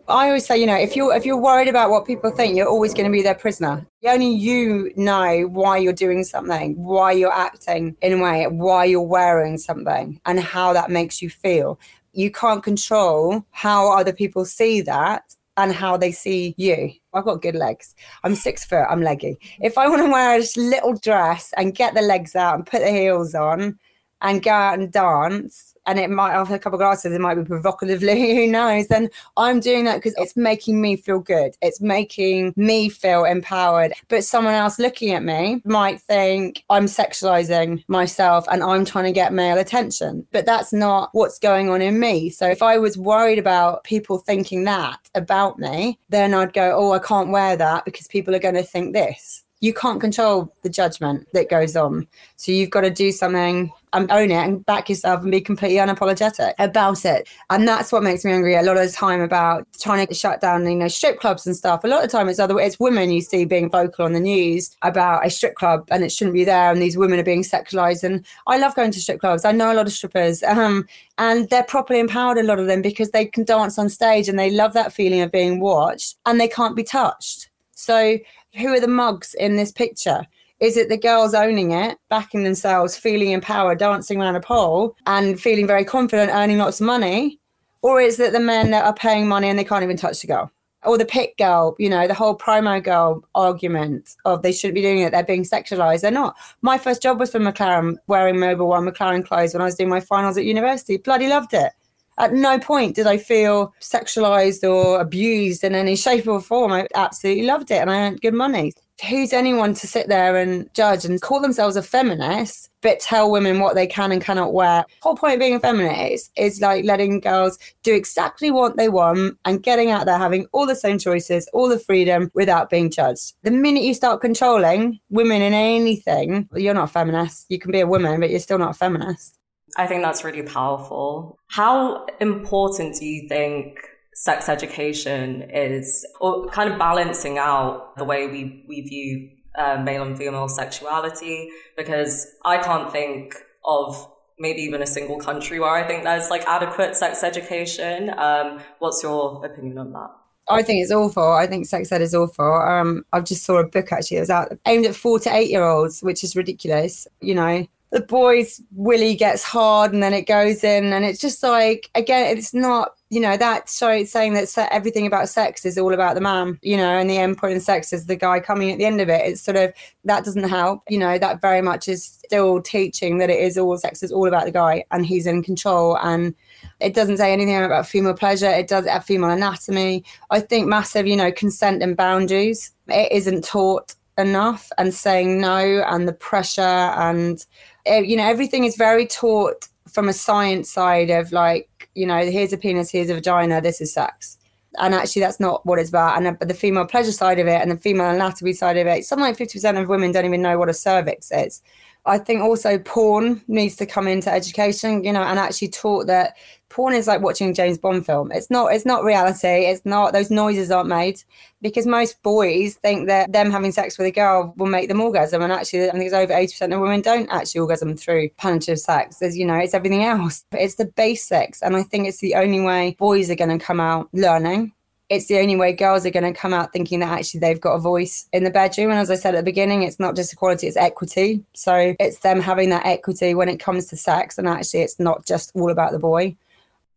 I 0.09 0.27
always 0.27 0.45
say, 0.45 0.59
you 0.59 0.66
know, 0.66 0.77
if 0.77 0.97
you're 0.97 1.14
if 1.14 1.25
you're 1.25 1.40
worried 1.40 1.68
about 1.68 1.90
what 1.90 2.07
people 2.07 2.31
think, 2.33 2.57
you're 2.57 2.68
always 2.68 2.92
going 2.92 3.07
to 3.07 3.12
be 3.12 3.23
their 3.23 3.37
prisoner. 3.37 3.87
Only 4.05 4.35
you 4.35 4.92
know 4.97 5.42
why 5.42 5.79
you're 5.79 5.92
doing 5.92 6.25
something, 6.25 6.75
why 6.77 7.12
you're 7.12 7.33
acting 7.33 7.97
in 8.03 8.14
a 8.14 8.23
way, 8.23 8.47
why 8.49 8.85
you're 8.85 9.01
wearing 9.01 9.59
something, 9.59 10.21
and 10.27 10.40
how 10.40 10.73
that 10.73 10.90
makes 10.90 11.23
you 11.23 11.31
feel. 11.31 11.79
You 12.12 12.31
can't 12.31 12.62
control 12.62 13.47
how 13.53 13.97
other 13.97 14.12
people 14.12 14.45
see 14.45 14.81
that 14.83 15.35
and 15.57 15.73
how 15.73 15.97
they 15.97 16.12
see 16.12 16.55
you. 16.57 16.93
I've 17.12 17.25
got 17.25 17.43
good 17.43 17.55
legs. 17.55 17.95
I'm 18.25 18.35
six 18.35 18.65
foot. 18.65 18.87
I'm 18.88 19.03
leggy. 19.03 19.38
If 19.61 19.77
I 19.77 19.88
want 19.88 20.03
to 20.03 20.11
wear 20.11 20.38
a 20.38 20.45
little 20.57 20.95
dress 20.95 21.53
and 21.57 21.75
get 21.75 21.95
the 21.95 22.03
legs 22.03 22.35
out 22.35 22.55
and 22.55 22.67
put 22.67 22.81
the 22.81 22.91
heels 22.91 23.35
on 23.35 23.79
and 24.23 24.43
go 24.43 24.51
out 24.51 24.79
and 24.79 24.93
dance 24.93 25.71
and 25.87 25.99
it 25.99 26.11
might 26.11 26.33
after 26.33 26.55
a 26.55 26.59
couple 26.59 26.77
of 26.77 26.81
glasses 26.81 27.12
it 27.12 27.21
might 27.21 27.35
be 27.35 27.45
provocatively 27.45 28.35
who 28.37 28.47
knows? 28.47 28.88
Then 28.88 29.09
i'm 29.37 29.61
doing 29.61 29.85
that 29.85 29.97
because 29.97 30.14
it's 30.16 30.37
making 30.37 30.81
me 30.81 30.97
feel 30.97 31.21
good. 31.21 31.55
It's 31.62 31.81
making 31.81 32.55
me 32.57 32.88
feel 32.88 33.25
empowered. 33.25 33.92
But 34.09 34.25
someone 34.25 34.55
else 34.55 34.79
looking 34.79 35.12
at 35.12 35.23
me 35.23 35.62
might 35.64 36.01
think 36.01 36.64
i'm 36.71 36.87
sexualizing 36.87 37.85
myself 37.88 38.47
and 38.51 38.62
i'm 38.62 38.85
trying 38.85 39.05
to 39.05 39.12
get 39.12 39.33
male 39.33 39.59
attention. 39.59 40.27
But 40.33 40.47
that's 40.47 40.73
not 40.73 41.11
what's 41.12 41.38
going 41.38 41.68
on 41.71 41.83
in 41.83 41.99
me. 41.99 42.31
So 42.31 42.49
if 42.49 42.62
i 42.62 42.79
was 42.79 42.97
worried 42.99 43.38
about 43.38 43.85
people 43.85 44.18
thinking 44.18 44.64
that 44.64 44.99
about 45.14 45.59
me 45.59 45.99
then 46.09 46.35
i'd 46.35 46.53
go 46.53 46.75
oh 46.75 46.92
i 46.92 46.99
can't 46.99 47.31
wear 47.31 47.57
that 47.57 47.85
because 47.85 48.07
people 48.09 48.35
are 48.35 48.40
going 48.40 48.55
to 48.55 48.62
think 48.62 48.92
this. 48.92 49.42
You 49.61 49.73
can't 49.73 50.01
control 50.01 50.53
the 50.62 50.68
judgment 50.68 51.29
that 51.35 51.49
goes 51.49 51.77
on. 51.77 52.09
So 52.35 52.51
you've 52.51 52.71
got 52.71 52.81
to 52.81 52.90
do 52.90 53.12
something 53.12 53.73
and 53.92 54.11
own 54.11 54.31
it 54.31 54.35
and 54.35 54.64
back 54.66 54.88
yourself 54.88 55.22
and 55.22 55.31
be 55.31 55.40
completely 55.40 55.78
unapologetic 55.78 56.55
about 56.59 57.05
it. 57.05 57.28
And 57.50 57.66
that's 57.66 57.92
what 57.92 58.02
makes 58.02 58.24
me 58.24 58.33
angry 58.33 58.55
a 58.55 58.62
lot 58.62 58.76
of 58.76 58.87
the 58.87 58.92
time 58.92 59.20
about 59.20 59.66
trying 59.81 60.07
to 60.07 60.14
shut 60.14 60.40
down, 60.40 60.66
you 60.66 60.76
know, 60.76 60.88
strip 60.88 61.20
clubs 61.20 61.46
and 61.46 61.57
stuff. 61.57 61.85
A 61.85 61.88
lot 61.88 62.05
of 62.05 62.11
time 62.11 62.28
it's 62.28 62.38
other 62.38 62.59
it's 62.59 62.81
women 62.81 63.11
you 63.11 63.20
see 63.20 63.44
being 63.44 63.70
vocal 63.70 64.05
on 64.05 64.12
the 64.12 64.20
news 64.20 64.76
about 64.83 65.26
a 65.26 65.31
strip 65.31 65.55
club 65.55 65.87
and 65.90 66.05
it 66.05 66.12
shouldn't 66.12 66.35
be 66.35 66.44
there 66.44 66.70
and 66.72 66.81
these 66.81 66.96
women 66.96 67.18
are 67.18 67.24
being 67.24 67.42
sexualized. 67.42 68.05
And 68.05 68.24
I 68.46 68.59
love 68.59 68.74
going 68.74 68.92
to 68.92 69.00
strip 69.00 69.20
clubs. 69.20 69.44
I 69.44 69.52
know 69.52 69.72
a 69.72 69.74
lot 69.74 69.87
of 69.87 69.92
strippers. 69.92 70.42
Um, 70.42 70.87
and 71.18 71.48
they're 71.50 71.62
properly 71.62 72.00
empowered, 72.00 72.38
a 72.38 72.42
lot 72.42 72.59
of 72.59 72.66
them, 72.66 72.83
because 72.83 73.11
they 73.11 73.26
can 73.26 73.44
dance 73.44 73.78
on 73.78 73.88
stage 73.88 74.28
and 74.28 74.38
they 74.38 74.50
love 74.50 74.72
that 74.72 74.92
feeling 74.92 75.20
of 75.20 75.31
being 75.31 75.61
watched 75.61 76.16
and 76.26 76.40
they 76.40 76.48
can't 76.48 76.74
be 76.74 76.83
touched. 76.83 77.50
So 77.72 78.18
Who 78.59 78.68
are 78.68 78.81
the 78.81 78.88
mugs 78.88 79.35
in 79.35 79.57
this 79.57 79.72
picture? 79.72 80.26
Is 80.62 80.77
it 80.77 80.88
the 80.88 80.96
girls 80.96 81.35
owning 81.35 81.72
it, 81.72 81.98
backing 82.09 82.44
themselves, 82.44 82.96
feeling 82.96 83.33
empowered, 83.33 83.81
dancing 83.81 84.20
around 84.20 84.37
a 84.37 84.40
pole 84.40 84.94
and 85.07 85.40
feeling 85.40 85.66
very 85.66 85.85
confident, 85.85 86.31
earning 86.33 86.59
lots 86.59 86.81
of 86.81 86.87
money? 86.87 87.40
Or 87.83 88.01
is 88.01 88.20
it 88.20 88.33
the 88.33 88.38
men 88.38 88.70
that 88.70 88.85
are 88.85 88.94
paying 88.94 89.27
money 89.27 89.48
and 89.48 89.59
they 89.59 89.64
can't 89.64 89.83
even 89.83 89.96
touch 89.96 90.20
the 90.20 90.29
girl? 90.29 90.53
Or 90.85 90.96
the 90.96 91.05
pit 91.05 91.37
girl, 91.37 91.75
you 91.81 91.90
know, 91.90 92.07
the 92.07 92.14
whole 92.14 92.38
promo 92.38 92.81
girl 92.81 93.25
argument 93.35 94.14
of 94.25 94.42
they 94.42 94.53
shouldn't 94.53 94.77
be 94.77 94.83
doing 94.83 95.01
it, 95.01 95.11
they're 95.11 95.25
being 95.25 95.42
sexualized. 95.42 96.03
They're 96.03 96.12
not. 96.12 96.37
My 96.61 96.79
first 96.79 97.03
job 97.03 97.18
was 97.18 97.33
for 97.33 97.40
McLaren, 97.40 97.96
wearing 98.07 98.37
Mobil 98.37 98.68
One 98.68 98.88
McLaren 98.88 99.27
clothes 99.27 99.55
when 99.55 99.62
I 99.62 99.64
was 99.64 99.75
doing 99.75 99.90
my 99.90 99.98
finals 99.98 100.38
at 100.38 100.44
university. 100.44 100.96
Bloody 100.96 101.27
loved 101.27 101.55
it. 101.55 101.72
At 102.18 102.35
no 102.35 102.61
point 102.61 102.94
did 102.94 103.09
I 103.09 103.16
feel 103.16 103.75
sexualized 103.81 104.62
or 104.62 105.01
abused 105.01 105.64
in 105.64 105.75
any 105.75 105.96
shape 105.96 106.29
or 106.29 106.40
form. 106.40 106.70
I 106.70 106.87
absolutely 106.94 107.46
loved 107.46 107.72
it 107.72 107.81
and 107.81 107.90
I 107.90 108.03
earned 108.03 108.20
good 108.20 108.35
money 108.35 108.75
who's 109.09 109.33
anyone 109.33 109.74
to 109.74 109.87
sit 109.87 110.09
there 110.09 110.37
and 110.37 110.72
judge 110.74 111.05
and 111.05 111.20
call 111.20 111.40
themselves 111.40 111.76
a 111.76 111.83
feminist, 111.83 112.68
but 112.83 113.00
tell 113.00 113.31
women 113.31 113.61
what 113.61 113.74
they 113.74 113.87
can 113.87 114.12
and 114.12 114.22
cannot 114.22 114.52
wear? 114.52 114.85
The 114.88 114.96
whole 115.02 115.16
point 115.16 115.35
of 115.35 115.40
being 115.40 115.55
a 115.55 115.61
feminist 115.61 116.31
is 116.37 116.61
like 116.61 116.85
letting 116.85 117.20
girls 117.20 117.59
do 117.83 117.94
exactly 117.94 118.50
what 118.50 118.76
they 118.76 118.88
want 118.88 119.38
and 119.44 119.62
getting 119.62 119.90
out 119.90 120.07
there, 120.07 120.18
having 120.18 120.46
all 120.52 120.66
the 120.66 120.76
same 120.76 120.98
choices, 120.98 121.48
all 121.52 121.68
the 121.68 121.78
freedom 121.78 122.31
without 122.35 122.70
being 122.70 122.90
judged. 122.90 123.35
The 123.42 123.50
minute 123.50 123.83
you 123.83 123.94
start 123.94 124.20
controlling 124.20 125.00
women 125.11 125.42
in 125.42 125.55
anything, 125.55 126.48
you're 126.55 126.74
not 126.74 126.85
a 126.85 126.92
feminist. 126.92 127.46
You 127.48 127.59
can 127.59 127.72
be 127.72 127.81
a 127.81 127.87
woman, 127.87 128.20
but 128.20 128.31
you're 128.31 128.40
still 128.40 128.59
not 128.59 128.70
a 128.70 128.74
feminist. 128.74 129.38
I 129.76 129.87
think 129.87 130.02
that's 130.02 130.22
really 130.22 130.42
powerful. 130.42 131.38
How 131.46 132.07
important 132.20 132.96
do 132.96 133.07
you 133.07 133.26
think 133.28 133.78
sex 134.22 134.48
education 134.48 135.42
is 135.50 136.06
or 136.20 136.46
kind 136.50 136.72
of 136.72 136.78
balancing 136.78 137.38
out 137.38 137.96
the 137.96 138.04
way 138.04 138.28
we, 138.28 138.64
we 138.68 138.80
view 138.82 139.28
uh, 139.58 139.82
male 139.82 140.04
and 140.04 140.16
female 140.16 140.46
sexuality 140.46 141.50
because 141.76 142.28
I 142.44 142.58
can't 142.58 142.92
think 142.92 143.35
of 143.64 144.08
maybe 144.38 144.62
even 144.62 144.80
a 144.80 144.87
single 144.87 145.18
country 145.18 145.58
where 145.58 145.70
I 145.70 145.85
think 145.88 146.04
there's 146.04 146.30
like 146.30 146.44
adequate 146.46 146.94
sex 146.94 147.24
education. 147.24 148.11
Um, 148.16 148.61
what's 148.78 149.02
your 149.02 149.44
opinion 149.44 149.78
on 149.78 149.92
that? 149.92 150.11
I 150.48 150.62
think 150.62 150.82
it's 150.82 150.92
awful. 150.92 151.32
I 151.32 151.48
think 151.48 151.66
sex 151.66 151.90
ed 151.90 152.00
is 152.00 152.14
awful. 152.14 152.44
Um, 152.44 153.04
I've 153.12 153.24
just 153.24 153.44
saw 153.44 153.58
a 153.58 153.66
book 153.66 153.90
actually 153.90 154.18
that 154.18 154.22
was 154.22 154.30
out 154.30 154.52
aimed 154.66 154.87
at 154.87 154.94
four 154.94 155.18
to 155.18 155.35
eight 155.35 155.50
year 155.50 155.64
olds, 155.64 156.00
which 156.00 156.22
is 156.22 156.37
ridiculous. 156.37 157.08
You 157.20 157.35
know, 157.35 157.66
the 157.90 158.02
boy's 158.02 158.62
willy 158.70 159.16
gets 159.16 159.42
hard 159.42 159.92
and 159.92 160.00
then 160.00 160.14
it 160.14 160.28
goes 160.28 160.62
in, 160.62 160.92
and 160.92 161.04
it's 161.04 161.20
just 161.20 161.42
like 161.42 161.90
again, 161.96 162.37
it's 162.37 162.54
not 162.54 162.92
you 163.12 163.20
know 163.20 163.37
that 163.37 163.68
show 163.68 164.03
saying 164.05 164.33
that 164.33 164.68
everything 164.70 165.07
about 165.07 165.29
sex 165.29 165.66
is 165.66 165.77
all 165.77 165.92
about 165.92 166.14
the 166.14 166.20
man 166.22 166.59
you 166.62 166.79
know 166.79 166.98
and 166.98 167.11
the 167.11 167.18
end 167.18 167.37
point 167.37 167.53
in 167.53 167.61
sex 167.61 167.92
is 167.92 168.07
the 168.07 168.16
guy 168.16 168.40
coming 168.40 168.72
at 168.72 168.79
the 168.79 168.87
end 168.87 169.03
of 169.03 169.11
it. 169.11 169.20
It's 169.27 169.42
sort 169.42 169.59
of 169.59 169.70
that 170.05 170.25
doesn't 170.25 170.48
help 170.48 170.83
you 170.88 170.98
know 170.98 171.18
that 171.18 171.42
very 171.42 171.61
much 171.61 171.88
is 171.88 172.03
still 172.03 172.62
teaching 172.62 173.18
that 173.18 173.29
it 173.29 173.38
is 173.38 173.59
all 173.59 173.77
sex 173.77 174.03
is 174.03 174.12
all 174.12 174.27
about 174.27 174.46
the 174.46 174.51
guy 174.51 174.85
and 174.90 175.05
he's 175.05 175.27
in 175.27 175.42
control. 175.42 175.98
And 175.98 176.35
it 176.81 176.94
doesn't 176.94 177.18
say 177.18 177.35
anything 177.35 177.62
about 177.62 177.87
female 177.87 178.14
pleasure. 178.14 178.48
It 178.48 178.66
does 178.66 178.87
have 178.87 179.05
female 179.05 179.29
anatomy. 179.29 180.05
I 180.31 180.40
think 180.40 180.66
massive 180.66 181.07
you 181.07 181.16
know 181.16 181.31
consent 181.31 181.83
and 181.83 181.94
boundaries. 181.94 182.72
It 182.88 183.12
isn't 183.12 183.44
taught 183.44 183.94
enough 184.16 184.72
and 184.79 184.94
saying 184.94 185.38
no 185.38 185.85
and 185.87 186.09
the 186.09 186.14
pressure 186.14 186.62
and 186.62 187.44
eh, 187.85 188.01
you 188.01 188.16
know 188.16 188.27
everything 188.27 188.64
is 188.64 188.77
very 188.77 189.07
taught 189.07 189.68
from 189.92 190.09
a 190.09 190.12
science 190.12 190.70
side 190.70 191.11
of 191.11 191.33
like 191.33 191.68
you 191.94 192.07
know, 192.07 192.18
here's 192.24 192.52
a 192.52 192.59
penis, 192.59 192.90
here's 192.90 193.11
a 193.11 193.14
vagina, 193.14 193.61
this 193.61 193.81
is 193.81 193.92
sex. 193.92 194.38
And 194.78 194.94
actually, 194.94 195.20
that's 195.20 195.38
not 195.38 195.64
what 195.66 195.78
it's 195.78 195.90
about. 195.90 196.16
And 196.16 196.38
the, 196.40 196.46
the 196.46 196.55
female 196.55 196.87
pleasure 196.87 197.12
side 197.12 197.38
of 197.38 197.46
it 197.46 197.61
and 197.61 197.70
the 197.70 197.76
female 197.76 198.09
anatomy 198.09 198.55
side 198.55 198.78
of 198.78 198.87
it, 198.87 199.05
something 199.05 199.24
like 199.24 199.37
50% 199.37 199.81
of 199.81 199.88
women 199.88 200.12
don't 200.12 200.24
even 200.24 200.40
know 200.40 200.59
what 200.59 200.70
a 200.70 200.74
cervix 200.74 201.31
is. 201.31 201.61
I 202.07 202.18
think 202.18 202.40
also 202.40 202.78
porn 202.78 203.42
needs 203.48 203.76
to 203.76 203.87
come 203.87 204.09
into 204.09 204.33
education, 204.33 205.05
you 205.05 205.12
know, 205.12 205.22
and 205.22 205.38
actually 205.38 205.68
taught 205.68 206.07
that 206.07 206.37
porn 206.72 206.94
is 206.94 207.06
like 207.06 207.20
watching 207.20 207.50
a 207.50 207.52
James 207.52 207.78
Bond 207.78 208.04
film. 208.04 208.32
It's 208.32 208.50
not 208.50 208.72
it's 208.72 208.87
not 208.87 209.04
reality. 209.04 209.66
It's 209.66 209.85
not 209.85 210.12
those 210.12 210.30
noises 210.30 210.70
aren't 210.70 210.88
made 210.88 211.22
because 211.61 211.87
most 211.87 212.22
boys 212.22 212.74
think 212.76 213.06
that 213.06 213.32
them 213.32 213.50
having 213.50 213.72
sex 213.72 213.98
with 213.98 214.06
a 214.06 214.11
girl 214.11 214.54
will 214.56 214.66
make 214.66 214.88
them 214.88 215.00
orgasm. 215.00 215.42
And 215.42 215.52
actually 215.52 215.88
I 215.88 215.92
think 215.92 216.04
it's 216.04 216.14
over 216.14 216.32
80% 216.32 216.74
of 216.74 216.80
women 216.80 217.02
don't 217.02 217.30
actually 217.30 217.61
orgasm 217.61 217.96
through 217.96 218.30
penetrative 218.30 218.80
sex. 218.80 219.22
As 219.22 219.37
you 219.37 219.46
know, 219.46 219.56
it's 219.56 219.74
everything 219.74 220.04
else. 220.04 220.44
But 220.50 220.61
it's 220.61 220.76
the 220.76 220.87
basics. 220.87 221.62
And 221.62 221.76
I 221.76 221.82
think 221.82 222.08
it's 222.08 222.20
the 222.20 222.35
only 222.35 222.61
way 222.61 222.96
boys 222.98 223.30
are 223.30 223.37
gonna 223.37 223.58
come 223.58 223.80
out 223.80 224.08
learning 224.12 224.72
it's 225.12 225.26
the 225.26 225.38
only 225.38 225.56
way 225.56 225.74
girls 225.74 226.06
are 226.06 226.11
going 226.11 226.32
to 226.32 226.38
come 226.38 226.54
out 226.54 226.72
thinking 226.72 227.00
that 227.00 227.12
actually 227.12 227.40
they've 227.40 227.61
got 227.61 227.74
a 227.74 227.78
voice 227.78 228.26
in 228.32 228.44
the 228.44 228.50
bedroom. 228.50 228.90
And 228.90 228.98
as 228.98 229.11
I 229.11 229.16
said 229.16 229.35
at 229.35 229.38
the 229.38 229.50
beginning, 229.50 229.82
it's 229.82 230.00
not 230.00 230.16
just 230.16 230.32
equality, 230.32 230.66
it's 230.66 230.76
equity. 230.76 231.44
So 231.52 231.94
it's 232.00 232.20
them 232.20 232.40
having 232.40 232.70
that 232.70 232.87
equity 232.87 233.35
when 233.35 233.50
it 233.50 233.61
comes 233.61 233.87
to 233.88 233.96
sex. 233.96 234.38
And 234.38 234.48
actually, 234.48 234.80
it's 234.80 234.98
not 234.98 235.26
just 235.26 235.52
all 235.54 235.70
about 235.70 235.92
the 235.92 235.98
boy. 235.98 236.35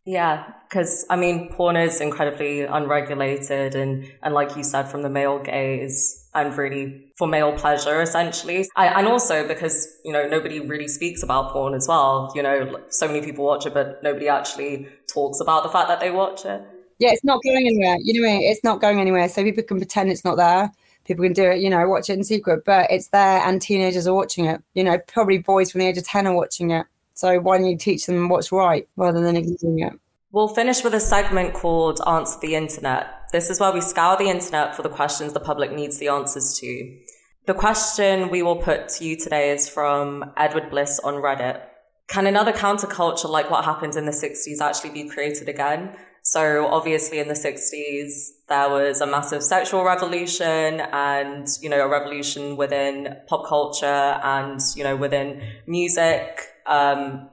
Yeah, 0.06 0.44
because 0.68 1.04
I 1.10 1.16
mean, 1.16 1.48
porn 1.52 1.76
is 1.76 2.00
incredibly 2.00 2.60
unregulated, 2.60 3.74
and 3.74 4.08
and 4.22 4.32
like 4.32 4.56
you 4.56 4.62
said, 4.62 4.84
from 4.84 5.02
the 5.02 5.10
male 5.10 5.40
gaze, 5.40 6.28
and 6.32 6.56
really 6.56 7.10
for 7.18 7.26
male 7.26 7.52
pleasure, 7.58 8.00
essentially. 8.00 8.68
I, 8.76 8.86
and 8.86 9.08
also 9.08 9.48
because 9.48 9.88
you 10.04 10.12
know 10.12 10.28
nobody 10.28 10.60
really 10.60 10.86
speaks 10.86 11.24
about 11.24 11.52
porn 11.52 11.74
as 11.74 11.88
well. 11.88 12.30
You 12.36 12.44
know, 12.44 12.78
so 12.88 13.08
many 13.08 13.20
people 13.20 13.44
watch 13.44 13.66
it, 13.66 13.74
but 13.74 14.00
nobody 14.04 14.28
actually 14.28 14.88
talks 15.12 15.40
about 15.40 15.64
the 15.64 15.70
fact 15.70 15.88
that 15.88 15.98
they 15.98 16.12
watch 16.12 16.44
it. 16.44 16.62
Yeah, 16.98 17.10
it's 17.10 17.24
not 17.24 17.42
going 17.42 17.66
anywhere. 17.66 17.96
You 18.00 18.22
know, 18.22 18.28
it's 18.28 18.62
not 18.62 18.80
going 18.80 19.00
anywhere. 19.00 19.28
So 19.28 19.42
people 19.42 19.64
can 19.64 19.78
pretend 19.78 20.10
it's 20.10 20.24
not 20.24 20.36
there. 20.36 20.70
People 21.04 21.24
can 21.24 21.32
do 21.32 21.50
it, 21.50 21.58
you 21.58 21.70
know, 21.70 21.86
watch 21.88 22.10
it 22.10 22.14
in 22.14 22.24
secret, 22.24 22.64
but 22.64 22.90
it's 22.90 23.08
there, 23.08 23.40
and 23.44 23.60
teenagers 23.60 24.06
are 24.06 24.14
watching 24.14 24.44
it. 24.44 24.62
You 24.74 24.84
know, 24.84 24.98
probably 25.08 25.38
boys 25.38 25.72
from 25.72 25.80
the 25.80 25.88
age 25.88 25.98
of 25.98 26.04
ten 26.04 26.28
are 26.28 26.34
watching 26.34 26.70
it. 26.70 26.86
So 27.16 27.40
why 27.40 27.56
don't 27.56 27.66
you 27.66 27.78
teach 27.78 28.04
them 28.04 28.28
what's 28.28 28.52
right 28.52 28.86
rather 28.96 29.22
than 29.22 29.36
ignoring 29.36 29.78
it? 29.78 29.94
We'll 30.32 30.48
finish 30.48 30.84
with 30.84 30.92
a 30.92 31.00
segment 31.00 31.54
called 31.54 31.98
Answer 32.06 32.38
the 32.42 32.54
Internet. 32.54 33.06
This 33.32 33.48
is 33.48 33.58
where 33.58 33.72
we 33.72 33.80
scour 33.80 34.18
the 34.18 34.28
internet 34.28 34.76
for 34.76 34.82
the 34.82 34.90
questions 34.90 35.32
the 35.32 35.40
public 35.40 35.72
needs 35.72 35.96
the 35.96 36.08
answers 36.08 36.58
to. 36.60 36.98
The 37.46 37.54
question 37.54 38.28
we 38.28 38.42
will 38.42 38.56
put 38.56 38.90
to 38.90 39.04
you 39.04 39.16
today 39.16 39.50
is 39.50 39.66
from 39.66 40.30
Edward 40.36 40.68
Bliss 40.68 40.98
on 40.98 41.14
Reddit. 41.14 41.62
Can 42.08 42.26
another 42.26 42.52
counterculture 42.52 43.30
like 43.30 43.50
what 43.50 43.64
happened 43.64 43.96
in 43.96 44.04
the 44.04 44.12
60s 44.12 44.60
actually 44.60 44.90
be 44.90 45.08
created 45.08 45.48
again? 45.48 45.96
So 46.22 46.66
obviously 46.66 47.18
in 47.18 47.28
the 47.28 47.34
60s, 47.34 48.28
there 48.50 48.68
was 48.68 49.00
a 49.00 49.06
massive 49.06 49.42
sexual 49.42 49.84
revolution 49.84 50.80
and, 50.80 51.48
you 51.62 51.70
know, 51.70 51.80
a 51.80 51.88
revolution 51.88 52.58
within 52.58 53.16
pop 53.26 53.46
culture 53.46 53.86
and, 53.86 54.60
you 54.74 54.84
know, 54.84 54.96
within 54.96 55.40
music. 55.66 56.40
Um, 56.66 57.28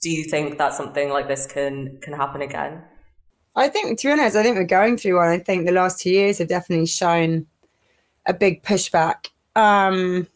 do 0.00 0.10
you 0.10 0.24
think 0.24 0.58
that 0.58 0.74
something 0.74 1.10
like 1.10 1.28
this 1.28 1.46
can, 1.46 1.98
can 2.02 2.12
happen 2.12 2.42
again? 2.42 2.82
I 3.56 3.68
think, 3.68 3.98
to 4.00 4.08
be 4.08 4.12
honest, 4.12 4.36
I 4.36 4.42
think 4.42 4.56
we're 4.56 4.64
going 4.64 4.96
through 4.96 5.16
one. 5.16 5.28
I 5.28 5.38
think 5.38 5.64
the 5.64 5.72
last 5.72 6.00
two 6.00 6.10
years 6.10 6.38
have 6.38 6.48
definitely 6.48 6.86
shown 6.86 7.46
a 8.26 8.34
big 8.34 8.62
pushback. 8.62 9.28
Um, 9.54 10.26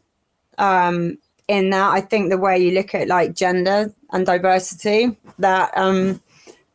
um, 0.57 1.19
in 1.49 1.71
that, 1.71 1.91
I 1.91 2.01
think 2.01 2.31
the 2.31 2.39
way 2.39 2.59
you 2.59 2.73
look 2.73 2.95
at 2.95 3.09
like 3.09 3.35
gender 3.35 3.93
and 4.13 4.25
diversity, 4.25 5.17
that 5.39 5.77
um, 5.77 6.21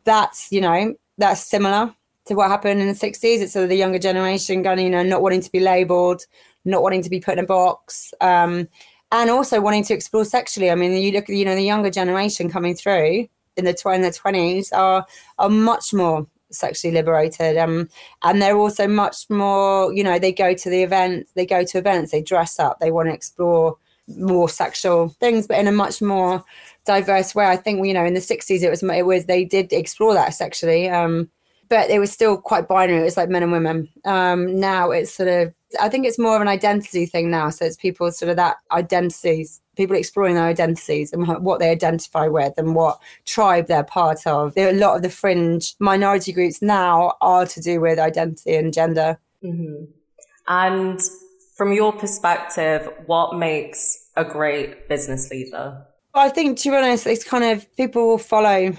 that's 0.03 0.51
you 0.51 0.62
know 0.62 0.95
that's 1.17 1.41
similar 1.41 1.93
to 2.25 2.36
what 2.36 2.49
happened 2.49 2.81
in 2.81 2.88
the 2.88 2.93
60s. 2.93 3.41
It's 3.41 3.53
sort 3.53 3.63
of 3.63 3.69
the 3.69 3.75
younger 3.75 3.99
generation 3.99 4.62
going, 4.62 4.79
you 4.79 4.89
know, 4.89 5.03
not 5.03 5.21
wanting 5.21 5.41
to 5.41 5.51
be 5.51 5.59
labeled, 5.59 6.25
not 6.65 6.81
wanting 6.81 7.03
to 7.03 7.09
be 7.09 7.19
put 7.19 7.38
in 7.38 7.43
a 7.43 7.47
box, 7.47 8.13
um, 8.21 8.67
and 9.13 9.30
also 9.30 9.62
wanting 9.62 9.86
to 9.86 9.93
explore 9.93 10.26
sexually. 10.26 10.69
I 10.69 10.76
mean, 10.76 10.91
you 10.91 11.13
look 11.13 11.30
you 11.30 11.45
know, 11.45 11.56
the 11.56 11.63
younger 11.63 11.89
generation 11.89 12.49
coming 12.49 12.76
through 12.76 13.28
in 13.56 13.63
the, 13.63 13.73
tw- 13.73 13.88
in 13.88 14.02
20s 14.02 14.73
are, 14.73 15.06
are 15.39 15.49
much 15.49 15.93
more 15.93 16.28
sexually 16.52 16.93
liberated 16.93 17.58
um, 17.58 17.88
and 18.23 18.41
they're 18.41 18.58
also 18.58 18.88
much 18.88 19.28
more 19.28 19.91
you 19.91 20.04
know 20.04 20.19
they 20.19 20.32
go 20.32 20.54
to 20.54 20.69
the 20.69 20.84
events 20.84 21.32
they 21.34 21.47
go 21.47 21.63
to 21.63 21.80
events 21.80 22.12
they 22.12 22.21
dress 22.21 22.60
up 22.60 22.78
they 22.80 22.91
want 22.91 23.10
to 23.10 23.13
explore 23.13 23.76
more 24.08 24.47
sexual 24.47 25.10
things 25.19 25.47
but 25.47 25.58
in 25.58 25.67
a 25.67 25.71
much 25.71 25.99
more 25.99 26.43
diverse 26.86 27.34
way. 27.34 27.45
I 27.45 27.58
think 27.58 27.86
you 27.86 27.93
know 27.93 28.06
in 28.06 28.13
the 28.13 28.21
sixties 28.21 28.63
it 28.63 28.69
was 28.69 28.84
it 28.84 29.06
was 29.06 29.26
they 29.26 29.45
did 29.45 29.71
explore 29.73 30.13
that 30.13 30.34
sexually, 30.34 30.89
um, 30.89 31.30
but 31.73 31.89
it 31.89 31.97
was 31.97 32.12
still 32.12 32.38
quite 32.38 32.67
binary. 32.67 33.01
It 33.01 33.05
was 33.05 33.17
like 33.17 33.29
men 33.29 33.41
and 33.41 33.51
women. 33.51 33.89
Um, 34.05 34.59
now 34.59 34.91
it's 34.91 35.12
sort 35.12 35.27
of 35.27 35.55
I 35.81 35.89
think 35.89 36.05
it's 36.05 36.19
more 36.19 36.36
of 36.36 36.41
an 36.43 36.47
identity 36.47 37.07
thing 37.07 37.31
now. 37.31 37.49
So 37.49 37.65
it's 37.65 37.75
people 37.75 38.12
sort 38.12 38.29
of 38.29 38.36
that 38.36 38.57
identities, 38.71 39.59
people 39.75 39.95
exploring 39.95 40.36
their 40.36 40.43
identities 40.43 41.12
and 41.12 41.27
what 41.43 41.59
they 41.59 41.71
identify 41.71 42.27
with 42.27 42.53
and 42.59 42.75
what 42.75 42.99
tribe 43.25 43.65
they're 43.65 43.83
part 43.83 44.27
of. 44.27 44.53
There 44.53 44.67
are 44.67 44.69
a 44.69 44.77
lot 44.77 44.97
of 44.97 45.01
the 45.01 45.09
fringe 45.09 45.73
minority 45.79 46.31
groups 46.31 46.62
now 46.62 47.15
are 47.21 47.47
to 47.47 47.59
do 47.59 47.81
with 47.81 47.97
identity 47.97 48.55
and 48.55 48.71
gender. 48.71 49.17
Mm-hmm. 49.43 49.86
And 50.47 51.01
from 51.57 51.74
your 51.74 51.91
perspective, 51.91 52.88
what 53.07 53.36
makes 53.36 54.11
a 54.15 54.24
great 54.24 54.88
business 54.89 55.32
leader? 55.32 55.84
I 56.13 56.30
think 56.30 56.59
to 56.59 56.69
be 56.69 56.76
honest, 56.76 57.07
it's 57.07 57.24
kind 57.24 57.45
of 57.45 57.76
people 57.76 58.09
will 58.09 58.19
follow 58.19 58.74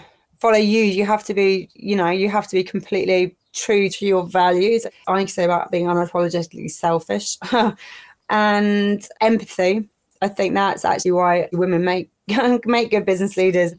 follow 0.45 0.59
you. 0.59 0.85
You 0.85 1.07
have 1.07 1.25
to 1.25 1.33
be, 1.33 1.71
you 1.73 1.97
know, 1.97 2.11
you 2.11 2.29
have 2.29 2.47
to 2.49 2.57
be 2.57 2.63
completely 2.63 3.35
true 3.55 3.89
to 3.89 4.05
your 4.05 4.27
values. 4.27 4.87
I 5.09 5.19
can 5.19 5.29
say 5.29 5.45
about 5.45 5.71
being 5.71 5.87
unapologetically 5.87 6.71
selfish 6.71 7.39
and 8.29 9.09
empathy. 9.23 9.89
I 10.21 10.29
think 10.29 10.53
that's 10.53 10.85
actually 10.85 11.13
why 11.13 11.49
women 11.53 11.83
make 11.83 12.11
make 12.67 12.91
good 12.91 13.07
business 13.07 13.39
leaders 13.39 13.73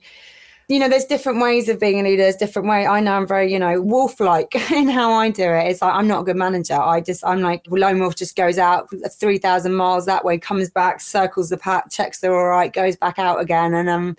you 0.67 0.79
know, 0.79 0.89
there's 0.89 1.05
different 1.05 1.39
ways 1.39 1.69
of 1.69 1.79
being 1.79 1.99
a 1.99 2.03
leader. 2.03 2.23
There's 2.23 2.37
different 2.37 2.67
way. 2.67 2.87
I 2.87 2.99
know 2.99 3.13
I'm 3.13 3.27
very, 3.27 3.53
you 3.53 3.59
know, 3.59 3.79
wolf-like 3.81 4.55
in 4.71 4.87
how 4.87 5.13
I 5.13 5.29
do 5.29 5.43
it. 5.43 5.67
It's 5.67 5.81
like 5.81 5.93
I'm 5.93 6.07
not 6.07 6.21
a 6.21 6.23
good 6.23 6.37
manager. 6.37 6.73
I 6.73 7.01
just, 7.01 7.23
I'm 7.23 7.41
like 7.41 7.63
lone 7.69 7.99
wolf. 7.99 8.15
Just 8.15 8.35
goes 8.35 8.57
out 8.57 8.89
three 9.11 9.37
thousand 9.37 9.75
miles 9.75 10.07
that 10.07 10.25
way, 10.25 10.39
comes 10.39 10.71
back, 10.71 11.01
circles 11.01 11.49
the 11.49 11.57
pack, 11.57 11.91
checks 11.91 12.19
they're 12.19 12.35
all 12.35 12.47
right, 12.47 12.73
goes 12.73 12.95
back 12.95 13.19
out 13.19 13.39
again, 13.39 13.75
and 13.75 13.89
um, 13.89 14.17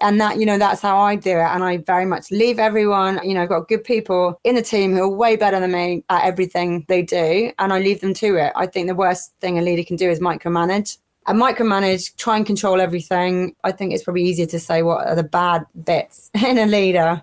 and 0.00 0.20
that 0.20 0.38
you 0.38 0.46
know 0.46 0.58
that's 0.58 0.82
how 0.82 0.98
I 0.98 1.16
do 1.16 1.30
it. 1.30 1.48
And 1.54 1.64
I 1.64 1.78
very 1.78 2.04
much 2.04 2.30
leave 2.30 2.58
everyone. 2.58 3.20
You 3.24 3.34
know, 3.34 3.42
I've 3.42 3.48
got 3.48 3.68
good 3.68 3.84
people 3.84 4.40
in 4.44 4.54
the 4.54 4.62
team 4.62 4.92
who 4.92 5.02
are 5.02 5.08
way 5.08 5.36
better 5.36 5.60
than 5.60 5.72
me 5.72 6.04
at 6.10 6.24
everything 6.24 6.84
they 6.88 7.02
do, 7.02 7.52
and 7.58 7.72
I 7.72 7.78
leave 7.78 8.00
them 8.00 8.14
to 8.14 8.36
it. 8.36 8.52
I 8.56 8.66
think 8.66 8.88
the 8.88 8.94
worst 8.94 9.32
thing 9.40 9.58
a 9.58 9.62
leader 9.62 9.84
can 9.84 9.96
do 9.96 10.10
is 10.10 10.20
micromanage 10.20 10.98
and 11.26 11.40
micromanage, 11.40 12.16
try 12.16 12.36
and 12.36 12.46
control 12.46 12.80
everything. 12.80 13.54
I 13.64 13.72
think 13.72 13.92
it's 13.92 14.04
probably 14.04 14.24
easier 14.24 14.46
to 14.46 14.60
say 14.60 14.82
what 14.82 15.06
are 15.06 15.14
the 15.14 15.24
bad 15.24 15.66
bits 15.84 16.30
in 16.46 16.58
a 16.58 16.66
leader. 16.66 17.22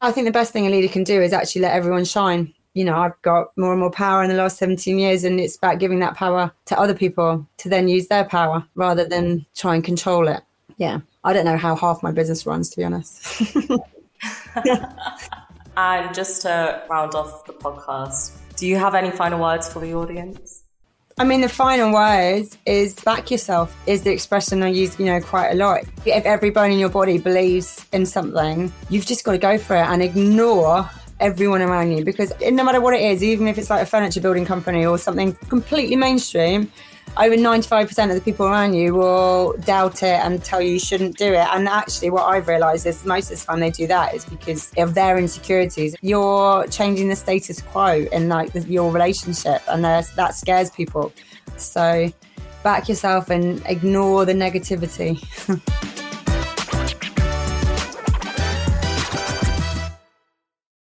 I 0.00 0.10
think 0.10 0.26
the 0.26 0.32
best 0.32 0.52
thing 0.52 0.66
a 0.66 0.70
leader 0.70 0.92
can 0.92 1.04
do 1.04 1.20
is 1.20 1.32
actually 1.32 1.62
let 1.62 1.74
everyone 1.74 2.04
shine. 2.04 2.52
You 2.74 2.84
know, 2.84 2.96
I've 2.96 3.20
got 3.22 3.48
more 3.56 3.72
and 3.72 3.80
more 3.80 3.90
power 3.90 4.22
in 4.22 4.30
the 4.30 4.36
last 4.36 4.56
17 4.56 4.98
years, 4.98 5.24
and 5.24 5.38
it's 5.38 5.56
about 5.56 5.78
giving 5.78 5.98
that 6.00 6.16
power 6.16 6.50
to 6.66 6.78
other 6.78 6.94
people 6.94 7.46
to 7.58 7.68
then 7.68 7.86
use 7.86 8.08
their 8.08 8.24
power 8.24 8.66
rather 8.74 9.04
than 9.04 9.44
try 9.54 9.74
and 9.74 9.84
control 9.84 10.26
it. 10.26 10.42
Yeah. 10.78 11.00
I 11.24 11.32
don't 11.32 11.44
know 11.44 11.56
how 11.56 11.76
half 11.76 12.02
my 12.02 12.10
business 12.10 12.46
runs, 12.46 12.70
to 12.70 12.76
be 12.76 12.84
honest. 12.84 13.42
and 15.76 16.14
just 16.14 16.42
to 16.42 16.82
round 16.90 17.14
off 17.14 17.44
the 17.44 17.52
podcast, 17.52 18.36
do 18.56 18.66
you 18.66 18.76
have 18.76 18.94
any 18.94 19.10
final 19.10 19.40
words 19.40 19.72
for 19.72 19.78
the 19.80 19.94
audience? 19.94 20.64
I 21.18 21.24
mean, 21.24 21.42
the 21.42 21.48
final 21.48 21.92
words 21.92 22.58
is 22.66 22.94
back 22.94 23.30
yourself 23.30 23.76
is 23.86 24.02
the 24.02 24.10
expression 24.10 24.62
I 24.62 24.68
use, 24.68 24.98
you 24.98 25.06
know, 25.06 25.20
quite 25.20 25.50
a 25.50 25.54
lot. 25.54 25.82
If 26.06 26.24
every 26.24 26.50
bone 26.50 26.72
in 26.72 26.78
your 26.78 26.88
body 26.88 27.18
believes 27.18 27.86
in 27.92 28.06
something, 28.06 28.72
you've 28.88 29.06
just 29.06 29.22
got 29.22 29.32
to 29.32 29.38
go 29.38 29.58
for 29.58 29.76
it 29.76 29.86
and 29.86 30.02
ignore 30.02 30.90
everyone 31.20 31.62
around 31.62 31.92
you 31.92 32.04
because 32.04 32.32
no 32.40 32.64
matter 32.64 32.80
what 32.80 32.94
it 32.94 33.02
is, 33.02 33.22
even 33.22 33.46
if 33.46 33.58
it's 33.58 33.70
like 33.70 33.82
a 33.82 33.86
furniture 33.86 34.20
building 34.20 34.44
company 34.44 34.84
or 34.84 34.98
something 34.98 35.34
completely 35.48 35.94
mainstream, 35.94 36.72
over 37.16 37.36
95% 37.36 38.08
of 38.08 38.14
the 38.14 38.20
people 38.20 38.46
around 38.46 38.74
you 38.74 38.94
will 38.94 39.52
doubt 39.64 40.02
it 40.02 40.20
and 40.24 40.42
tell 40.42 40.60
you 40.60 40.72
you 40.72 40.78
shouldn't 40.78 41.18
do 41.18 41.32
it. 41.32 41.46
And 41.52 41.68
actually, 41.68 42.10
what 42.10 42.24
I've 42.24 42.48
realized 42.48 42.86
is 42.86 43.04
most 43.04 43.30
of 43.30 43.38
the 43.38 43.44
time 43.44 43.60
they 43.60 43.70
do 43.70 43.86
that 43.86 44.14
is 44.14 44.24
because 44.24 44.72
of 44.78 44.94
their 44.94 45.18
insecurities. 45.18 45.94
You're 46.00 46.66
changing 46.68 47.08
the 47.08 47.16
status 47.16 47.60
quo 47.60 48.06
in 48.12 48.28
like 48.28 48.50
your 48.66 48.90
relationship, 48.90 49.62
and 49.68 49.84
that 49.84 50.34
scares 50.34 50.70
people. 50.70 51.12
So 51.58 52.10
back 52.62 52.88
yourself 52.88 53.28
and 53.30 53.62
ignore 53.66 54.24
the 54.24 54.34
negativity. 54.34 55.22